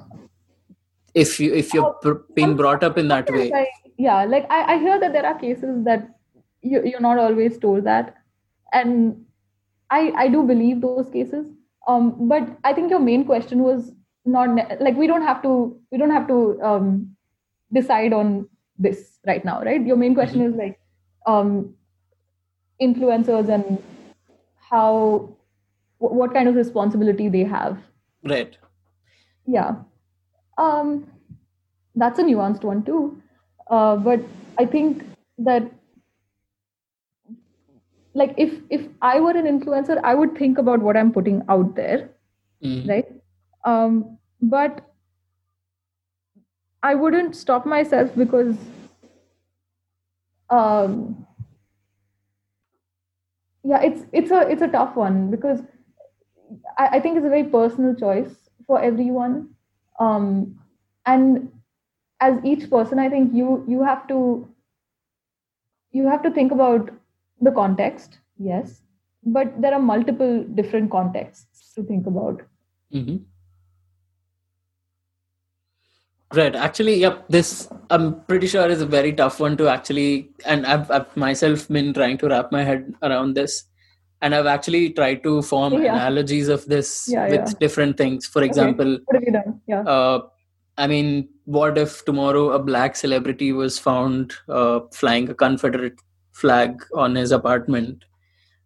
[1.13, 3.51] if you if you're oh, being brought up in that way.
[3.53, 3.67] I,
[3.97, 6.09] yeah like I, I hear that there are cases that
[6.61, 8.15] you, you're not always told that.
[8.73, 9.25] And
[9.91, 11.51] i i do believe those cases.
[11.87, 13.91] Um but i think your main question was
[14.25, 17.11] not like we don't have to we don't have to um
[17.71, 19.85] decide on this right now right?
[19.85, 20.53] Your main question mm-hmm.
[20.53, 20.79] is like
[21.27, 21.75] um
[22.81, 23.81] influencers and
[24.57, 25.29] how
[25.97, 27.77] what kind of responsibility they have.
[28.23, 28.57] Right.
[29.45, 29.75] Yeah.
[30.57, 31.07] Um
[31.95, 33.21] that's a nuanced one too.
[33.69, 34.19] Uh, but
[34.59, 35.03] i think
[35.37, 35.63] that
[38.13, 41.75] like if if i were an influencer i would think about what i'm putting out
[41.75, 42.09] there
[42.63, 42.87] mm.
[42.87, 43.05] right?
[43.65, 44.81] Um but
[46.83, 48.55] i wouldn't stop myself because
[50.49, 51.25] um
[53.65, 55.61] yeah it's it's a it's a tough one because
[56.77, 58.33] I, I think it's a very personal choice
[58.67, 59.49] for everyone
[59.99, 60.59] um
[61.05, 61.51] and
[62.19, 64.47] as each person i think you you have to
[65.91, 66.91] you have to think about
[67.41, 68.81] the context yes
[69.25, 72.41] but there are multiple different contexts to think about
[72.93, 73.17] mm-hmm.
[76.33, 80.65] Right actually yep this i'm pretty sure is a very tough one to actually and
[80.65, 83.65] I've, I've myself been trying to wrap my head around this
[84.21, 85.93] and i've actually tried to form yeah.
[85.93, 87.53] analogies of this yeah, with yeah.
[87.59, 89.01] different things for example okay.
[89.05, 90.19] what have you done yeah uh,
[90.77, 95.99] i mean what if tomorrow a black celebrity was found uh, flying a confederate
[96.31, 98.03] flag on his apartment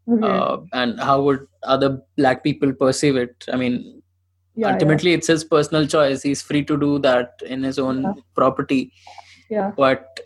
[0.09, 0.27] okay.
[0.27, 3.98] uh, and how would other black people perceive it i mean
[4.59, 5.17] yeah, ultimately yeah.
[5.17, 6.21] it's his personal choice.
[6.21, 8.13] He's free to do that in his own yeah.
[8.35, 8.91] property.
[9.49, 9.71] Yeah.
[9.75, 10.19] But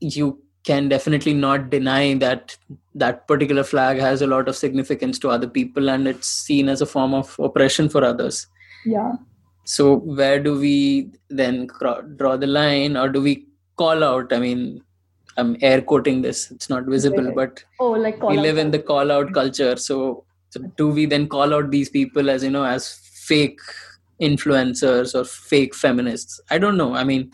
[0.00, 2.56] you can definitely not deny that
[2.94, 6.80] that particular flag has a lot of significance to other people and it's seen as
[6.80, 8.48] a form of oppression for others.
[8.84, 9.12] Yeah.
[9.64, 13.46] So where do we then draw the line or do we
[13.76, 14.32] call out?
[14.32, 14.82] I mean
[15.38, 16.50] i'm air quoting this.
[16.50, 19.76] It's not visible but oh like we live in the call out culture.
[19.76, 23.60] So so do we then call out these people as you know as fake
[24.20, 26.40] influencers or fake feminists.
[26.50, 26.94] I don't know.
[26.94, 27.30] I mean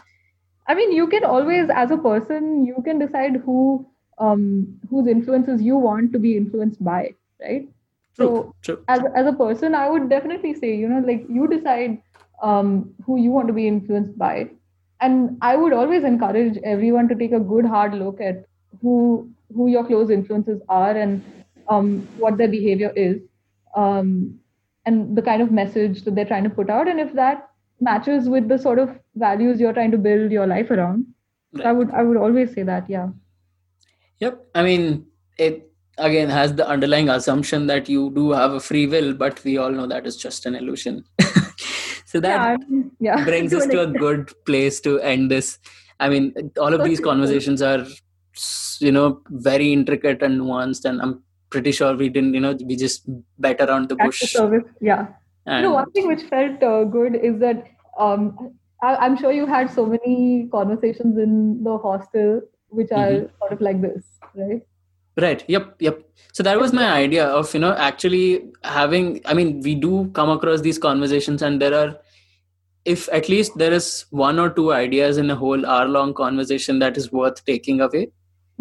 [0.69, 3.87] i mean you can always as a person you can decide who
[4.19, 4.43] um
[4.91, 7.69] whose influences you want to be influenced by right?
[8.15, 8.85] True, so true.
[8.89, 12.01] as as a person i would definitely say you know like you decide
[12.43, 14.51] um who you want to be influenced by.
[15.01, 18.45] And i would always encourage everyone to take a good hard look at
[18.81, 21.42] who who your close influences are and
[21.73, 23.21] um, what their behavior is
[23.77, 24.39] um,
[24.87, 27.49] and the kind of message that they're trying to put out and if that
[27.81, 31.07] matches with the sort of values you're trying to build your life around.
[31.53, 31.67] Right.
[31.67, 33.09] I would I would always say that, yeah.
[34.21, 34.47] Yep.
[34.55, 35.07] I mean,
[35.39, 39.59] it again has the underlying assumption that you do have a free will, but we
[39.59, 41.05] all know that is just an illusion.
[42.07, 43.25] so that yeah, yeah.
[43.33, 45.59] brings us to a good place to end this.
[46.01, 47.85] I mean, all of these conversations are,
[48.81, 51.23] you know, very intricate and nuanced, and I'm
[51.53, 53.05] pretty sure we didn't, you know, we just
[53.39, 54.21] bet around the bush.
[54.21, 55.07] The service, yeah.
[55.47, 57.67] And, know, one thing which felt uh, good is that
[57.99, 63.37] um, I, am sure you had so many conversations in the hostel which are mm-hmm.
[63.39, 64.05] sort of like this,
[64.35, 64.63] right?
[65.21, 65.45] Right.
[65.47, 65.77] Yep.
[65.81, 66.01] Yep.
[66.33, 69.21] So that was my idea of you know actually having.
[69.27, 71.99] I mean, we do come across these conversations, and there are,
[72.87, 76.97] if at least there is one or two ideas in a whole hour-long conversation that
[76.97, 78.09] is worth taking away.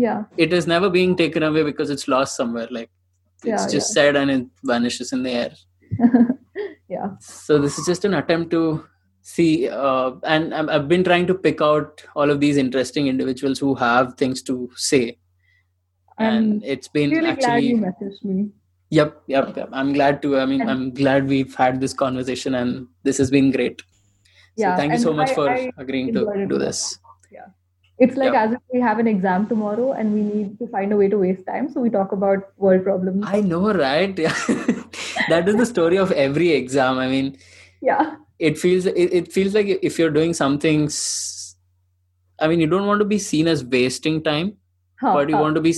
[0.01, 0.23] Yeah.
[0.37, 2.67] It is never being taken away because it's lost somewhere.
[2.71, 2.89] Like
[3.43, 3.95] it's yeah, just yeah.
[3.95, 5.51] said and it vanishes in the air.
[6.89, 7.11] yeah.
[7.19, 8.85] So this is just an attempt to
[9.21, 13.75] see uh, and i've been trying to pick out all of these interesting individuals who
[13.75, 15.17] have things to say
[16.17, 18.49] and it's been really actually glad you messaged me
[18.89, 22.87] yep, yep yep i'm glad to i mean i'm glad we've had this conversation and
[23.03, 23.83] this has been great
[24.55, 26.97] yeah so thank you so much I, for I agreeing to do this
[27.31, 27.45] yeah
[28.01, 30.97] it's like as if we have an exam tomorrow and we need to find a
[30.97, 31.71] way to waste time.
[31.71, 33.23] So we talk about world problems.
[33.27, 34.17] I know right?
[34.17, 34.35] Yeah
[35.29, 36.97] that is the story of every exam.
[36.97, 37.37] I mean
[37.81, 38.15] yeah.
[38.39, 40.89] it feels it, it feels like if you're doing something
[42.39, 44.53] i mean you don't want to be seen as wasting time
[44.99, 45.41] huh, but you huh.
[45.41, 45.73] want to be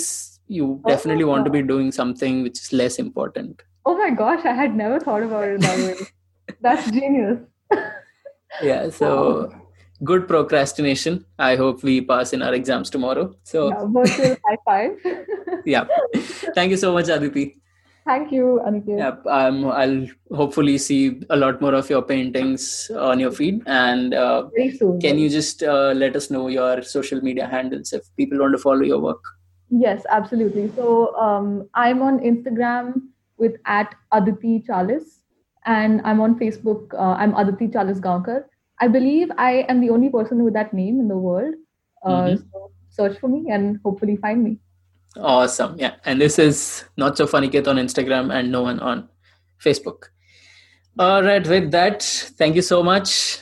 [0.48, 3.64] you oh definitely want to be doing something which is less important.
[3.86, 6.08] Oh my gosh i had never thought about it that way.
[6.62, 7.40] That's genius.
[8.62, 9.54] Yeah so
[10.04, 15.64] good procrastination i hope we pass in our exams tomorrow so yeah, virtual high five
[15.66, 15.86] yeah
[16.56, 17.46] thank you so much aditi
[18.06, 18.98] Thank you, Aniket.
[18.98, 23.62] Yeah, um, I'll hopefully see a lot more of your paintings on your feed.
[23.66, 25.00] And uh, very soon.
[25.00, 28.58] Can you just uh, let us know your social media handles if people want to
[28.58, 29.24] follow your work?
[29.70, 30.70] Yes, absolutely.
[30.76, 33.04] So um, I'm on Instagram
[33.38, 35.22] with at Aditi Chalis,
[35.66, 36.94] and I'm on Facebook.
[36.94, 38.44] Uh, I'm Aditi Chalisgaonkar.
[38.84, 41.56] I believe I am the only person with that name in the world.
[42.06, 42.44] Uh, mm-hmm.
[42.52, 44.58] So search for me and hopefully find me.
[45.16, 45.78] Awesome.
[45.80, 45.96] Yeah.
[46.04, 49.08] And this is Not So Funny Kid on Instagram and no one on
[49.64, 50.10] Facebook.
[51.00, 51.48] All right.
[51.48, 52.04] With that,
[52.38, 53.40] thank you so much.